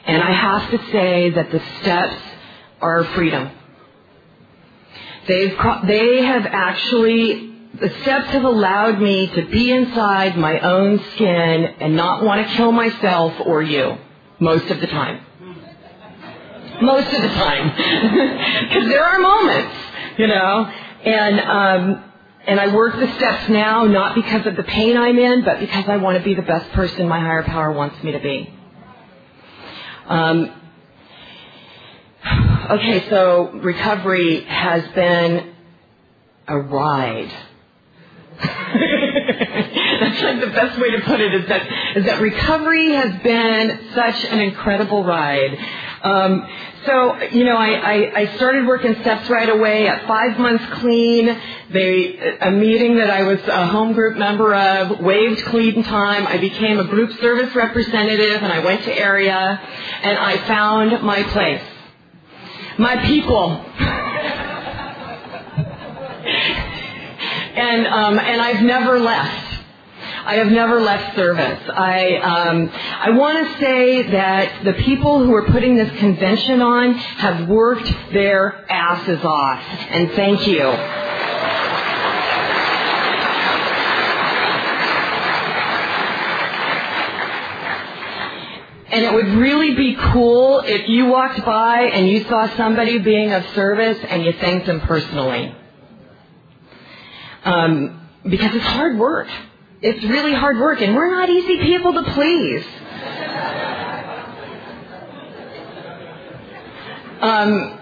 and 0.07 0.23
I 0.23 0.33
have 0.33 0.71
to 0.71 0.93
say 0.93 1.31
that 1.31 1.51
the 1.51 1.61
steps 1.81 2.23
are 2.81 3.03
freedom. 3.17 3.51
They've, 5.27 5.57
they 5.85 6.23
have 6.25 6.47
actually, 6.47 7.57
the 7.75 7.91
steps 8.03 8.29
have 8.29 8.45
allowed 8.45 9.01
me 9.01 9.27
to 9.27 9.47
be 9.47 9.73
inside 9.73 10.37
my 10.37 10.61
own 10.61 11.03
skin 11.15 11.65
and 11.81 11.97
not 11.97 12.23
want 12.23 12.47
to 12.47 12.55
kill 12.57 12.71
myself 12.71 13.35
or 13.45 13.63
you 13.63 13.99
most 14.39 14.71
of 14.71 14.81
the 14.81 14.87
time 14.87 15.27
most 16.81 17.13
of 17.13 17.23
the 17.23 17.29
time. 17.29 17.73
Because 18.63 18.89
there 18.89 19.05
are 19.05 19.19
moments, 19.19 19.75
you 20.19 20.27
know, 20.27 20.73
and, 21.05 21.41
um, 21.41 22.05
and 22.47 22.59
I 22.59 22.75
work 22.75 22.99
the 22.99 23.13
steps 23.17 23.49
now 23.51 23.85
not 23.85 24.15
because 24.15 24.47
of 24.47 24.57
the 24.57 24.63
pain 24.63 24.97
I'm 24.97 25.19
in, 25.19 25.45
but 25.45 25.61
because 25.61 25.89
I 25.89 25.99
want 25.99 26.19
to 26.19 26.25
be 26.25 26.35
the 26.35 26.43
best 26.43 26.71
person 26.73 27.07
my 27.07 27.21
higher 27.21 27.43
power 27.43 27.73
wants 27.73 28.03
me 28.03 28.13
to 28.13 28.19
be. 28.19 28.53
Um, 30.07 30.51
okay, 32.71 33.09
so 33.11 33.51
recovery 33.53 34.43
has 34.45 34.87
been 34.95 35.55
a 36.49 36.59
ride. 36.59 37.31
That's 38.43 40.23
like 40.23 40.41
the 40.41 40.51
best 40.53 40.81
way 40.81 40.91
to 40.91 41.01
put 41.03 41.21
it 41.21 41.35
is 41.35 41.49
that 41.49 41.97
is 41.97 42.05
that 42.07 42.21
recovery 42.21 42.93
has 42.95 43.23
been 43.23 43.81
such 43.95 44.25
an 44.25 44.41
incredible 44.41 45.05
ride. 45.05 45.57
Um, 46.03 46.49
so, 46.85 47.23
you 47.31 47.45
know, 47.45 47.57
I, 47.57 47.69
I, 47.69 48.21
I 48.21 48.37
started 48.37 48.67
working 48.67 48.95
steps 49.03 49.31
right 49.31 49.49
away 49.49 49.87
at 49.87 50.07
five 50.09 50.39
months 50.39 50.65
clean. 50.81 51.39
They, 51.71 52.37
a 52.41 52.51
meeting 52.51 52.97
that 52.97 53.09
I 53.09 53.23
was 53.23 53.39
a 53.47 53.67
home 53.69 53.93
group 53.93 54.19
member 54.19 54.53
of, 54.55 54.99
waived 55.01 55.45
clean 55.45 55.85
time. 55.85 56.27
I 56.27 56.39
became 56.39 56.81
a 56.81 56.85
group 56.85 57.13
service 57.21 57.55
representative 57.55 58.43
and 58.43 58.53
I 58.53 58.59
went 58.65 58.83
to 58.85 58.93
area 58.93 59.61
and 60.03 60.19
I 60.19 60.39
found 60.49 61.03
my 61.03 61.23
place. 61.23 61.63
My 62.79 62.97
people. 63.07 63.51
and, 67.55 67.87
um, 67.87 68.19
and 68.19 68.41
I've 68.41 68.63
never 68.63 68.99
left. 68.99 69.52
I 70.25 70.37
have 70.37 70.53
never 70.53 70.81
left 70.81 71.17
service. 71.17 71.69
I 71.69 72.15
um, 72.17 72.71
I 72.71 73.11
want 73.11 73.45
to 73.45 73.59
say 73.59 74.03
that 74.13 74.65
the 74.65 74.75
people 74.75 75.25
who 75.25 75.35
are 75.35 75.47
putting 75.47 75.77
this 75.77 75.91
convention 75.99 76.63
on 76.63 76.95
have 76.95 77.49
worked 77.49 77.93
their 78.13 78.71
asses 78.71 79.25
off, 79.25 79.61
and 79.91 80.13
thank 80.13 80.47
you. 80.47 80.69
And 88.93 89.07
it 89.07 89.13
would 89.15 89.29
really 89.39 89.75
be 89.75 89.97
cool 90.13 90.61
if 90.61 90.87
you 90.87 91.07
walked 91.07 91.45
by 91.47 91.85
and 91.85 92.09
you 92.09 92.25
saw 92.25 92.55
somebody 92.57 92.99
being 92.99 93.33
of 93.33 93.45
service 93.55 93.99
and 94.07 94.23
you 94.23 94.33
thanked 94.35 94.67
them 94.67 94.83
personally. 94.83 95.55
Um, 97.43 98.07
because 98.29 98.55
it's 98.55 98.67
hard 98.67 98.99
work. 98.99 99.29
It's 99.83 100.05
really 100.05 100.33
hard 100.33 100.59
work, 100.59 100.81
and 100.81 100.95
we're 100.95 101.11
not 101.11 101.29
easy 101.29 101.59
people 101.61 101.93
to 101.95 102.05
please. 102.13 102.65
Um, 107.21 107.81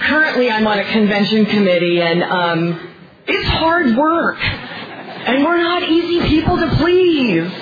currently, 0.00 0.50
I'm 0.50 0.66
on 0.66 0.80
a 0.80 0.90
convention 0.90 1.46
committee, 1.46 2.02
and 2.02 2.20
um, 2.24 2.90
it's 3.28 3.48
hard 3.48 3.96
work, 3.96 4.38
and 4.40 5.44
we're 5.44 5.62
not 5.62 5.84
easy 5.84 6.28
people 6.28 6.56
to 6.56 6.76
please. 6.78 7.52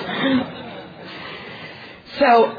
So, 2.19 2.57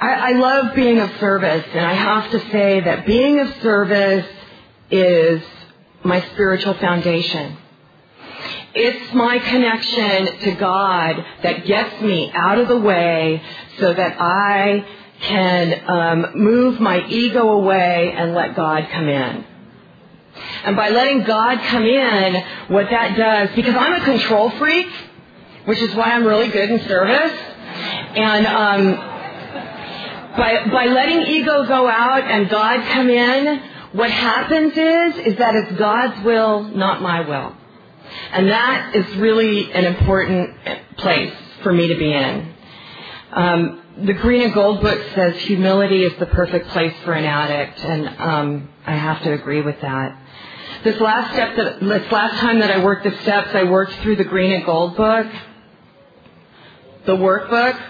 I, 0.00 0.12
I 0.14 0.32
love 0.32 0.74
being 0.74 0.98
of 0.98 1.10
service, 1.20 1.66
and 1.74 1.84
I 1.84 1.92
have 1.92 2.30
to 2.30 2.40
say 2.50 2.80
that 2.80 3.04
being 3.04 3.38
of 3.38 3.52
service 3.60 4.26
is 4.90 5.42
my 6.02 6.22
spiritual 6.32 6.72
foundation. 6.72 7.58
It's 8.74 9.14
my 9.14 9.38
connection 9.38 10.38
to 10.40 10.52
God 10.52 11.24
that 11.42 11.64
gets 11.64 12.02
me 12.02 12.30
out 12.34 12.58
of 12.58 12.68
the 12.68 12.78
way 12.78 13.42
so 13.78 13.94
that 13.94 14.16
I 14.20 14.86
can 15.20 15.90
um, 15.90 16.26
move 16.34 16.80
my 16.80 17.04
ego 17.06 17.48
away 17.48 18.12
and 18.14 18.34
let 18.34 18.54
God 18.54 18.86
come 18.90 19.08
in. 19.08 19.44
And 20.64 20.76
by 20.76 20.90
letting 20.90 21.24
God 21.24 21.58
come 21.62 21.84
in, 21.84 22.44
what 22.68 22.90
that 22.90 23.16
does, 23.16 23.56
because 23.56 23.74
I'm 23.74 24.00
a 24.00 24.04
control 24.04 24.50
freak, 24.50 24.88
which 25.64 25.80
is 25.80 25.94
why 25.94 26.12
I'm 26.12 26.24
really 26.24 26.48
good 26.48 26.70
in 26.70 26.80
service, 26.86 27.38
and 28.14 28.46
um, 28.46 28.94
by 30.36 30.68
by 30.72 30.86
letting 30.86 31.22
ego 31.22 31.66
go 31.66 31.88
out 31.88 32.22
and 32.22 32.48
God 32.48 32.86
come 32.92 33.10
in, 33.10 33.62
what 33.92 34.10
happens 34.10 34.72
is 34.72 35.26
is 35.26 35.38
that 35.38 35.54
it's 35.54 35.72
God's 35.72 36.24
will, 36.24 36.62
not 36.62 37.02
my 37.02 37.20
will. 37.22 37.54
And 38.32 38.48
that 38.50 38.94
is 38.94 39.16
really 39.16 39.72
an 39.72 39.84
important 39.84 40.56
place 40.96 41.34
for 41.62 41.72
me 41.72 41.88
to 41.88 41.94
be 41.96 42.12
in. 42.12 42.54
Um, 43.32 43.82
the 44.04 44.12
Green 44.12 44.42
and 44.42 44.54
Gold 44.54 44.80
book 44.80 45.00
says 45.14 45.36
humility 45.42 46.04
is 46.04 46.16
the 46.18 46.26
perfect 46.26 46.68
place 46.68 46.94
for 47.04 47.12
an 47.12 47.24
addict, 47.24 47.80
and 47.80 48.08
um, 48.20 48.68
I 48.86 48.92
have 48.92 49.22
to 49.22 49.32
agree 49.32 49.60
with 49.60 49.80
that. 49.80 50.18
This 50.84 51.00
last 51.00 51.32
step 51.32 51.56
that 51.56 51.80
this 51.80 52.12
last 52.12 52.38
time 52.38 52.60
that 52.60 52.70
I 52.70 52.84
worked 52.84 53.04
the 53.04 53.16
steps, 53.22 53.48
I 53.52 53.64
worked 53.64 53.94
through 53.94 54.16
the 54.16 54.24
Green 54.24 54.52
and 54.52 54.64
Gold 54.64 54.96
book, 54.96 55.26
the 57.06 57.16
workbook, 57.16 57.80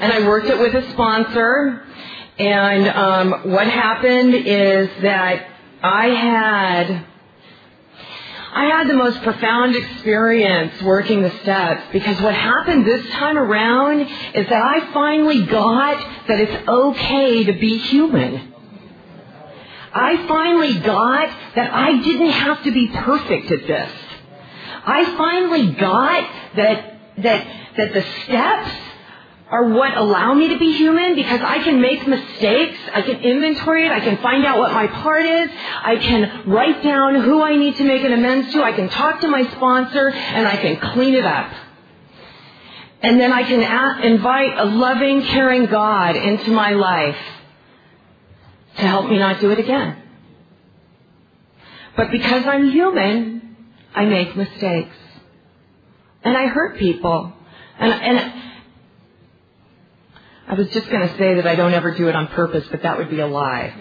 and 0.00 0.12
I 0.12 0.26
worked 0.28 0.46
it 0.46 0.58
with 0.58 0.74
a 0.74 0.90
sponsor. 0.90 1.82
And 2.38 2.88
um, 2.88 3.50
what 3.52 3.66
happened 3.66 4.34
is 4.34 4.90
that 5.02 5.48
I 5.82 6.06
had 6.08 7.04
I 8.58 8.64
had 8.64 8.88
the 8.90 8.94
most 8.94 9.22
profound 9.22 9.76
experience 9.76 10.82
working 10.82 11.22
the 11.22 11.30
steps 11.42 11.92
because 11.92 12.20
what 12.20 12.34
happened 12.34 12.84
this 12.84 13.08
time 13.10 13.38
around 13.38 14.00
is 14.00 14.48
that 14.48 14.60
I 14.60 14.92
finally 14.92 15.46
got 15.46 16.26
that 16.26 16.40
it's 16.40 16.68
okay 16.68 17.44
to 17.44 17.52
be 17.52 17.78
human. 17.78 18.52
I 19.94 20.26
finally 20.26 20.80
got 20.80 21.28
that 21.54 21.72
I 21.72 22.02
didn't 22.02 22.30
have 22.30 22.64
to 22.64 22.72
be 22.72 22.88
perfect 22.88 23.52
at 23.52 23.64
this. 23.64 23.92
I 24.84 25.04
finally 25.16 25.70
got 25.74 26.30
that, 26.56 26.94
that, 27.18 27.46
that 27.76 27.92
the 27.94 28.04
steps 28.24 28.70
are 29.50 29.68
what 29.68 29.96
allow 29.96 30.34
me 30.34 30.48
to 30.48 30.58
be 30.58 30.72
human 30.76 31.14
because 31.14 31.40
I 31.40 31.62
can 31.62 31.80
make 31.80 32.06
mistakes. 32.06 32.78
I 32.92 33.02
can 33.02 33.20
inventory 33.20 33.86
it. 33.86 33.92
I 33.92 34.00
can 34.00 34.18
find 34.18 34.44
out 34.44 34.58
what 34.58 34.72
my 34.72 34.86
part 34.86 35.24
is. 35.24 35.48
I 35.82 35.96
can 35.96 36.50
write 36.50 36.82
down 36.82 37.22
who 37.22 37.42
I 37.42 37.56
need 37.56 37.76
to 37.76 37.84
make 37.84 38.02
an 38.02 38.12
amends 38.12 38.52
to. 38.52 38.62
I 38.62 38.72
can 38.72 38.88
talk 38.90 39.20
to 39.20 39.28
my 39.28 39.50
sponsor 39.52 40.10
and 40.10 40.46
I 40.46 40.56
can 40.56 40.76
clean 40.92 41.14
it 41.14 41.24
up. 41.24 41.50
And 43.00 43.18
then 43.18 43.32
I 43.32 43.44
can 43.44 44.02
invite 44.02 44.58
a 44.58 44.64
loving, 44.64 45.22
caring 45.22 45.66
God 45.66 46.16
into 46.16 46.50
my 46.50 46.72
life 46.72 47.16
to 48.76 48.82
help 48.82 49.08
me 49.08 49.18
not 49.18 49.40
do 49.40 49.50
it 49.50 49.58
again. 49.58 49.96
But 51.96 52.10
because 52.10 52.44
I'm 52.44 52.70
human, 52.70 53.56
I 53.94 54.04
make 54.04 54.36
mistakes. 54.36 54.94
And 56.22 56.36
I 56.36 56.46
hurt 56.46 56.78
people. 56.78 57.32
And, 57.78 57.92
and 57.92 58.47
I 60.48 60.54
was 60.54 60.68
just 60.70 60.88
going 60.88 61.06
to 61.06 61.14
say 61.18 61.34
that 61.34 61.46
I 61.46 61.56
don't 61.56 61.74
ever 61.74 61.94
do 61.94 62.08
it 62.08 62.16
on 62.16 62.28
purpose, 62.28 62.64
but 62.70 62.82
that 62.82 62.96
would 62.96 63.10
be 63.10 63.20
a 63.20 63.26
lie. 63.26 63.74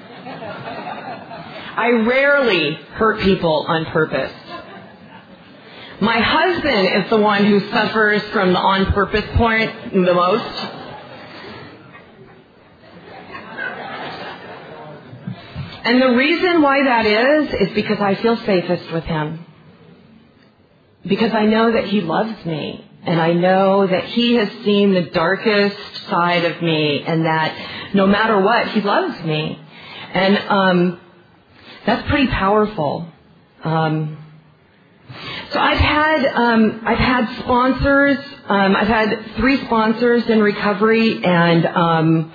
I 1.77 1.89
rarely 1.91 2.73
hurt 2.73 3.21
people 3.21 3.65
on 3.69 3.85
purpose. 3.85 4.33
My 6.01 6.19
husband 6.19 7.03
is 7.03 7.09
the 7.09 7.17
one 7.17 7.45
who 7.45 7.71
suffers 7.71 8.21
from 8.33 8.51
the 8.51 8.59
on 8.59 8.91
purpose 8.91 9.23
point 9.35 9.93
the 9.93 10.13
most. 10.13 10.67
And 15.85 16.01
the 16.01 16.15
reason 16.17 16.61
why 16.61 16.83
that 16.83 17.05
is, 17.05 17.69
is 17.69 17.73
because 17.75 18.01
I 18.01 18.15
feel 18.15 18.35
safest 18.37 18.91
with 18.91 19.05
him. 19.05 19.45
Because 21.05 21.31
I 21.31 21.45
know 21.45 21.71
that 21.71 21.85
he 21.85 22.01
loves 22.01 22.45
me. 22.45 22.86
And 23.07 23.21
I 23.21 23.31
know 23.31 23.87
that 23.87 24.03
he 24.03 24.35
has 24.35 24.49
seen 24.65 24.93
the 24.93 25.03
darkest 25.03 25.77
side 26.09 26.43
of 26.43 26.61
me 26.61 27.03
and 27.03 27.25
that 27.25 27.93
no 27.93 28.05
matter 28.05 28.39
what, 28.41 28.67
he 28.69 28.81
loves 28.81 29.23
me. 29.23 29.57
And 30.13 30.37
um, 30.37 30.99
that's 31.85 32.05
pretty 32.09 32.27
powerful. 32.27 33.07
Um, 33.63 34.17
so 35.51 35.59
I've 35.59 35.77
had 35.77 36.25
um, 36.25 36.81
I've 36.85 36.97
had 36.97 37.39
sponsors. 37.39 38.17
Um, 38.45 38.75
I've 38.75 38.87
had 38.87 39.35
three 39.37 39.63
sponsors 39.63 40.29
in 40.29 40.41
recovery, 40.41 41.23
and 41.23 41.65
um, 41.65 42.33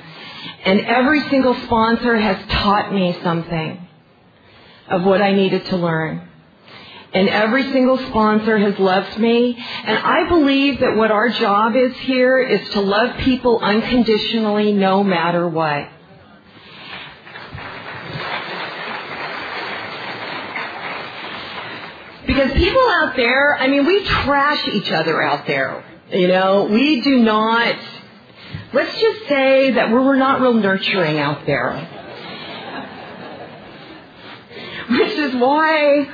and 0.64 0.80
every 0.80 1.28
single 1.28 1.54
sponsor 1.66 2.16
has 2.16 2.38
taught 2.48 2.94
me 2.94 3.14
something 3.22 3.86
of 4.88 5.04
what 5.04 5.20
I 5.20 5.32
needed 5.34 5.66
to 5.66 5.76
learn. 5.76 6.28
And 7.14 7.28
every 7.28 7.70
single 7.72 7.98
sponsor 7.98 8.56
has 8.58 8.78
loved 8.78 9.18
me. 9.18 9.54
And 9.84 9.98
I 9.98 10.28
believe 10.28 10.80
that 10.80 10.96
what 10.96 11.10
our 11.10 11.28
job 11.28 11.76
is 11.76 11.94
here 11.98 12.40
is 12.40 12.70
to 12.70 12.80
love 12.80 13.18
people 13.18 13.58
unconditionally 13.58 14.72
no 14.72 15.04
matter 15.04 15.46
what. 15.46 15.88
Because 22.26 22.52
people 22.52 22.80
out 22.88 23.14
there, 23.14 23.56
I 23.56 23.68
mean, 23.68 23.84
we 23.84 24.04
trash 24.04 24.66
each 24.68 24.90
other 24.90 25.20
out 25.22 25.46
there. 25.46 25.84
You 26.10 26.28
know, 26.28 26.64
we 26.64 27.02
do 27.02 27.18
not, 27.22 27.76
let's 28.72 28.98
just 28.98 29.28
say 29.28 29.72
that 29.72 29.90
we're, 29.90 30.16
not 30.16 30.40
real 30.40 30.54
nurturing 30.54 31.18
out 31.18 31.44
there. 31.44 31.88
Which 34.88 35.12
is 35.12 35.34
why 35.34 36.08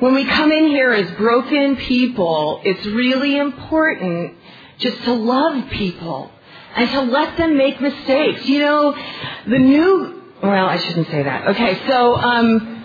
when 0.00 0.14
we 0.14 0.24
come 0.26 0.50
in 0.50 0.68
here 0.68 0.92
as 0.92 1.10
broken 1.12 1.76
people, 1.76 2.60
it's 2.64 2.84
really 2.86 3.36
important 3.38 4.34
just 4.78 5.02
to 5.04 5.12
love 5.12 5.70
people 5.70 6.30
and 6.74 6.88
to 6.90 7.02
let 7.02 7.36
them 7.36 7.56
make 7.56 7.80
mistakes. 7.80 8.46
You 8.46 8.60
know, 8.60 8.96
the 9.46 9.58
new, 9.58 10.22
well, 10.42 10.66
I 10.66 10.78
shouldn't 10.78 11.08
say 11.08 11.22
that. 11.22 11.48
Okay, 11.48 11.80
so, 11.86 12.16
um, 12.16 12.80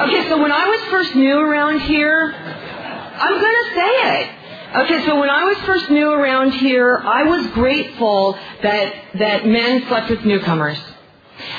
Okay, 0.00 0.28
so 0.28 0.40
when 0.40 0.52
I 0.52 0.66
was 0.66 0.80
first 0.88 1.14
new 1.14 1.38
around 1.38 1.80
here, 1.80 2.32
I'm 2.32 3.40
going 3.40 3.64
to 3.64 3.74
say 3.74 4.20
it. 4.20 4.30
Okay, 4.76 5.04
so 5.04 5.18
when 5.18 5.28
I 5.28 5.44
was 5.44 5.58
first 5.58 5.90
new 5.90 6.10
around 6.10 6.52
here, 6.52 6.96
I 6.96 7.24
was 7.24 7.46
grateful 7.48 8.38
that 8.62 8.94
that 9.18 9.46
men 9.46 9.86
slept 9.88 10.08
with 10.08 10.24
newcomers 10.24 10.78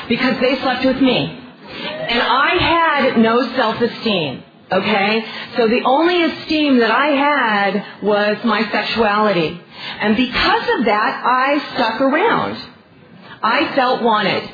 because 0.08 0.40
they 0.40 0.60
slept 0.60 0.86
with 0.86 1.02
me. 1.02 1.41
And 2.12 2.22
I 2.22 2.56
had 2.58 3.18
no 3.20 3.56
self-esteem. 3.56 4.44
Okay? 4.72 5.26
So 5.58 5.68
the 5.68 5.82
only 5.86 6.24
esteem 6.24 6.80
that 6.80 6.92
I 6.92 7.08
had 7.08 8.04
was 8.04 8.38
my 8.44 8.70
sexuality. 8.70 9.60
And 10.00 10.16
because 10.16 10.80
of 10.80 10.86
that, 10.86 11.22
I 11.26 11.74
stuck 11.74 12.02
around. 12.02 12.58
I 13.44 13.76
felt 13.76 14.02
wanted. 14.02 14.50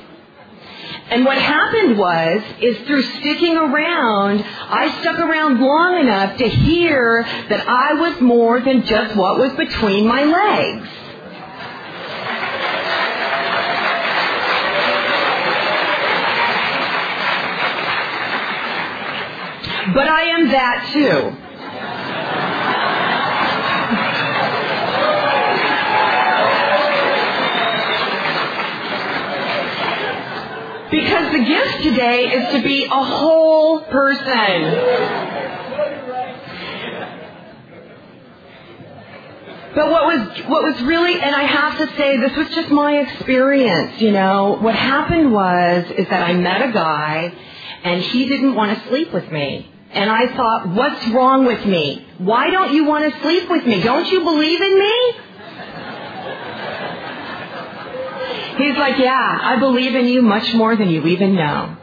And 1.09 1.25
what 1.25 1.37
happened 1.37 1.97
was, 1.97 2.43
is 2.61 2.77
through 2.85 3.03
sticking 3.03 3.55
around, 3.55 4.43
I 4.43 4.99
stuck 5.01 5.19
around 5.19 5.59
long 5.59 5.99
enough 5.99 6.37
to 6.37 6.47
hear 6.47 7.23
that 7.23 7.67
I 7.67 7.93
was 7.93 8.21
more 8.21 8.59
than 8.59 8.83
just 8.85 9.15
what 9.15 9.39
was 9.39 9.53
between 9.53 10.05
my 10.05 10.23
legs. 10.23 10.89
But 19.93 20.07
I 20.07 20.21
am 20.21 20.47
that 20.49 20.89
too. 20.93 21.33
Because 30.91 31.31
the 31.31 31.39
gift 31.39 31.83
today 31.83 32.33
is 32.33 32.53
to 32.53 32.63
be 32.63 32.85
a 32.85 32.89
whole 32.89 33.81
person. 33.81 35.27
But 39.73 39.91
what 39.91 40.05
was 40.05 40.39
what 40.47 40.63
was 40.63 40.81
really 40.81 41.21
and 41.21 41.35
I 41.35 41.43
have 41.43 41.77
to 41.77 41.95
say 41.95 42.17
this 42.17 42.35
was 42.35 42.49
just 42.49 42.71
my 42.71 42.97
experience, 42.97 44.01
you 44.01 44.11
know. 44.11 44.57
What 44.59 44.75
happened 44.75 45.31
was 45.31 45.85
is 45.91 46.09
that 46.09 46.23
I 46.23 46.33
met 46.33 46.67
a 46.67 46.71
guy 46.71 47.33
and 47.83 48.01
he 48.01 48.27
didn't 48.27 48.55
want 48.55 48.77
to 48.77 48.87
sleep 48.89 49.13
with 49.13 49.31
me. 49.31 49.71
And 49.91 50.09
I 50.09 50.35
thought, 50.35 50.67
what's 50.69 51.07
wrong 51.09 51.45
with 51.45 51.65
me? 51.65 52.05
Why 52.17 52.49
don't 52.49 52.73
you 52.73 52.85
want 52.85 53.11
to 53.11 53.21
sleep 53.21 53.49
with 53.49 53.65
me? 53.65 53.81
Don't 53.81 54.07
you 54.11 54.23
believe 54.23 54.61
in 54.61 54.79
me? 54.79 55.13
He's 58.57 58.77
like, 58.77 58.97
yeah, 58.97 59.39
I 59.41 59.57
believe 59.59 59.95
in 59.95 60.07
you 60.07 60.21
much 60.21 60.53
more 60.53 60.75
than 60.75 60.89
you 60.89 61.05
even 61.05 61.35
know. 61.35 61.77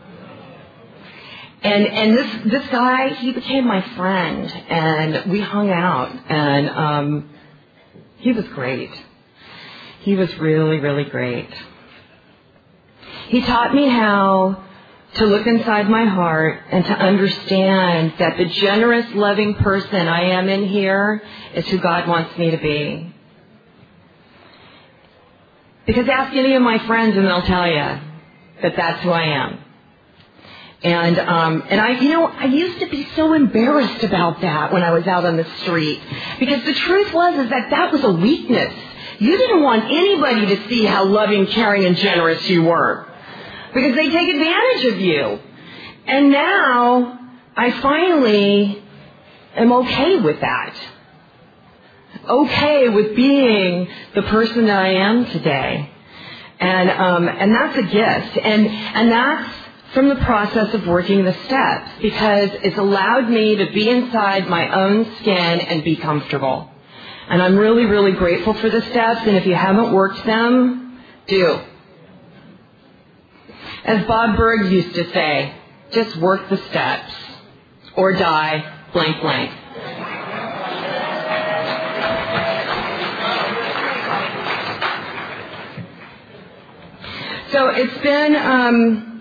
And 1.63 1.87
and 1.87 2.19
this 2.19 2.53
this 2.53 2.69
guy, 2.69 3.15
he 3.15 3.33
became 3.33 3.67
my 3.67 3.81
friend, 3.97 4.53
and 4.69 5.33
we 5.33 5.41
hung 5.41 5.71
out, 5.71 6.13
and 6.29 6.69
um, 6.69 7.31
he 8.19 8.33
was 8.33 8.47
great. 8.49 8.91
He 10.01 10.15
was 10.15 10.37
really 10.39 10.79
really 10.79 11.05
great. 11.05 11.49
He 13.29 13.41
taught 13.41 13.75
me 13.75 13.89
how 13.89 14.63
to 15.15 15.27
look 15.27 15.47
inside 15.47 15.89
my 15.89 16.07
heart 16.07 16.61
and 16.71 16.85
to 16.85 16.93
understand 16.93 18.15
that 18.19 18.37
the 18.37 18.47
generous, 18.47 19.07
loving 19.15 19.55
person 19.55 20.09
I 20.09 20.31
am 20.31 20.49
in 20.49 20.67
here 20.67 21.23
is 21.55 21.67
who 21.69 21.79
God 21.79 22.09
wants 22.09 22.37
me 22.37 22.51
to 22.51 22.57
be. 22.57 23.15
Because 25.87 26.09
ask 26.09 26.35
any 26.35 26.55
of 26.55 26.63
my 26.63 26.79
friends 26.87 27.17
and 27.17 27.27
they'll 27.27 27.43
tell 27.43 27.67
you 27.67 28.01
that 28.63 28.77
that's 28.77 29.03
who 29.03 29.11
I 29.11 29.23
am. 29.25 29.59
And 30.83 31.19
um, 31.19 31.65
and 31.71 31.81
I, 31.81 31.99
you 31.99 32.11
know, 32.11 32.27
I 32.27 32.45
used 32.45 32.81
to 32.81 32.87
be 32.87 33.09
so 33.17 33.33
embarrassed 33.33 34.03
about 34.05 34.43
that 34.43 34.71
when 34.71 34.83
I 34.83 34.91
was 34.93 35.07
out 35.07 35.25
on 35.25 35.39
the 35.39 35.47
street, 35.63 35.99
because 36.39 36.63
the 36.65 36.75
truth 36.75 37.13
was 37.13 37.39
is 37.39 37.49
that 37.51 37.71
that 37.71 37.91
was 37.91 38.05
a 38.05 38.13
weakness. 38.13 38.75
You 39.19 39.39
didn't 39.39 39.63
want 39.63 39.85
anybody 39.85 40.55
to 40.55 40.69
see 40.69 40.85
how 40.85 41.07
loving, 41.07 41.47
caring, 41.47 41.87
and 41.87 41.97
generous 41.97 42.47
you 42.51 42.65
were, 42.65 43.07
because 43.75 43.95
they 43.95 44.11
take 44.11 44.29
advantage 44.29 44.95
of 44.95 45.01
you. 45.01 45.39
And 46.07 46.31
now 46.31 47.19
I 47.57 47.71
finally 47.81 48.83
am 49.57 49.73
okay 49.73 50.21
with 50.21 50.41
that 50.41 50.75
okay 52.29 52.89
with 52.89 53.15
being 53.15 53.89
the 54.15 54.23
person 54.23 54.67
that 54.67 54.79
I 54.79 54.95
am 54.95 55.27
today. 55.27 55.91
And, 56.61 56.91
um, 56.91 57.29
and 57.29 57.55
that's 57.55 57.77
a 57.79 57.83
gift. 57.83 58.39
And, 58.39 58.67
and 58.67 59.13
that's 59.13 59.53
from 59.93 60.09
the 60.09 60.17
process 60.17 60.75
of 60.75 60.87
working 60.87 61.25
the 61.25 61.35
steps 61.45 61.91
because 62.01 62.51
it's 62.63 62.79
allowed 62.79 63.29
me 63.29 63.57
to 63.57 63.71
be 63.73 63.89
inside 63.89 64.49
my 64.49 64.69
own 64.69 65.05
skin 65.17 65.61
and 65.61 65.85
be 65.85 65.97
comfortable. 65.97 66.71
And 67.29 67.43
I'm 67.43 67.57
really, 67.57 67.87
really 67.87 68.13
grateful 68.13 68.55
for 68.55 68.71
the 68.71 68.83
steps. 68.83 69.27
And 69.27 69.37
if 69.37 69.47
you 69.47 69.55
haven't 69.55 69.93
worked 69.93 70.25
them, 70.25 71.01
do. 71.27 71.61
As 73.85 74.07
Bob 74.07 74.37
Berg 74.37 74.73
used 74.73 74.95
to 74.95 75.11
say, 75.13 75.55
just 75.91 76.17
work 76.17 76.49
the 76.49 76.57
steps 76.57 77.13
or 77.95 78.13
die 78.13 78.73
blank 78.93 79.21
blank. 79.21 79.51
So 87.53 87.69
it's 87.69 87.99
been 87.99 88.35
um, 88.35 89.14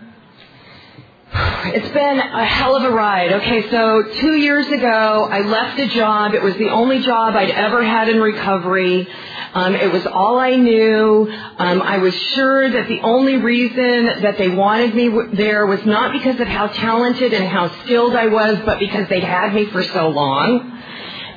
it's 1.36 1.90
been 1.94 2.20
a 2.20 2.46
hell 2.46 2.76
of 2.76 2.84
a 2.84 2.92
ride. 2.92 3.32
Okay, 3.34 3.70
so 3.72 4.04
two 4.04 4.36
years 4.36 4.68
ago, 4.68 5.28
I 5.32 5.42
left 5.42 5.80
a 5.80 5.88
job. 5.88 6.36
It 6.36 6.44
was 6.44 6.56
the 6.56 6.70
only 6.70 7.02
job 7.02 7.36
I'd 7.36 7.50
ever 7.50 7.84
had 7.84 8.08
in 8.10 8.22
recovery. 8.22 9.08
Um, 9.56 9.76
it 9.76 9.92
was 9.92 10.06
all 10.06 10.40
I 10.40 10.56
knew. 10.56 11.28
Um, 11.58 11.82
I 11.82 11.98
was 11.98 12.14
sure 12.14 12.70
that 12.70 12.88
the 12.88 13.00
only 13.02 13.38
reason 13.38 14.22
that 14.22 14.38
they 14.38 14.50
wanted 14.50 14.94
me 14.94 15.10
w- 15.10 15.36
there 15.36 15.66
was 15.66 15.84
not 15.86 16.12
because 16.12 16.40
of 16.40 16.48
how 16.48 16.68
talented 16.68 17.34
and 17.34 17.48
how 17.48 17.70
skilled 17.84 18.16
I 18.16 18.28
was, 18.28 18.60
but 18.66 18.78
because 18.80 19.08
they'd 19.10 19.24
had 19.24 19.54
me 19.56 19.66
for 19.68 19.84
so 19.84 20.10
long. 20.10 20.82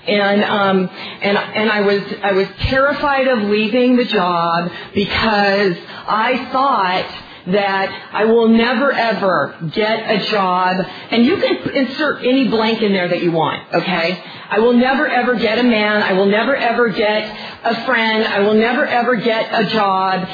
And 0.07 0.45
um, 0.45 0.91
and 1.23 1.37
and 1.37 1.71
I 1.71 1.81
was 1.81 2.03
I 2.23 2.33
was 2.33 2.47
terrified 2.61 3.27
of 3.29 3.43
leaving 3.45 3.97
the 3.97 4.05
job 4.05 4.71
because 4.95 5.77
I 6.07 6.49
thought 6.53 7.07
that 7.47 8.09
I 8.13 8.25
will 8.25 8.49
never 8.49 8.93
ever 8.93 9.55
get 9.73 10.11
a 10.11 10.27
job, 10.31 10.85
and 11.11 11.25
you 11.25 11.37
can 11.37 11.71
insert 11.71 12.25
any 12.25 12.49
blank 12.49 12.83
in 12.83 12.93
there 12.93 13.09
that 13.09 13.23
you 13.23 13.31
want, 13.31 13.75
okay? 13.75 14.23
I 14.51 14.59
will 14.59 14.73
never 14.73 15.07
ever 15.07 15.37
get 15.37 15.59
a 15.59 15.63
man, 15.63 16.03
I 16.03 16.13
will 16.15 16.27
never 16.27 16.57
ever 16.57 16.89
get 16.89 17.39
a 17.65 17.85
friend, 17.85 18.25
I 18.25 18.41
will 18.41 18.55
never 18.55 18.85
ever 18.85 19.17
get 19.17 19.49
a 19.53 19.69
job 19.71 20.29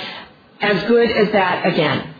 as 0.61 0.83
good 0.85 1.11
as 1.11 1.33
that 1.33 1.67
again. 1.67 2.15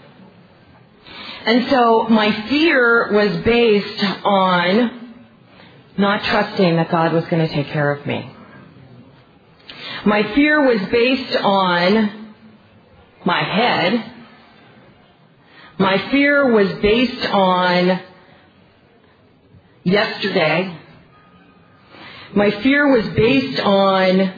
And 1.45 1.71
so 1.71 2.05
my 2.09 2.49
fear 2.49 3.13
was 3.13 3.45
based 3.45 4.05
on 4.25 5.15
not 5.99 6.25
trusting 6.25 6.77
that 6.77 6.91
God 6.91 7.13
was 7.13 7.25
going 7.27 7.47
to 7.47 7.53
take 7.53 7.69
care 7.69 7.93
of 7.93 8.07
me. 8.07 8.31
My 10.05 10.35
fear 10.35 10.63
was 10.67 10.89
based 10.89 11.37
on 11.37 12.35
my 13.25 13.43
head 13.43 14.13
my 15.83 16.11
fear 16.11 16.53
was 16.53 16.73
based 16.75 17.27
on 17.27 18.01
yesterday. 19.83 20.79
My 22.35 22.51
fear 22.63 22.89
was 22.89 23.09
based 23.09 23.61
on 23.61 24.33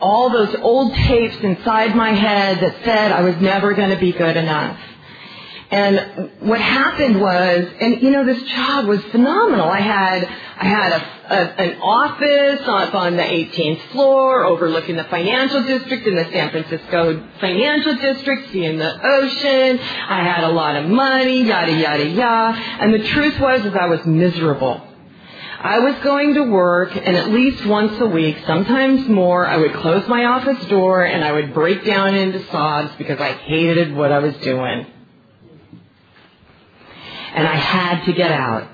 all 0.00 0.30
those 0.30 0.54
old 0.56 0.94
tapes 0.94 1.36
inside 1.38 1.96
my 1.96 2.12
head 2.12 2.60
that 2.60 2.84
said 2.84 3.10
I 3.10 3.22
was 3.22 3.36
never 3.36 3.72
going 3.72 3.90
to 3.90 3.96
be 3.96 4.12
good 4.12 4.36
enough. 4.36 4.78
And 5.70 6.30
what 6.40 6.60
happened 6.60 7.20
was, 7.20 7.64
and 7.80 8.02
you 8.02 8.10
know, 8.10 8.24
this 8.24 8.42
job 8.50 8.86
was 8.86 9.00
phenomenal. 9.12 9.68
I 9.68 9.78
had, 9.78 10.24
I 10.24 10.64
had 10.64 10.92
a, 10.92 11.32
a, 11.32 11.62
an 11.62 11.80
office 11.80 12.60
up 12.66 12.94
on 12.96 13.14
the 13.14 13.22
18th 13.22 13.80
floor 13.92 14.44
overlooking 14.44 14.96
the 14.96 15.04
financial 15.04 15.62
district 15.62 16.08
in 16.08 16.16
the 16.16 16.24
San 16.24 16.50
Francisco 16.50 17.24
financial 17.38 17.94
district, 17.94 18.50
seeing 18.50 18.78
the 18.78 19.00
ocean. 19.00 19.78
I 19.78 20.24
had 20.24 20.42
a 20.42 20.50
lot 20.50 20.74
of 20.74 20.90
money, 20.90 21.44
yada, 21.44 21.72
yada, 21.72 22.04
yada. 22.04 22.58
And 22.58 22.92
the 22.92 23.06
truth 23.06 23.38
was, 23.38 23.64
is 23.64 23.72
I 23.72 23.86
was 23.86 24.04
miserable. 24.04 24.88
I 25.62 25.78
was 25.78 25.94
going 26.02 26.34
to 26.34 26.50
work 26.50 26.96
and 26.96 27.16
at 27.16 27.30
least 27.30 27.64
once 27.64 28.00
a 28.00 28.06
week, 28.06 28.38
sometimes 28.44 29.06
more, 29.08 29.46
I 29.46 29.58
would 29.58 29.74
close 29.74 30.08
my 30.08 30.24
office 30.24 30.64
door 30.66 31.04
and 31.04 31.22
I 31.22 31.30
would 31.30 31.54
break 31.54 31.84
down 31.84 32.16
into 32.16 32.44
sobs 32.46 32.90
because 32.98 33.20
I 33.20 33.34
hated 33.34 33.94
what 33.94 34.10
I 34.10 34.18
was 34.18 34.34
doing 34.38 34.86
and 37.34 37.46
I 37.46 37.54
had 37.54 38.04
to 38.04 38.12
get 38.12 38.30
out. 38.30 38.68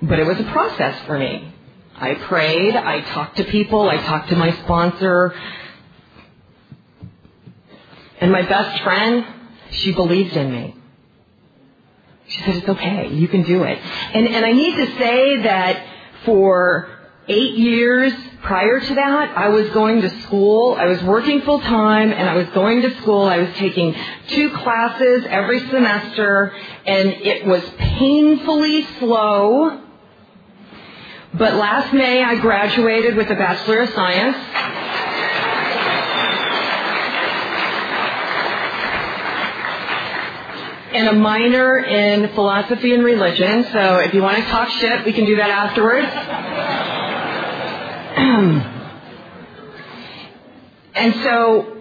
But 0.00 0.18
it 0.18 0.26
was 0.26 0.38
a 0.40 0.44
process 0.44 1.04
for 1.06 1.18
me. 1.18 1.52
I 1.96 2.14
prayed, 2.14 2.74
I 2.74 3.00
talked 3.00 3.36
to 3.36 3.44
people, 3.44 3.88
I 3.88 3.98
talked 3.98 4.30
to 4.30 4.36
my 4.36 4.52
sponsor, 4.64 5.34
and 8.20 8.32
my 8.32 8.42
best 8.42 8.82
friend, 8.82 9.26
she 9.70 9.92
believed 9.92 10.36
in 10.36 10.50
me. 10.50 10.76
She 12.28 12.42
said, 12.42 12.56
it's 12.56 12.68
okay, 12.68 13.08
you 13.08 13.28
can 13.28 13.42
do 13.42 13.62
it. 13.64 13.78
And, 13.78 14.26
and 14.26 14.44
I 14.44 14.52
need 14.52 14.76
to 14.76 14.86
say 14.98 15.42
that 15.42 15.86
for 16.24 16.88
eight 17.28 17.54
years 17.56 18.12
prior 18.42 18.80
to 18.80 18.94
that, 18.94 19.36
I 19.36 19.48
was 19.48 19.68
going 19.70 20.02
to 20.02 20.10
school. 20.22 20.74
I 20.78 20.86
was 20.86 21.02
working 21.02 21.42
full 21.42 21.60
time 21.60 22.12
and 22.12 22.28
I 22.28 22.34
was 22.34 22.48
going 22.48 22.82
to 22.82 22.94
school. 23.00 23.24
I 23.24 23.38
was 23.38 23.54
taking 23.54 23.94
two 24.28 24.50
classes 24.50 25.24
every 25.28 25.60
semester 25.68 26.52
and 26.84 27.08
it 27.08 27.46
was 27.46 27.62
painfully 27.78 28.84
slow. 28.98 29.80
But 31.34 31.54
last 31.54 31.94
May 31.94 32.22
I 32.22 32.34
graduated 32.36 33.16
with 33.16 33.30
a 33.30 33.36
Bachelor 33.36 33.80
of 33.80 33.90
Science. 33.90 34.36
and 40.94 41.08
a 41.08 41.12
minor 41.14 41.78
in 41.78 42.34
philosophy 42.34 42.92
and 42.92 43.02
religion. 43.02 43.64
So 43.72 43.96
if 44.00 44.12
you 44.12 44.20
want 44.20 44.36
to 44.36 44.44
talk 44.44 44.68
shit, 44.68 45.06
we 45.06 45.14
can 45.14 45.24
do 45.24 45.36
that 45.36 45.48
afterwards. 45.48 47.01
and 50.94 51.14
so 51.22 51.76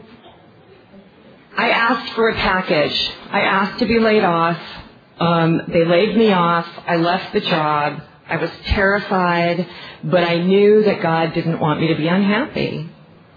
I 1.56 1.70
asked 1.70 2.14
for 2.14 2.30
a 2.30 2.36
package. 2.36 3.12
I 3.30 3.42
asked 3.42 3.80
to 3.80 3.86
be 3.86 4.00
laid 4.00 4.24
off. 4.24 4.60
Um, 5.20 5.62
they 5.68 5.86
laid 5.86 6.18
me 6.18 6.32
off. 6.32 6.68
I 6.88 6.96
left 6.96 7.34
the 7.34 7.42
job. 7.42 8.02
I 8.28 8.38
was 8.38 8.50
terrified, 8.66 9.68
but 10.04 10.24
I 10.24 10.40
knew 10.40 10.84
that 10.84 11.02
God 11.02 11.34
didn't 11.34 11.60
want 11.60 11.80
me 11.80 11.90
to 11.90 11.96
be 11.96 12.08
unhappy. 12.08 12.90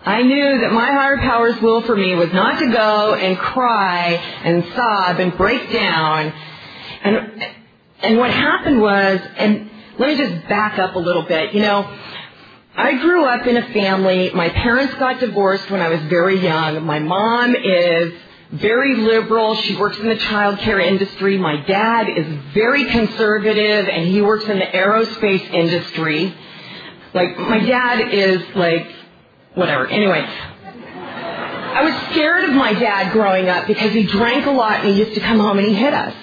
I 0.05 0.22
knew 0.22 0.61
that 0.61 0.72
my 0.72 0.86
higher 0.86 1.18
power's 1.18 1.61
will 1.61 1.82
for 1.82 1.96
me 1.96 2.14
was 2.14 2.32
not 2.32 2.59
to 2.61 2.70
go 2.70 3.14
and 3.14 3.36
cry 3.36 4.14
and 4.44 4.64
sob 4.74 5.18
and 5.18 5.36
break 5.36 5.72
down. 5.72 6.32
And, 7.02 7.44
and 8.00 8.18
what 8.18 8.30
happened 8.30 8.80
was, 8.80 9.20
and 9.36 9.70
let 9.98 10.09
me 10.09 10.16
just 10.16 10.48
back 10.48 10.78
up 10.78 10.94
a 10.94 10.98
little 10.98 11.22
bit, 11.22 11.55
you 11.55 11.61
know, 11.61 11.82
I 12.77 12.97
grew 12.99 13.25
up 13.25 13.47
in 13.47 13.57
a 13.57 13.72
family, 13.72 14.31
my 14.35 14.49
parents 14.49 14.95
got 14.95 15.20
divorced 15.20 15.70
when 15.70 15.81
I 15.81 15.89
was 15.91 16.01
very 16.03 16.41
young. 16.41 16.85
My 16.85 16.99
mom 16.99 17.55
is 17.55 18.12
very 18.51 18.97
liberal. 18.97 19.55
She 19.55 19.77
works 19.77 19.97
in 19.99 20.09
the 20.09 20.16
child 20.16 20.59
care 20.59 20.81
industry. 20.81 21.39
My 21.39 21.64
dad 21.66 22.09
is 22.09 22.27
very 22.53 22.85
conservative 22.87 23.89
and 23.89 24.09
he 24.09 24.20
works 24.22 24.47
in 24.47 24.59
the 24.59 24.64
aerospace 24.64 25.53
industry. 25.53 26.35
Like, 27.12 27.39
my 27.39 27.61
dad 27.61 28.12
is 28.12 28.43
like, 28.57 28.91
whatever. 29.55 29.87
Anyway, 29.87 30.27
I 30.27 31.85
was 31.85 32.11
scared 32.11 32.45
of 32.45 32.55
my 32.57 32.72
dad 32.72 33.12
growing 33.12 33.49
up 33.49 33.68
because 33.68 33.93
he 33.93 34.03
drank 34.03 34.47
a 34.47 34.51
lot 34.51 34.81
and 34.81 34.89
he 34.89 34.99
used 34.99 35.14
to 35.14 35.20
come 35.20 35.39
home 35.39 35.59
and 35.59 35.68
he 35.68 35.75
hit 35.75 35.95
us. 35.95 36.14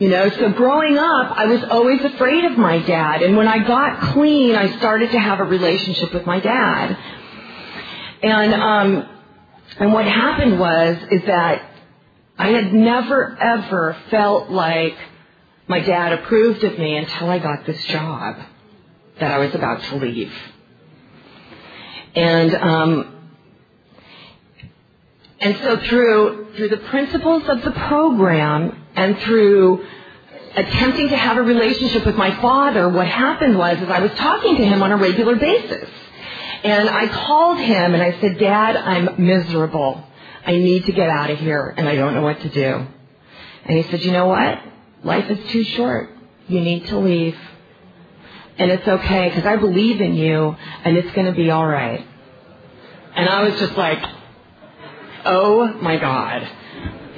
You 0.00 0.08
know, 0.08 0.30
so 0.30 0.50
growing 0.52 0.96
up, 0.96 1.36
I 1.36 1.44
was 1.44 1.62
always 1.64 2.02
afraid 2.02 2.46
of 2.46 2.56
my 2.56 2.78
dad. 2.78 3.20
And 3.20 3.36
when 3.36 3.46
I 3.46 3.58
got 3.58 4.14
clean, 4.14 4.56
I 4.56 4.78
started 4.78 5.10
to 5.10 5.18
have 5.18 5.40
a 5.40 5.44
relationship 5.44 6.14
with 6.14 6.24
my 6.24 6.40
dad. 6.40 6.96
And, 8.22 8.54
um, 8.54 9.08
and 9.78 9.92
what 9.92 10.06
happened 10.06 10.58
was, 10.58 10.96
is 11.10 11.22
that 11.26 11.70
I 12.38 12.48
had 12.48 12.72
never 12.72 13.36
ever 13.38 13.94
felt 14.10 14.48
like 14.48 14.96
my 15.68 15.80
dad 15.80 16.14
approved 16.14 16.64
of 16.64 16.78
me 16.78 16.96
until 16.96 17.28
I 17.28 17.38
got 17.38 17.66
this 17.66 17.84
job 17.84 18.36
that 19.18 19.30
I 19.30 19.36
was 19.36 19.54
about 19.54 19.82
to 19.82 19.96
leave. 19.96 20.32
And, 22.14 22.54
um, 22.54 23.19
and 25.40 25.56
so 25.62 25.78
through, 25.78 26.48
through 26.56 26.68
the 26.68 26.76
principles 26.76 27.48
of 27.48 27.62
the 27.62 27.70
program 27.70 28.84
and 28.94 29.18
through 29.20 29.86
attempting 30.54 31.08
to 31.08 31.16
have 31.16 31.38
a 31.38 31.42
relationship 31.42 32.04
with 32.04 32.16
my 32.16 32.38
father, 32.42 32.88
what 32.90 33.06
happened 33.06 33.56
was 33.56 33.80
is 33.80 33.88
I 33.88 34.00
was 34.00 34.12
talking 34.12 34.56
to 34.56 34.64
him 34.64 34.82
on 34.82 34.92
a 34.92 34.96
regular 34.96 35.36
basis. 35.36 35.88
And 36.62 36.90
I 36.90 37.08
called 37.08 37.58
him 37.58 37.94
and 37.94 38.02
I 38.02 38.20
said, 38.20 38.38
Dad, 38.38 38.76
I'm 38.76 39.26
miserable. 39.26 40.04
I 40.44 40.52
need 40.52 40.84
to 40.86 40.92
get 40.92 41.08
out 41.08 41.30
of 41.30 41.38
here 41.38 41.72
and 41.74 41.88
I 41.88 41.94
don't 41.94 42.12
know 42.12 42.22
what 42.22 42.40
to 42.40 42.48
do. 42.50 42.86
And 43.64 43.78
he 43.78 43.90
said, 43.90 44.02
you 44.02 44.12
know 44.12 44.26
what? 44.26 44.60
Life 45.04 45.30
is 45.30 45.50
too 45.52 45.64
short. 45.64 46.10
You 46.48 46.60
need 46.60 46.86
to 46.88 46.98
leave. 46.98 47.38
And 48.58 48.70
it's 48.70 48.86
okay 48.86 49.30
because 49.30 49.46
I 49.46 49.56
believe 49.56 50.02
in 50.02 50.14
you 50.14 50.54
and 50.84 50.98
it's 50.98 51.10
going 51.12 51.26
to 51.26 51.32
be 51.32 51.50
all 51.50 51.66
right. 51.66 52.06
And 53.14 53.26
I 53.26 53.42
was 53.48 53.58
just 53.58 53.74
like, 53.76 54.04
oh 55.24 55.78
my 55.80 55.96
God. 55.96 56.48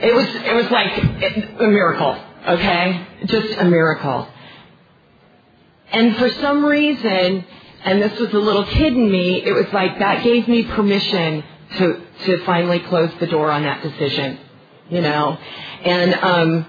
It 0.00 0.14
was, 0.14 0.26
it 0.26 0.54
was 0.54 0.70
like 0.70 1.60
a 1.60 1.68
miracle, 1.68 2.18
okay? 2.48 3.06
Just 3.26 3.58
a 3.58 3.64
miracle. 3.64 4.28
And 5.92 6.16
for 6.16 6.30
some 6.40 6.64
reason, 6.64 7.44
and 7.84 8.02
this 8.02 8.18
was 8.18 8.32
a 8.32 8.38
little 8.38 8.64
kid 8.64 8.94
in 8.94 9.10
me, 9.10 9.44
it 9.44 9.52
was 9.52 9.72
like 9.72 9.98
that 9.98 10.24
gave 10.24 10.48
me 10.48 10.64
permission 10.64 11.44
to, 11.78 12.00
to 12.24 12.44
finally 12.44 12.80
close 12.80 13.10
the 13.20 13.26
door 13.26 13.50
on 13.50 13.62
that 13.62 13.82
decision, 13.82 14.38
you 14.90 15.00
know? 15.00 15.38
And, 15.84 16.14
um, 16.14 16.66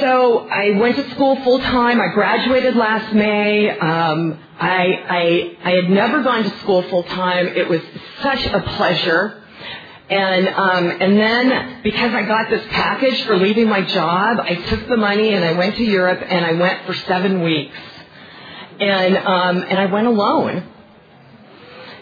so 0.00 0.48
I 0.48 0.78
went 0.78 0.94
to 0.96 1.10
school 1.10 1.42
full 1.42 1.58
time. 1.58 2.00
I 2.00 2.08
graduated 2.08 2.76
last 2.76 3.12
May. 3.14 3.68
Um, 3.70 4.38
I, 4.60 5.04
I, 5.08 5.56
I 5.64 5.70
had 5.72 5.90
never 5.90 6.22
gone 6.22 6.44
to 6.44 6.58
school 6.60 6.82
full 6.82 7.02
time. 7.02 7.48
It 7.48 7.68
was 7.68 7.80
such 8.22 8.46
a 8.46 8.60
pleasure. 8.60 9.42
And 10.10 10.48
um, 10.48 10.90
and 11.02 11.18
then 11.18 11.82
because 11.82 12.14
I 12.14 12.22
got 12.22 12.48
this 12.48 12.64
package 12.70 13.24
for 13.24 13.36
leaving 13.36 13.68
my 13.68 13.82
job, 13.82 14.40
I 14.40 14.54
took 14.54 14.88
the 14.88 14.96
money 14.96 15.34
and 15.34 15.44
I 15.44 15.52
went 15.52 15.76
to 15.76 15.84
Europe 15.84 16.20
and 16.26 16.46
I 16.46 16.52
went 16.52 16.86
for 16.86 16.94
seven 16.94 17.42
weeks. 17.42 17.76
And 18.80 19.16
um, 19.18 19.62
and 19.68 19.78
I 19.78 19.86
went 19.86 20.06
alone. 20.06 20.64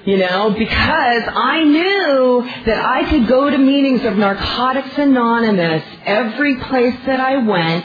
You 0.04 0.18
know, 0.18 0.50
because 0.56 1.22
I 1.26 1.64
knew 1.64 2.48
that 2.66 2.78
I 2.78 3.10
could 3.10 3.26
go 3.26 3.50
to 3.50 3.58
meetings 3.58 4.04
of 4.04 4.16
Narcotics 4.16 4.96
Anonymous 4.96 5.82
every 6.04 6.60
place 6.60 6.94
that 7.06 7.18
I 7.18 7.38
went, 7.38 7.84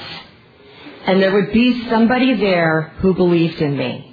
and 1.07 1.19
there 1.19 1.33
would 1.33 1.51
be 1.51 1.89
somebody 1.89 2.35
there 2.35 2.93
who 2.99 3.15
believed 3.15 3.59
in 3.59 3.75
me. 3.75 4.10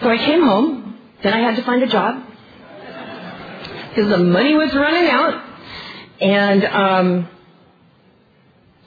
So 0.00 0.08
I 0.08 0.16
came 0.16 0.42
home. 0.42 0.96
Then 1.22 1.34
I 1.34 1.40
had 1.40 1.56
to 1.56 1.62
find 1.62 1.82
a 1.82 1.88
job 1.88 2.24
because 3.88 4.08
the 4.10 4.18
money 4.18 4.54
was 4.54 4.72
running 4.72 5.10
out, 5.10 5.42
and 6.20 6.64
um, 6.64 7.28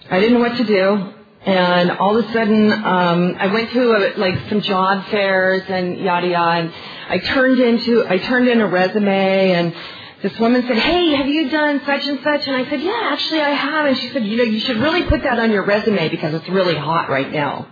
I 0.10 0.20
didn't 0.22 0.36
know 0.36 0.48
what 0.48 0.56
to 0.58 0.64
do. 0.64 1.14
And 1.44 1.92
all 1.92 2.18
of 2.18 2.24
a 2.24 2.32
sudden, 2.32 2.72
um, 2.72 3.36
I 3.38 3.48
went 3.48 3.72
to 3.72 3.92
a, 3.92 4.18
like 4.18 4.48
some 4.48 4.62
job 4.62 5.08
fairs 5.08 5.64
and 5.68 5.98
yada 6.00 6.28
yada. 6.28 6.62
And 6.62 6.74
I 7.10 7.18
turned 7.18 7.60
into 7.60 8.08
I 8.08 8.18
turned 8.20 8.48
in 8.48 8.62
a 8.62 8.68
resume, 8.68 9.52
and 9.52 9.76
this 10.22 10.40
woman 10.40 10.62
said, 10.66 10.78
"Hey, 10.78 11.16
have 11.16 11.28
you 11.28 11.50
done 11.50 11.82
such 11.86 12.08
and 12.08 12.20
such?" 12.24 12.48
And 12.48 12.56
I 12.56 12.70
said, 12.70 12.80
"Yeah, 12.80 13.10
actually, 13.12 13.42
I 13.42 13.50
have." 13.50 13.88
And 13.88 13.98
she 13.98 14.10
said, 14.12 14.26
"You 14.26 14.38
know, 14.38 14.44
you 14.44 14.60
should 14.62 14.78
really 14.78 15.04
put 15.04 15.24
that 15.24 15.40
on 15.40 15.52
your 15.52 15.64
resume 15.64 16.08
because 16.08 16.34
it's 16.36 16.48
really 16.48 16.76
hot 16.76 17.10
right 17.10 17.32
now." 17.32 17.68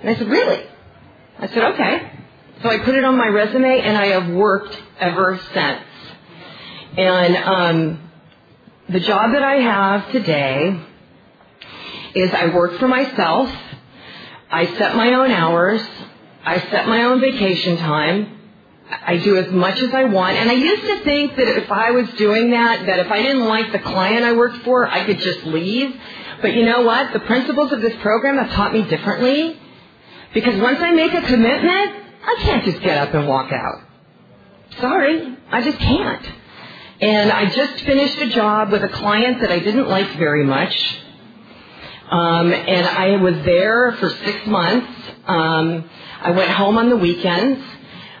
And 0.00 0.08
I 0.08 0.14
said, 0.14 0.28
"Really?" 0.28 0.64
I 1.38 1.48
said, 1.48 1.64
"Okay." 1.74 2.10
So 2.62 2.70
I 2.70 2.78
put 2.78 2.94
it 2.94 3.04
on 3.04 3.16
my 3.16 3.26
resume, 3.26 3.80
and 3.80 3.98
I 3.98 4.06
have 4.06 4.28
worked 4.28 4.80
ever 5.00 5.40
since. 5.52 5.82
And 6.96 7.36
um, 7.36 8.10
the 8.88 9.00
job 9.00 9.32
that 9.32 9.42
I 9.42 9.54
have 9.54 10.12
today 10.12 10.80
is 12.14 12.32
I 12.32 12.54
work 12.54 12.78
for 12.78 12.86
myself. 12.86 13.50
I 14.50 14.66
set 14.76 14.94
my 14.94 15.12
own 15.14 15.30
hours. 15.32 15.82
I 16.44 16.60
set 16.70 16.86
my 16.86 17.04
own 17.04 17.20
vacation 17.20 17.78
time. 17.78 18.38
I 18.90 19.16
do 19.16 19.38
as 19.38 19.50
much 19.50 19.80
as 19.80 19.92
I 19.94 20.04
want. 20.04 20.36
And 20.36 20.50
I 20.50 20.54
used 20.54 20.82
to 20.82 21.04
think 21.04 21.34
that 21.36 21.48
if 21.48 21.72
I 21.72 21.92
was 21.92 22.08
doing 22.10 22.50
that, 22.50 22.86
that 22.86 22.98
if 23.00 23.10
I 23.10 23.22
didn't 23.22 23.46
like 23.46 23.72
the 23.72 23.78
client 23.78 24.24
I 24.24 24.34
worked 24.34 24.58
for, 24.58 24.86
I 24.86 25.04
could 25.04 25.18
just 25.18 25.44
leave. 25.46 25.98
But 26.42 26.54
you 26.54 26.64
know 26.64 26.82
what? 26.82 27.12
The 27.12 27.20
principles 27.20 27.72
of 27.72 27.80
this 27.80 27.96
program 28.02 28.36
have 28.36 28.50
taught 28.52 28.72
me 28.72 28.82
differently. 28.82 29.58
Because 30.34 30.60
once 30.60 30.78
I 30.80 30.92
make 30.92 31.12
a 31.14 31.22
commitment, 31.22 32.01
I 32.22 32.36
can't 32.42 32.64
just 32.64 32.80
get 32.82 32.98
up 32.98 33.14
and 33.14 33.28
walk 33.28 33.52
out. 33.52 33.82
Sorry, 34.80 35.36
I 35.50 35.62
just 35.62 35.78
can't. 35.78 36.26
And 37.00 37.32
I 37.32 37.46
just 37.46 37.84
finished 37.84 38.18
a 38.18 38.30
job 38.30 38.70
with 38.70 38.82
a 38.84 38.88
client 38.88 39.40
that 39.40 39.50
I 39.50 39.58
didn't 39.58 39.88
like 39.88 40.16
very 40.18 40.44
much. 40.44 40.74
Um, 42.10 42.52
and 42.52 42.86
I 42.86 43.16
was 43.16 43.34
there 43.44 43.92
for 43.98 44.10
six 44.24 44.46
months. 44.46 44.92
Um, 45.26 45.90
I 46.20 46.30
went 46.30 46.50
home 46.50 46.78
on 46.78 46.90
the 46.90 46.96
weekends. 46.96 47.60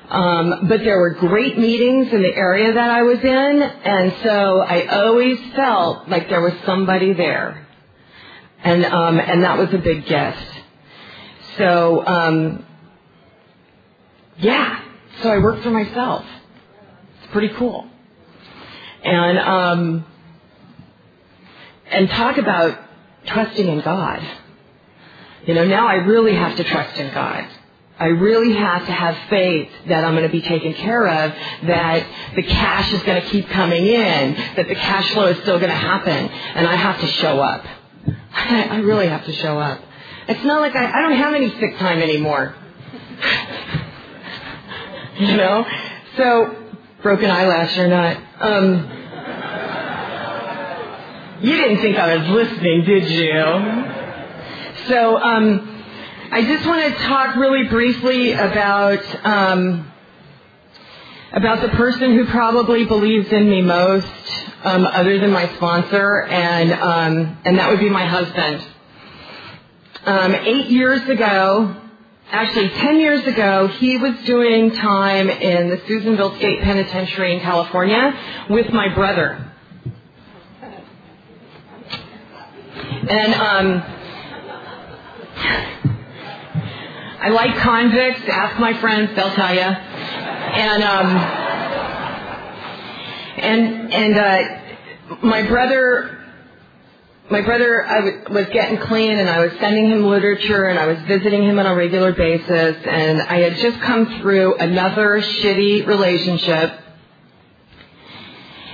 Um, 0.08 0.68
but 0.68 0.80
there 0.80 0.98
were 0.98 1.14
great 1.14 1.58
meetings 1.58 2.12
in 2.12 2.20
the 2.22 2.34
area 2.34 2.72
that 2.74 2.90
I 2.90 3.00
was 3.00 3.18
in, 3.18 3.62
and 3.62 4.14
so 4.22 4.60
I 4.60 4.86
always 5.04 5.38
felt 5.56 6.06
like 6.06 6.28
there 6.28 6.42
was 6.42 6.52
somebody 6.66 7.14
there, 7.14 7.66
and 8.62 8.84
um, 8.84 9.18
and 9.18 9.42
that 9.42 9.56
was 9.56 9.72
a 9.72 9.78
big 9.78 10.04
gift. 10.04 10.50
So 11.56 12.06
um, 12.06 12.66
yeah, 14.38 14.80
so 15.22 15.28
I 15.28 15.38
work 15.38 15.62
for 15.62 15.70
myself. 15.70 16.24
It's 17.22 17.32
pretty 17.32 17.54
cool, 17.54 17.86
and 19.04 19.38
um, 19.38 20.04
and 21.90 22.08
talk 22.10 22.38
about 22.38 22.78
trusting 23.26 23.66
in 23.66 23.80
God. 23.80 24.26
You 25.46 25.54
know, 25.54 25.66
now 25.66 25.86
I 25.86 25.94
really 25.94 26.34
have 26.34 26.56
to 26.56 26.64
trust 26.64 26.98
in 26.98 27.12
God. 27.12 27.48
I 27.98 28.06
really 28.06 28.54
have 28.54 28.86
to 28.86 28.92
have 28.92 29.16
faith 29.28 29.70
that 29.88 30.04
I'm 30.04 30.14
going 30.14 30.26
to 30.26 30.32
be 30.32 30.40
taken 30.40 30.74
care 30.74 31.06
of, 31.06 31.32
that 31.66 32.34
the 32.34 32.42
cash 32.42 32.92
is 32.92 33.02
going 33.02 33.22
to 33.22 33.28
keep 33.28 33.48
coming 33.48 33.86
in, 33.86 34.34
that 34.56 34.66
the 34.66 34.74
cash 34.74 35.12
flow 35.12 35.26
is 35.26 35.38
still 35.42 35.58
going 35.58 35.70
to 35.70 35.76
happen, 35.76 36.12
and 36.12 36.66
I 36.66 36.74
have 36.74 37.00
to 37.00 37.06
show 37.06 37.38
up. 37.38 37.64
I 38.34 38.78
really 38.78 39.06
have 39.08 39.24
to 39.26 39.32
show 39.32 39.58
up. 39.58 39.80
It's 40.26 40.42
not 40.44 40.60
like 40.60 40.74
I, 40.74 40.98
I 40.98 41.02
don't 41.02 41.16
have 41.16 41.34
any 41.34 41.50
sick 41.60 41.78
time 41.78 42.00
anymore. 42.00 42.54
you 45.28 45.36
know? 45.36 45.64
So, 46.16 46.56
broken 47.00 47.30
eyelash 47.30 47.78
or 47.78 47.86
not. 47.86 48.16
Um, 48.40 48.98
you 51.42 51.56
didn't 51.56 51.78
think 51.78 51.96
I 51.96 52.16
was 52.16 52.28
listening, 52.28 52.84
did 52.84 53.08
you? 53.08 54.88
So, 54.88 55.16
um, 55.16 55.84
I 56.32 56.42
just 56.42 56.66
want 56.66 56.92
to 56.92 57.02
talk 57.04 57.36
really 57.36 57.68
briefly 57.68 58.32
about 58.32 59.04
um, 59.24 59.92
about 61.32 61.62
the 61.62 61.68
person 61.68 62.16
who 62.16 62.26
probably 62.26 62.84
believes 62.84 63.30
in 63.32 63.48
me 63.48 63.62
most, 63.62 64.08
um, 64.64 64.84
other 64.84 65.18
than 65.20 65.30
my 65.30 65.54
sponsor, 65.54 66.22
and 66.22 66.72
um, 66.72 67.38
and 67.44 67.58
that 67.58 67.70
would 67.70 67.80
be 67.80 67.90
my 67.90 68.06
husband. 68.06 68.64
Um, 70.04 70.34
eight 70.34 70.66
years 70.66 71.08
ago, 71.08 71.76
actually 72.32 72.70
ten 72.70 72.98
years 72.98 73.26
ago, 73.26 73.68
he 73.68 73.98
was 73.98 74.18
doing 74.24 74.70
time 74.72 75.28
in 75.28 75.68
the 75.68 75.80
Susanville 75.86 76.34
State 76.36 76.62
Penitentiary 76.62 77.34
in 77.34 77.40
California 77.40 78.18
with 78.48 78.72
my 78.72 78.88
brother. 78.88 79.48
And 83.08 83.34
um, 83.34 83.82
I 87.20 87.28
like 87.28 87.56
convicts. 87.58 88.22
Ask 88.28 88.58
my 88.58 88.72
friends; 88.80 89.14
they'll 89.14 89.34
tell 89.34 89.54
you. 89.54 89.60
And 89.60 90.82
um, 90.82 91.16
and 93.38 93.92
and 93.92 94.18
uh, 94.18 95.18
my 95.22 95.42
brother, 95.42 96.21
my 97.30 97.40
brother, 97.40 97.84
I 97.84 97.94
w- 98.00 98.24
was 98.30 98.46
getting 98.52 98.78
clean, 98.78 99.12
and 99.12 99.28
I 99.28 99.40
was 99.44 99.52
sending 99.60 99.90
him 99.90 100.04
literature, 100.04 100.64
and 100.64 100.78
I 100.78 100.86
was 100.86 100.98
visiting 101.02 101.42
him 101.44 101.58
on 101.58 101.66
a 101.66 101.74
regular 101.74 102.12
basis, 102.12 102.76
and 102.84 103.22
I 103.22 103.40
had 103.40 103.56
just 103.56 103.80
come 103.80 104.20
through 104.20 104.56
another 104.56 105.20
shitty 105.20 105.86
relationship. 105.86 106.80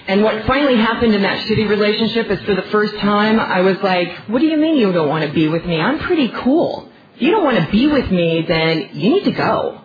And 0.08 0.22
what 0.24 0.46
finally 0.46 0.76
happened 0.76 1.14
in 1.14 1.20
that 1.22 1.46
shitty 1.46 1.68
relationship 1.68 2.30
is 2.30 2.40
for 2.40 2.54
the 2.54 2.62
first 2.62 2.94
time, 2.96 3.38
I 3.38 3.60
was 3.60 3.76
like, 3.82 4.10
what 4.28 4.38
do 4.40 4.46
you 4.46 4.56
mean 4.56 4.76
you 4.76 4.90
don't 4.90 5.08
want 5.08 5.26
to 5.26 5.32
be 5.32 5.48
with 5.48 5.66
me? 5.66 5.78
I'm 5.78 5.98
pretty 5.98 6.28
cool. 6.28 6.90
If 7.16 7.22
you 7.22 7.30
don't 7.30 7.44
want 7.44 7.58
to 7.58 7.70
be 7.70 7.86
with 7.86 8.10
me, 8.10 8.42
then 8.48 8.90
you 8.94 9.10
need 9.10 9.24
to 9.24 9.32
go. 9.32 9.82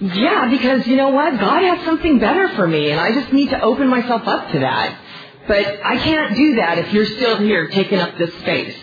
Yeah, 0.00 0.50
because 0.50 0.86
you 0.86 0.96
know 0.96 1.08
what? 1.08 1.40
God 1.40 1.62
has 1.62 1.84
something 1.86 2.18
better 2.18 2.48
for 2.48 2.66
me, 2.66 2.90
and 2.90 3.00
I 3.00 3.12
just 3.14 3.32
need 3.32 3.48
to 3.50 3.60
open 3.62 3.88
myself 3.88 4.28
up 4.28 4.52
to 4.52 4.58
that. 4.58 4.98
But 5.46 5.80
I 5.84 5.98
can't 5.98 6.36
do 6.36 6.56
that 6.56 6.78
if 6.78 6.92
you're 6.92 7.06
still 7.06 7.38
here 7.38 7.68
taking 7.68 7.98
up 7.98 8.16
this 8.16 8.32
space. 8.38 8.76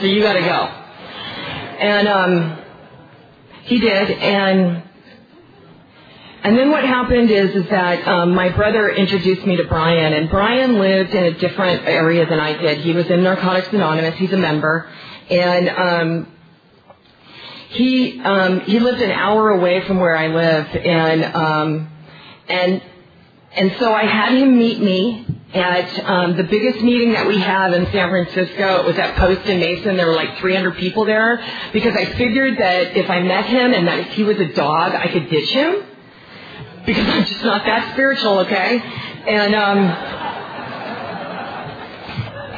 So 0.00 0.06
you 0.06 0.22
gotta 0.22 0.40
go. 0.40 0.68
And, 1.78 2.08
um, 2.08 2.58
he 3.62 3.78
did, 3.78 4.10
and, 4.10 4.82
and 6.42 6.58
then 6.58 6.70
what 6.70 6.82
happened 6.84 7.30
is, 7.30 7.54
is 7.54 7.68
that, 7.70 8.06
um, 8.08 8.34
my 8.34 8.48
brother 8.48 8.88
introduced 8.88 9.46
me 9.46 9.56
to 9.56 9.64
Brian, 9.64 10.12
and 10.12 10.28
Brian 10.28 10.78
lived 10.78 11.14
in 11.14 11.24
a 11.24 11.32
different 11.32 11.86
area 11.86 12.26
than 12.26 12.40
I 12.40 12.56
did. 12.56 12.78
He 12.78 12.92
was 12.92 13.06
in 13.06 13.22
Narcotics 13.22 13.72
Anonymous, 13.72 14.16
he's 14.16 14.32
a 14.32 14.36
member, 14.36 14.88
and, 15.30 15.68
um, 15.68 16.26
he 17.70 18.20
um, 18.20 18.60
he 18.60 18.80
lived 18.80 19.00
an 19.00 19.12
hour 19.12 19.50
away 19.50 19.86
from 19.86 20.00
where 20.00 20.16
I 20.16 20.26
live, 20.26 20.66
and 20.74 21.24
um, 21.24 21.88
and 22.48 22.82
and 23.52 23.74
so 23.78 23.92
I 23.92 24.04
had 24.04 24.32
him 24.34 24.56
meet 24.56 24.80
me 24.80 25.26
at 25.52 26.04
um, 26.04 26.36
the 26.36 26.44
biggest 26.44 26.80
meeting 26.82 27.12
that 27.12 27.26
we 27.26 27.38
have 27.40 27.72
in 27.72 27.84
San 27.90 28.08
Francisco. 28.08 28.80
It 28.80 28.86
was 28.86 28.96
at 28.96 29.16
Post 29.16 29.40
and 29.46 29.58
Mason. 29.58 29.96
There 29.96 30.06
were 30.06 30.14
like 30.14 30.38
300 30.38 30.76
people 30.76 31.04
there 31.04 31.44
because 31.72 31.96
I 31.96 32.04
figured 32.12 32.58
that 32.58 32.96
if 32.96 33.10
I 33.10 33.20
met 33.22 33.46
him 33.46 33.74
and 33.74 33.88
that 33.88 33.98
if 33.98 34.12
he 34.12 34.22
was 34.22 34.38
a 34.38 34.52
dog, 34.52 34.94
I 34.94 35.08
could 35.08 35.28
ditch 35.28 35.50
him 35.50 35.84
because 36.86 37.06
I'm 37.08 37.24
just 37.24 37.44
not 37.44 37.64
that 37.64 37.92
spiritual, 37.94 38.38
okay? 38.40 38.78
And 39.26 39.54
um, 39.56 39.78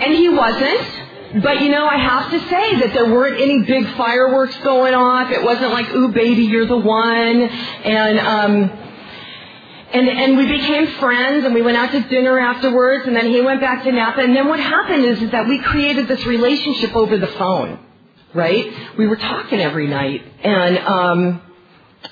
and 0.02 0.14
he 0.14 0.28
wasn't. 0.28 1.42
But 1.42 1.62
you 1.62 1.70
know, 1.70 1.86
I 1.86 1.96
have 1.96 2.30
to 2.30 2.38
say 2.50 2.80
that 2.80 2.92
there 2.92 3.06
weren't 3.06 3.40
any 3.40 3.62
big 3.62 3.88
fireworks 3.96 4.54
going 4.58 4.92
off. 4.92 5.30
It 5.30 5.42
wasn't 5.42 5.72
like, 5.72 5.88
ooh 5.94 6.12
baby, 6.12 6.42
you're 6.42 6.66
the 6.66 6.76
one. 6.76 7.40
And, 7.40 8.18
um, 8.18 8.81
and 9.92 10.08
and 10.08 10.36
we 10.36 10.46
became 10.46 10.86
friends 10.98 11.44
and 11.44 11.54
we 11.54 11.62
went 11.62 11.76
out 11.76 11.92
to 11.92 12.00
dinner 12.08 12.38
afterwards 12.38 13.06
and 13.06 13.14
then 13.14 13.26
he 13.26 13.40
went 13.40 13.60
back 13.60 13.84
to 13.84 13.92
Napa 13.92 14.20
and 14.20 14.34
then 14.34 14.48
what 14.48 14.58
happened 14.58 15.04
is, 15.04 15.22
is 15.22 15.30
that 15.30 15.46
we 15.46 15.58
created 15.58 16.08
this 16.08 16.24
relationship 16.24 16.96
over 16.96 17.18
the 17.18 17.26
phone, 17.26 17.78
right? 18.32 18.96
We 18.96 19.06
were 19.06 19.16
talking 19.16 19.60
every 19.60 19.86
night 19.86 20.24
and 20.42 20.78
um 20.78 21.42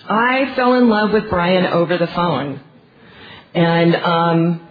I 0.09 0.53
fell 0.55 0.74
in 0.74 0.89
love 0.89 1.12
with 1.12 1.28
Brian 1.31 1.66
over 1.66 1.97
the 1.97 2.07
phone. 2.07 2.61
And 3.55 3.97
um 3.97 4.68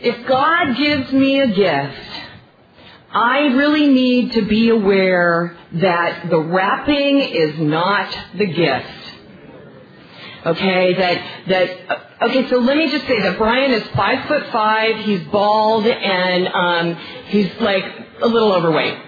if 0.00 0.26
God 0.26 0.76
gives 0.76 1.12
me 1.12 1.40
a 1.40 1.46
gift, 1.46 2.08
I 3.12 3.38
really 3.54 3.88
need 3.88 4.32
to 4.32 4.42
be 4.42 4.68
aware 4.70 5.56
that 5.74 6.30
the 6.30 6.38
wrapping 6.38 7.20
is 7.20 7.58
not 7.58 8.16
the 8.34 8.46
gift. 8.46 9.01
Okay, 10.44 10.94
that, 10.94 11.46
that, 11.48 12.22
okay, 12.22 12.48
so 12.48 12.58
let 12.58 12.76
me 12.76 12.90
just 12.90 13.06
say 13.06 13.20
that 13.22 13.38
Brian 13.38 13.70
is 13.70 13.86
five 13.94 14.26
foot 14.26 14.44
five, 14.50 14.96
he's 15.04 15.22
bald, 15.28 15.86
and, 15.86 16.48
um, 16.48 16.96
he's 17.26 17.48
like 17.60 17.84
a 18.20 18.26
little 18.26 18.52
overweight. 18.52 18.98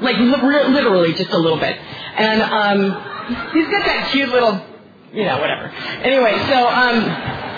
Like 0.00 0.16
li- 0.16 0.68
literally 0.68 1.14
just 1.14 1.30
a 1.30 1.38
little 1.38 1.58
bit. 1.58 1.76
And, 1.78 2.42
um, 2.42 2.80
he's 3.52 3.68
got 3.68 3.84
that 3.86 4.08
cute 4.10 4.30
little, 4.30 4.60
you 5.12 5.24
know, 5.26 5.38
whatever. 5.38 5.68
Anyway, 6.02 6.36
so, 6.48 6.66
um, 6.66 7.51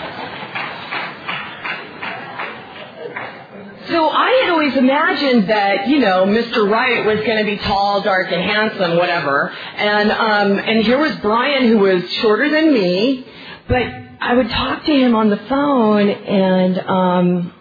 So 3.88 4.08
I 4.08 4.40
had 4.42 4.50
always 4.50 4.76
imagined 4.76 5.48
that, 5.48 5.88
you 5.88 5.98
know, 5.98 6.24
Mr. 6.24 6.68
Right 6.70 7.04
was 7.04 7.18
going 7.20 7.38
to 7.38 7.44
be 7.44 7.58
tall, 7.58 8.00
dark, 8.00 8.32
and 8.32 8.40
handsome, 8.40 8.96
whatever. 8.96 9.50
And, 9.50 10.10
um, 10.10 10.58
and 10.58 10.84
here 10.84 10.98
was 10.98 11.14
Brian 11.16 11.68
who 11.68 11.78
was 11.78 12.10
shorter 12.14 12.48
than 12.48 12.72
me, 12.72 13.26
but 13.68 13.82
I 14.20 14.34
would 14.34 14.48
talk 14.48 14.84
to 14.86 14.92
him 14.92 15.14
on 15.14 15.28
the 15.28 15.36
phone 15.36 16.08
and, 16.08 16.78
um, 16.78 17.52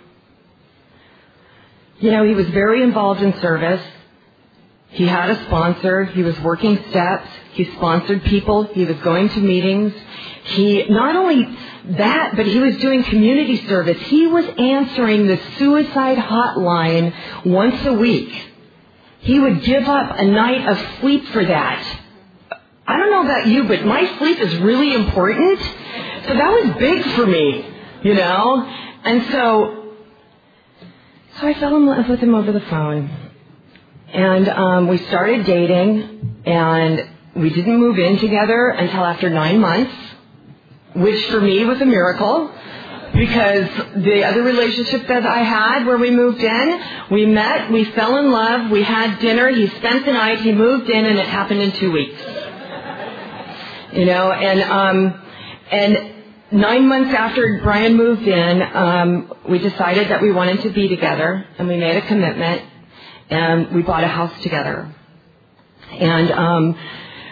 you 2.00 2.12
know, 2.12 2.24
he 2.24 2.36
was 2.36 2.48
very 2.50 2.84
involved 2.84 3.22
in 3.22 3.38
service. 3.42 3.82
He 4.94 5.08
had 5.08 5.32
a 5.32 5.46
sponsor. 5.46 6.06
He 6.06 6.22
was 6.22 6.40
working 6.42 6.78
steps. 6.90 7.28
He 7.54 7.66
sponsored 7.76 8.24
people. 8.24 8.64
He 8.64 8.86
was 8.86 8.98
going 8.98 9.30
to 9.30 9.40
meetings. 9.40 9.94
He 10.44 10.86
not 10.88 11.16
only 11.16 11.48
that, 11.98 12.36
but 12.36 12.46
he 12.46 12.60
was 12.60 12.78
doing 12.78 13.04
community 13.04 13.68
service. 13.68 14.00
He 14.04 14.28
was 14.28 14.46
answering 14.58 15.28
the 15.28 15.40
suicide 15.58 16.18
hotline 16.18 17.14
once 17.46 17.84
a 17.86 17.94
week. 17.94 18.32
He 19.20 19.40
would 19.40 19.64
give 19.64 19.88
up 19.88 20.16
a 20.18 20.26
night 20.26 20.68
of 20.68 21.00
sleep 21.00 21.26
for 21.30 21.44
that. 21.44 22.00
I 22.86 22.98
don't 22.98 23.10
know 23.10 23.24
about 23.24 23.48
you, 23.48 23.64
but 23.64 23.86
my 23.86 24.18
sleep 24.20 24.40
is 24.40 24.58
really 24.58 24.94
important. 24.94 25.60
So 26.28 26.34
that 26.34 26.52
was 26.52 26.76
big 26.78 27.04
for 27.16 27.26
me, 27.26 27.66
you 28.04 28.14
know? 28.14 28.64
And 29.06 29.24
so, 29.32 29.96
so 31.40 31.48
I 31.48 31.54
fell 31.56 31.76
in 31.78 31.86
love 31.86 32.10
with 32.10 32.20
him 32.20 32.36
over 32.36 32.52
the 32.52 32.62
phone. 32.62 33.33
And 34.14 34.48
um, 34.48 34.88
we 34.88 35.00
started 35.08 35.46
dating, 35.46 36.42
and 36.46 37.10
we 37.36 37.50
didn't 37.50 37.80
move 37.80 37.98
in 37.98 38.20
together 38.20 38.70
until 38.70 39.04
after 39.04 39.30
nine 39.30 39.60
months 39.60 39.94
which 40.96 41.26
for 41.28 41.42
me 41.42 41.66
was 41.66 41.82
a 41.82 41.86
miracle 41.86 42.52
because 43.14 43.70
the 43.96 44.24
other 44.26 44.42
relationship 44.42 45.08
that 45.08 45.26
I 45.26 45.44
had 45.44 45.86
where 45.86 45.98
we 45.98 46.10
moved 46.10 46.42
in, 46.42 46.82
we 47.12 47.26
met, 47.26 47.72
we 47.72 47.86
fell 47.92 48.18
in 48.18 48.32
love, 48.32 48.72
we 48.72 48.84
had 48.84 49.20
dinner, 49.20 49.50
he 49.50 49.68
spent 49.68 50.06
the 50.06 50.14
night, 50.14 50.42
he 50.42 50.52
moved 50.52 50.90
in, 50.90 51.06
and 51.06 51.20
it 51.20 51.28
happened 51.28 51.62
in 51.62 51.72
two 51.74 51.92
weeks. 51.92 52.20
You 53.92 54.06
know, 54.06 54.32
and 54.32 54.62
um, 54.64 55.22
and 55.70 56.14
nine 56.52 56.88
months 56.88 57.14
after 57.14 57.60
Brian 57.62 57.96
moved 57.96 58.28
in, 58.28 58.62
um, 58.62 59.34
we 59.48 59.60
decided 59.60 60.10
that 60.10 60.22
we 60.22 60.32
wanted 60.32 60.62
to 60.62 60.72
be 60.72 60.88
together, 60.88 61.46
and 61.60 61.68
we 61.68 61.78
made 61.78 61.96
a 61.96 62.02
commitment, 62.08 62.64
and 63.30 63.74
we 63.74 63.82
bought 63.82 64.04
a 64.04 64.08
house 64.08 64.42
together. 64.42 64.94
And 65.92 66.32
um, 66.32 66.78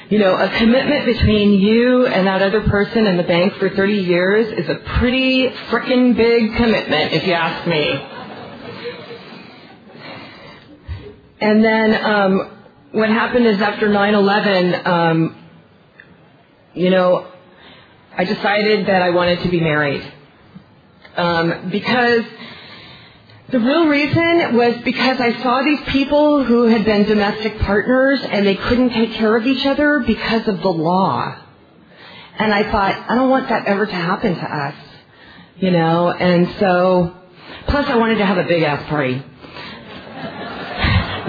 you 0.09 0.19
know, 0.19 0.35
a 0.35 0.49
commitment 0.57 1.05
between 1.05 1.53
you 1.53 2.05
and 2.05 2.27
that 2.27 2.41
other 2.41 2.61
person 2.61 3.07
in 3.07 3.15
the 3.15 3.23
bank 3.23 3.53
for 3.53 3.69
30 3.69 3.93
years 3.93 4.47
is 4.51 4.69
a 4.69 4.75
pretty 4.75 5.47
frickin' 5.69 6.17
big 6.17 6.53
commitment, 6.57 7.13
if 7.13 7.25
you 7.25 7.31
ask 7.31 7.65
me. 7.65 8.07
And 11.39 11.63
then 11.63 12.05
um, 12.05 12.57
what 12.91 13.07
happened 13.09 13.47
is 13.47 13.61
after 13.61 13.87
9/11, 13.87 14.85
um, 14.85 15.37
you 16.73 16.89
know, 16.89 17.27
I 18.17 18.25
decided 18.25 18.87
that 18.87 19.01
I 19.01 19.11
wanted 19.11 19.39
to 19.43 19.49
be 19.49 19.61
married 19.61 20.03
um, 21.15 21.69
because 21.71 22.25
the 23.51 23.59
real 23.59 23.87
reason 23.87 24.55
was 24.55 24.77
because 24.83 25.19
I 25.19 25.41
saw 25.41 25.61
these 25.61 25.81
people 25.89 26.43
who 26.43 26.63
had 26.63 26.85
been 26.85 27.03
domestic 27.03 27.59
partners 27.59 28.21
and 28.23 28.47
they 28.47 28.55
couldn't 28.55 28.91
take 28.91 29.11
care 29.13 29.35
of 29.35 29.45
each 29.45 29.65
other 29.65 29.99
because 29.99 30.47
of 30.47 30.61
the 30.61 30.71
law. 30.71 31.35
And 32.39 32.53
I 32.53 32.71
thought, 32.71 32.95
I 33.09 33.15
don't 33.15 33.29
want 33.29 33.49
that 33.49 33.65
ever 33.65 33.85
to 33.85 33.93
happen 33.93 34.35
to 34.35 34.45
us. 34.45 34.75
You 35.57 35.71
know, 35.71 36.11
and 36.11 36.49
so, 36.59 37.13
plus 37.67 37.87
I 37.87 37.97
wanted 37.97 38.19
to 38.19 38.25
have 38.25 38.37
a 38.37 38.45
big 38.45 38.63
ass 38.63 38.87
party. 38.87 39.15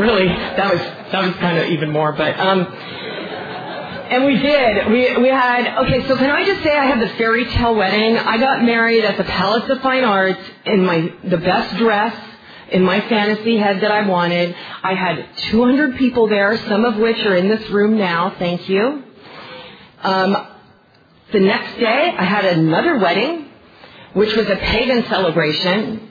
really, 0.01 0.29
that 0.29 0.73
was, 0.73 0.81
that 1.12 1.27
was 1.27 1.35
kind 1.37 1.59
of 1.59 1.66
even 1.70 1.91
more, 1.91 2.12
but, 2.12 2.39
um, 2.39 2.66
and 4.12 4.26
we 4.26 4.36
did. 4.38 4.88
We 4.88 5.16
we 5.22 5.28
had 5.28 5.84
okay. 5.84 6.06
So 6.06 6.16
can 6.16 6.30
I 6.30 6.44
just 6.44 6.62
say 6.62 6.76
I 6.76 6.84
had 6.84 7.00
the 7.00 7.08
fairy 7.16 7.46
tale 7.46 7.74
wedding. 7.74 8.18
I 8.18 8.36
got 8.36 8.62
married 8.62 9.04
at 9.04 9.16
the 9.16 9.24
Palace 9.24 9.70
of 9.70 9.80
Fine 9.80 10.04
Arts 10.04 10.40
in 10.66 10.84
my 10.84 11.10
the 11.24 11.38
best 11.38 11.76
dress 11.78 12.14
in 12.70 12.82
my 12.82 13.00
fantasy 13.08 13.56
head 13.56 13.80
that 13.80 13.90
I 13.90 14.06
wanted. 14.06 14.54
I 14.82 14.94
had 14.94 15.26
200 15.50 15.96
people 15.96 16.28
there, 16.28 16.58
some 16.68 16.84
of 16.84 16.96
which 16.96 17.18
are 17.24 17.36
in 17.36 17.48
this 17.48 17.68
room 17.70 17.96
now. 17.96 18.34
Thank 18.38 18.68
you. 18.68 19.02
Um, 20.02 20.46
the 21.32 21.40
next 21.40 21.78
day, 21.78 22.14
I 22.18 22.24
had 22.24 22.44
another 22.44 22.98
wedding, 22.98 23.48
which 24.12 24.34
was 24.36 24.46
a 24.46 24.56
pagan 24.56 25.04
celebration 25.06 26.10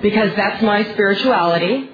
because 0.00 0.34
that's 0.36 0.62
my 0.62 0.84
spirituality 0.92 1.91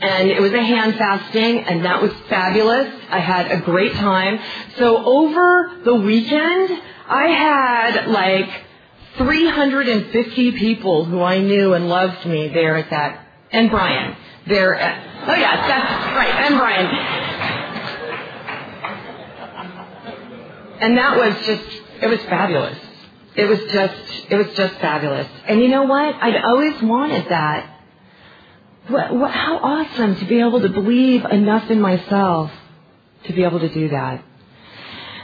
and 0.00 0.30
it 0.30 0.40
was 0.40 0.52
a 0.52 0.62
hand 0.62 0.94
fasting 0.96 1.60
and 1.60 1.84
that 1.84 2.00
was 2.00 2.12
fabulous. 2.28 2.92
I 3.10 3.18
had 3.18 3.50
a 3.50 3.60
great 3.62 3.94
time. 3.94 4.38
So 4.76 5.04
over 5.04 5.80
the 5.84 5.94
weekend, 5.94 6.82
I 7.08 7.28
had 7.28 8.06
like 8.08 8.48
350 9.16 10.52
people 10.52 11.04
who 11.04 11.20
I 11.20 11.40
knew 11.40 11.74
and 11.74 11.88
loved 11.88 12.24
me 12.26 12.48
there 12.48 12.76
at 12.76 12.90
that, 12.90 13.26
and 13.50 13.70
Brian 13.70 14.16
there 14.46 14.74
at, 14.74 15.28
oh 15.28 15.34
yeah, 15.34 15.68
that's 15.68 16.16
right, 16.16 16.34
and 16.46 16.58
Brian. 16.58 16.86
And 20.80 20.96
that 20.96 21.16
was 21.16 21.46
just, 21.46 21.82
it 22.02 22.06
was 22.06 22.20
fabulous. 22.22 22.78
It 23.36 23.44
was 23.44 23.60
just, 23.72 24.30
it 24.30 24.36
was 24.36 24.56
just 24.56 24.74
fabulous. 24.76 25.28
And 25.46 25.60
you 25.60 25.68
know 25.68 25.84
what? 25.84 26.14
I'd 26.14 26.42
always 26.42 26.80
wanted 26.82 27.28
that 27.28 27.77
what, 28.88 29.14
what, 29.14 29.30
how 29.30 29.58
awesome 29.58 30.16
to 30.16 30.24
be 30.24 30.40
able 30.40 30.60
to 30.60 30.68
believe 30.68 31.24
enough 31.24 31.70
in 31.70 31.80
myself 31.80 32.50
to 33.24 33.32
be 33.32 33.44
able 33.44 33.60
to 33.60 33.68
do 33.68 33.90
that. 33.90 34.24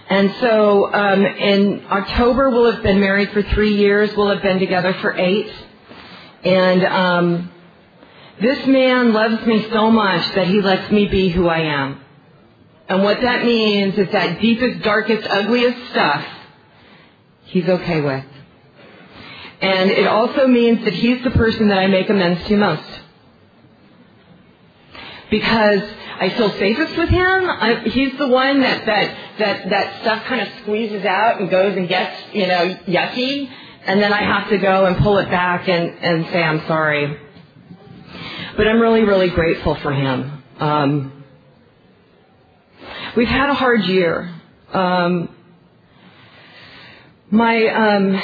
And 0.09 0.35
so 0.41 0.93
um, 0.93 1.25
in 1.25 1.87
October, 1.91 2.51
we'll 2.51 2.73
have 2.73 2.83
been 2.83 3.01
married 3.01 3.31
for 3.31 3.43
three 3.43 3.77
years. 3.77 4.15
We'll 4.15 4.29
have 4.29 4.43
been 4.43 4.59
together 4.59 4.93
for 4.95 5.17
eight. 5.17 5.51
And 6.45 6.85
um, 6.85 7.53
this 8.41 8.67
man 8.67 9.15
loves 9.15 9.47
me 9.47 9.67
so 9.71 9.91
much 9.91 10.35
that 10.35 10.47
he 10.47 10.61
lets 10.61 10.91
me 10.93 11.09
be 11.09 11.31
who 11.31 11.49
I 11.49 11.61
am. 11.61 12.01
And 12.87 13.03
what 13.03 13.23
that 13.23 13.47
means 13.47 13.97
is 13.97 14.11
that 14.13 14.43
deepest, 14.43 14.83
darkest, 14.83 15.27
ugliest 15.27 15.91
stuff, 15.91 16.27
he's 17.45 17.67
okay 17.67 18.03
with. 18.03 18.27
And 19.63 19.91
it 19.91 20.07
also 20.07 20.47
means 20.47 20.85
that 20.85 20.93
he's 20.93 21.25
the 21.25 21.31
person 21.31 21.69
that 21.69 21.79
I 21.79 21.87
make 21.87 22.11
amends 22.11 22.47
to 22.49 22.57
most 22.59 23.01
because 25.31 25.83
I 26.21 26.31
feel 26.31 26.51
safest 26.51 26.97
with 26.97 27.09
him. 27.09 27.51
I, 27.51 27.83
he's 27.87 28.17
the 28.19 28.29
one 28.29 28.61
that 28.61 28.87
that 28.87 29.17
that 29.39 29.71
that 29.71 30.01
stuff 30.03 30.25
kind 30.25 30.41
of 30.41 30.49
squeezes 30.63 31.05
out 31.05 31.41
and 31.41 31.51
goes 31.51 31.77
and 31.77 31.89
gets 31.89 32.17
you 32.33 32.47
know 32.47 32.77
yucky, 32.87 33.51
and 33.87 34.01
then 34.01 34.13
I 34.13 34.23
have 34.23 34.49
to 34.51 34.59
go 34.59 34.87
and 34.87 34.97
pull 34.99 35.19
it 35.19 35.31
back 35.31 35.69
and 35.69 35.91
and 36.01 36.27
say 36.27 36.43
I'm 36.43 36.67
sorry. 36.67 37.19
But 38.57 38.69
I'm 38.69 38.81
really 38.81 39.03
really 39.03 39.31
grateful 39.31 39.75
for 39.77 39.93
him. 39.93 40.43
Um, 40.61 41.25
we've 43.17 43.29
had 43.29 43.51
a 43.51 43.55
hard 43.55 43.85
year. 43.85 44.33
Um, 44.73 45.35
my 47.31 47.67
um, 47.69 48.21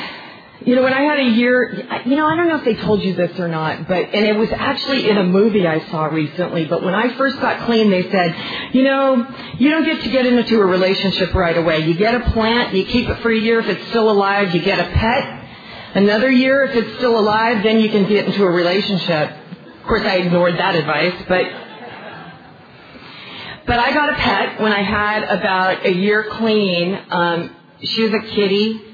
You 0.62 0.76
know, 0.76 0.82
when 0.82 0.92
I 0.92 1.00
had 1.00 1.20
a 1.20 1.30
year, 1.30 1.88
you 2.04 2.16
know, 2.16 2.26
I 2.26 2.36
don't 2.36 2.48
know 2.48 2.56
if 2.56 2.64
they 2.66 2.74
told 2.74 3.02
you 3.02 3.14
this 3.14 3.38
or 3.38 3.48
not, 3.48 3.88
but, 3.88 3.96
and 3.96 4.26
it 4.26 4.36
was 4.36 4.50
actually 4.52 5.08
in 5.08 5.16
a 5.16 5.24
movie 5.24 5.66
I 5.66 5.88
saw 5.90 6.04
recently, 6.04 6.66
but 6.66 6.82
when 6.82 6.94
I 6.94 7.16
first 7.16 7.40
got 7.40 7.64
clean, 7.64 7.90
they 7.90 8.10
said, 8.10 8.36
you 8.74 8.84
know, 8.84 9.26
you 9.58 9.70
don't 9.70 9.86
get 9.86 10.02
to 10.02 10.10
get 10.10 10.26
into 10.26 10.60
a 10.60 10.66
relationship 10.66 11.32
right 11.32 11.56
away. 11.56 11.78
You 11.86 11.94
get 11.94 12.14
a 12.14 12.30
plant, 12.32 12.74
you 12.74 12.84
keep 12.84 13.08
it 13.08 13.22
for 13.22 13.30
a 13.30 13.38
year. 13.38 13.60
If 13.60 13.68
it's 13.68 13.88
still 13.88 14.10
alive, 14.10 14.54
you 14.54 14.60
get 14.60 14.78
a 14.78 14.92
pet. 14.92 15.46
Another 15.94 16.30
year, 16.30 16.64
if 16.64 16.76
it's 16.76 16.98
still 16.98 17.18
alive, 17.18 17.62
then 17.62 17.80
you 17.80 17.88
can 17.88 18.06
get 18.06 18.26
into 18.26 18.44
a 18.44 18.50
relationship. 18.50 19.30
Of 19.80 19.86
course, 19.86 20.02
I 20.02 20.16
ignored 20.16 20.58
that 20.58 20.74
advice, 20.74 21.14
but, 21.26 21.46
but 23.66 23.78
I 23.78 23.94
got 23.94 24.10
a 24.10 24.14
pet 24.14 24.60
when 24.60 24.72
I 24.72 24.82
had 24.82 25.22
about 25.22 25.86
a 25.86 25.92
year 25.92 26.26
clean. 26.32 27.00
Um, 27.08 27.56
she 27.82 28.02
was 28.02 28.12
a 28.12 28.34
kitty 28.34 28.89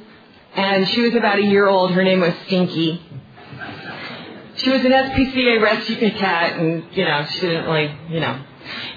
and 0.57 0.89
she 0.89 1.03
was 1.03 1.15
about 1.15 1.39
a 1.39 1.43
year 1.43 1.69
old. 1.69 1.93
Her 1.93 2.03
name 2.03 2.21
was 2.21 2.33
Stinky. 2.47 3.03
She 4.57 4.71
was 4.71 4.85
an 4.85 4.91
SPCA 4.91 5.61
rescue 5.63 6.11
cat, 6.13 6.59
and 6.59 6.85
you 6.93 7.05
know 7.05 7.27
she 7.27 7.41
didn't 7.41 7.67
really, 7.67 7.95
you 8.09 8.21
know. 8.21 8.43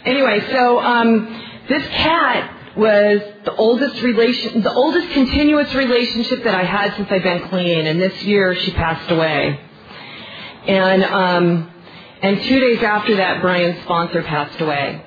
Anyway, 0.06 0.48
so 0.52 0.80
um, 0.80 1.44
this 1.68 1.86
cat 1.88 2.56
was 2.78 3.22
the 3.44 3.54
oldest 3.56 4.02
relation, 4.02 4.62
the 4.62 4.74
oldest 4.74 5.12
continuous 5.12 5.74
relationship 5.76 6.44
that 6.46 6.56
I 6.56 6.64
had 6.64 6.96
since 6.96 7.12
I've 7.12 7.24
been 7.24 7.48
clean, 7.50 7.88
and 7.88 8.00
this 8.02 8.24
year 8.24 8.56
she 8.56 8.72
passed 8.72 9.12
away. 9.12 9.60
And 10.66 11.04
um, 11.04 11.72
and 12.22 12.42
two 12.42 12.60
days 12.60 12.82
after 12.82 13.18
that, 13.18 13.42
Brian's 13.42 13.82
sponsor 13.84 14.24
passed 14.24 14.60
away. 14.62 15.04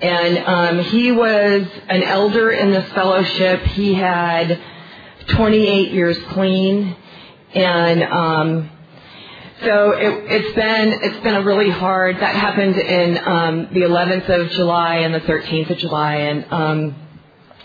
And 0.00 0.38
um, 0.38 0.84
he 0.84 1.10
was 1.10 1.66
an 1.88 2.04
elder 2.04 2.50
in 2.50 2.70
this 2.70 2.88
fellowship. 2.92 3.62
He 3.62 3.94
had 3.94 4.60
28 5.28 5.92
years 5.92 6.18
clean, 6.30 6.96
and 7.54 8.02
um, 8.02 8.70
so 9.62 9.92
it, 9.92 10.30
it's 10.30 10.54
been 10.54 10.98
it's 11.02 11.22
been 11.22 11.34
a 11.34 11.42
really 11.42 11.70
hard. 11.70 12.16
That 12.16 12.34
happened 12.34 12.76
in 12.76 13.18
um, 13.18 13.68
the 13.72 13.80
11th 13.80 14.28
of 14.28 14.50
July 14.52 14.98
and 14.98 15.14
the 15.14 15.20
13th 15.20 15.70
of 15.70 15.78
July, 15.78 16.14
and 16.16 16.52
um, 16.52 16.94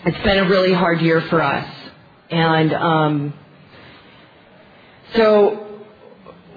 it's 0.05 0.23
been 0.23 0.39
a 0.39 0.49
really 0.49 0.73
hard 0.73 1.01
year 1.01 1.21
for 1.21 1.41
us. 1.41 1.67
And 2.29 2.73
um, 2.73 3.33
so 5.15 5.83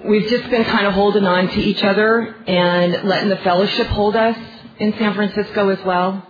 we've 0.05 0.27
just 0.27 0.49
been 0.49 0.63
kind 0.65 0.87
of 0.87 0.93
holding 0.93 1.25
on 1.25 1.49
to 1.49 1.59
each 1.59 1.83
other 1.83 2.35
and 2.47 3.07
letting 3.07 3.29
the 3.29 3.37
fellowship 3.37 3.87
hold 3.87 4.15
us 4.15 4.37
in 4.79 4.93
San 4.97 5.13
Francisco 5.13 5.69
as 5.69 5.83
well. 5.85 6.27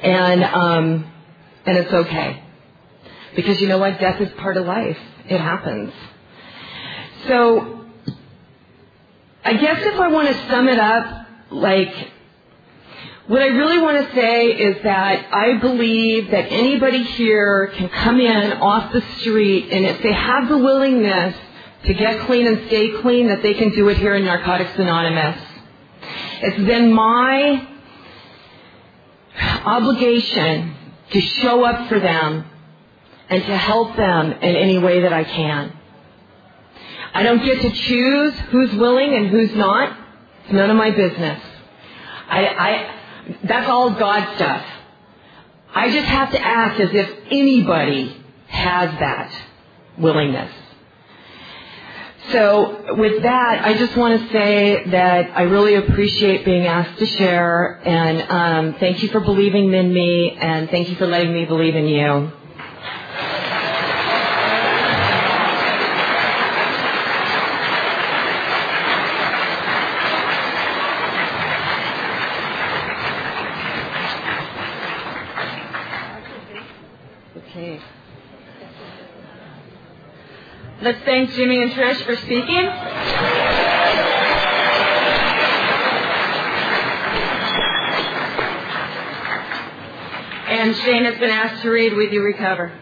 And 0.00 0.44
um, 0.44 1.12
and 1.66 1.76
it's 1.76 1.92
okay. 1.92 2.44
Because 3.38 3.60
you 3.60 3.68
know 3.68 3.78
what? 3.78 4.00
Death 4.00 4.20
is 4.20 4.32
part 4.32 4.56
of 4.56 4.66
life. 4.66 4.98
It 5.28 5.40
happens. 5.40 5.92
So, 7.28 7.84
I 9.44 9.52
guess 9.52 9.80
if 9.80 9.94
I 9.94 10.08
want 10.08 10.26
to 10.26 10.48
sum 10.48 10.66
it 10.66 10.80
up, 10.80 11.28
like, 11.52 12.10
what 13.28 13.40
I 13.40 13.46
really 13.46 13.78
want 13.78 14.04
to 14.04 14.12
say 14.12 14.46
is 14.46 14.82
that 14.82 15.32
I 15.32 15.56
believe 15.58 16.32
that 16.32 16.50
anybody 16.50 17.04
here 17.04 17.68
can 17.76 17.88
come 17.90 18.18
in 18.18 18.54
off 18.54 18.92
the 18.92 19.02
street 19.20 19.68
and 19.70 19.84
if 19.84 20.02
they 20.02 20.12
have 20.12 20.48
the 20.48 20.58
willingness 20.58 21.36
to 21.84 21.94
get 21.94 22.26
clean 22.26 22.48
and 22.48 22.66
stay 22.66 22.90
clean, 23.02 23.28
that 23.28 23.40
they 23.44 23.54
can 23.54 23.70
do 23.70 23.88
it 23.88 23.98
here 23.98 24.16
in 24.16 24.24
Narcotics 24.24 24.76
Anonymous. 24.76 25.40
It's 26.42 26.66
then 26.66 26.92
my 26.92 27.68
obligation 29.64 30.74
to 31.10 31.20
show 31.20 31.62
up 31.62 31.88
for 31.88 32.00
them 32.00 32.44
and 33.30 33.44
to 33.44 33.56
help 33.56 33.96
them 33.96 34.32
in 34.32 34.56
any 34.56 34.78
way 34.78 35.02
that 35.02 35.12
I 35.12 35.24
can. 35.24 35.72
I 37.14 37.22
don't 37.22 37.44
get 37.44 37.62
to 37.62 37.70
choose 37.70 38.34
who's 38.50 38.72
willing 38.74 39.14
and 39.14 39.28
who's 39.28 39.54
not. 39.54 39.98
It's 40.44 40.52
none 40.52 40.70
of 40.70 40.76
my 40.76 40.90
business. 40.90 41.42
I, 42.28 42.46
I, 42.46 42.94
that's 43.44 43.68
all 43.68 43.90
God 43.90 44.36
stuff. 44.36 44.66
I 45.74 45.90
just 45.90 46.06
have 46.06 46.30
to 46.32 46.40
act 46.40 46.80
as 46.80 46.90
if 46.92 47.10
anybody 47.30 48.16
has 48.48 48.90
that 48.98 49.34
willingness. 49.98 50.52
So 52.32 52.94
with 52.94 53.22
that, 53.22 53.64
I 53.64 53.78
just 53.78 53.96
want 53.96 54.20
to 54.20 54.28
say 54.32 54.84
that 54.90 55.36
I 55.36 55.42
really 55.42 55.76
appreciate 55.76 56.44
being 56.44 56.66
asked 56.66 56.98
to 56.98 57.06
share 57.06 57.80
and 57.84 58.22
um, 58.30 58.80
thank 58.80 59.02
you 59.02 59.08
for 59.08 59.20
believing 59.20 59.72
in 59.72 59.92
me 59.94 60.36
and 60.38 60.68
thank 60.68 60.90
you 60.90 60.96
for 60.96 61.06
letting 61.06 61.32
me 61.32 61.46
believe 61.46 61.74
in 61.74 61.86
you. 61.86 62.30
Let's 80.88 81.04
thank 81.04 81.32
Jimmy 81.32 81.62
and 81.62 81.70
Trish 81.72 82.02
for 82.02 82.16
speaking. 82.16 82.66
And 90.48 90.74
Shane 90.76 91.04
has 91.04 91.18
been 91.18 91.28
asked 91.28 91.60
to 91.60 91.68
read 91.68 91.92
We 91.94 92.08
Do 92.08 92.22
Recover. 92.22 92.72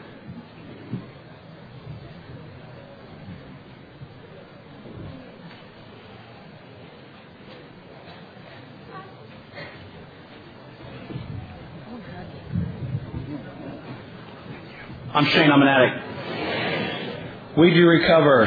I'm 15.13 15.25
Shane, 15.25 15.51
I'm 15.51 15.61
an 15.61 15.67
addict. 15.67 16.06
We 17.57 17.73
do 17.73 17.87
recover. 17.87 18.47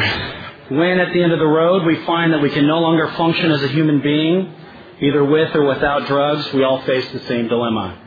When 0.69 0.99
at 0.99 1.11
the 1.13 1.23
end 1.23 1.33
of 1.33 1.39
the 1.39 1.47
road 1.47 1.83
we 1.83 2.05
find 2.05 2.31
that 2.31 2.41
we 2.41 2.51
can 2.51 2.67
no 2.67 2.79
longer 2.79 3.11
function 3.13 3.51
as 3.51 3.63
a 3.63 3.67
human 3.69 4.01
being, 4.01 4.53
either 5.01 5.25
with 5.25 5.55
or 5.55 5.65
without 5.65 6.05
drugs, 6.05 6.53
we 6.53 6.63
all 6.63 6.81
face 6.83 7.11
the 7.11 7.19
same 7.21 7.47
dilemma. 7.47 7.97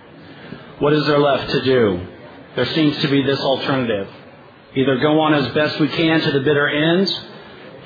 What 0.78 0.92
is 0.92 1.04
there 1.06 1.18
left 1.18 1.50
to 1.50 1.64
do? 1.64 2.06
There 2.54 2.66
seems 2.66 2.98
to 2.98 3.08
be 3.08 3.22
this 3.22 3.40
alternative. 3.40 4.08
Either 4.76 4.98
go 4.98 5.18
on 5.20 5.34
as 5.34 5.52
best 5.54 5.80
we 5.80 5.88
can 5.88 6.20
to 6.20 6.30
the 6.30 6.40
bitter 6.40 6.68
ends, 6.68 7.20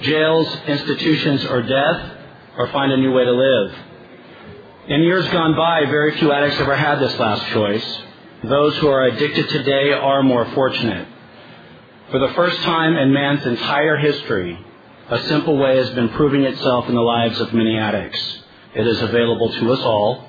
jails, 0.03 0.55
institutions, 0.67 1.43
or 1.47 1.62
death, 1.62 2.12
or 2.59 2.67
find 2.69 2.93
a 2.93 2.99
new 2.99 3.12
way 3.12 3.25
to 3.25 3.33
live. 3.33 3.75
In 4.89 5.03
years 5.03 5.27
gone 5.29 5.57
by, 5.57 5.87
very 5.87 6.19
few 6.19 6.33
addicts 6.33 6.61
ever 6.61 6.77
had 6.77 6.99
this 6.99 7.19
last 7.19 7.47
choice. 7.47 7.99
Those 8.45 8.77
who 8.77 8.89
are 8.89 9.05
addicted 9.05 9.49
today 9.49 9.93
are 9.93 10.23
more 10.23 10.45
fortunate. 10.53 11.09
For 12.11 12.21
the 12.21 12.33
first 12.35 12.63
time 12.63 12.97
in 12.97 13.13
man's 13.13 13.45
entire 13.45 13.97
history, 13.97 14.57
a 15.11 15.19
simple 15.25 15.59
way 15.59 15.77
has 15.77 15.91
been 15.91 16.09
proving 16.11 16.45
itself 16.45 16.89
in 16.89 16.95
the 16.95 17.01
lives 17.01 17.41
of 17.41 17.53
many 17.53 17.77
addicts. 17.77 18.43
It 18.77 18.87
is 18.87 19.03
available 19.03 19.53
to 19.53 19.73
us 19.73 19.81
all. 19.81 20.29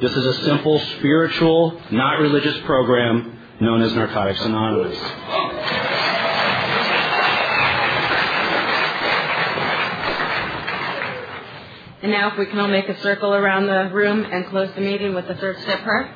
This 0.00 0.12
is 0.12 0.24
a 0.24 0.44
simple, 0.44 0.78
spiritual, 0.98 1.80
not 1.90 2.20
religious 2.20 2.56
program 2.64 3.36
known 3.60 3.82
as 3.82 3.92
Narcotics 3.94 4.40
Anonymous. 4.42 4.96
And 12.00 12.12
now 12.12 12.30
if 12.30 12.38
we 12.38 12.46
can 12.46 12.60
all 12.60 12.68
make 12.68 12.88
a 12.88 13.00
circle 13.02 13.34
around 13.34 13.66
the 13.66 13.90
room 13.92 14.24
and 14.24 14.46
close 14.46 14.72
the 14.76 14.80
meeting 14.80 15.16
with 15.16 15.26
the 15.26 15.34
third 15.34 15.60
step 15.62 15.82
prayer. 15.82 16.14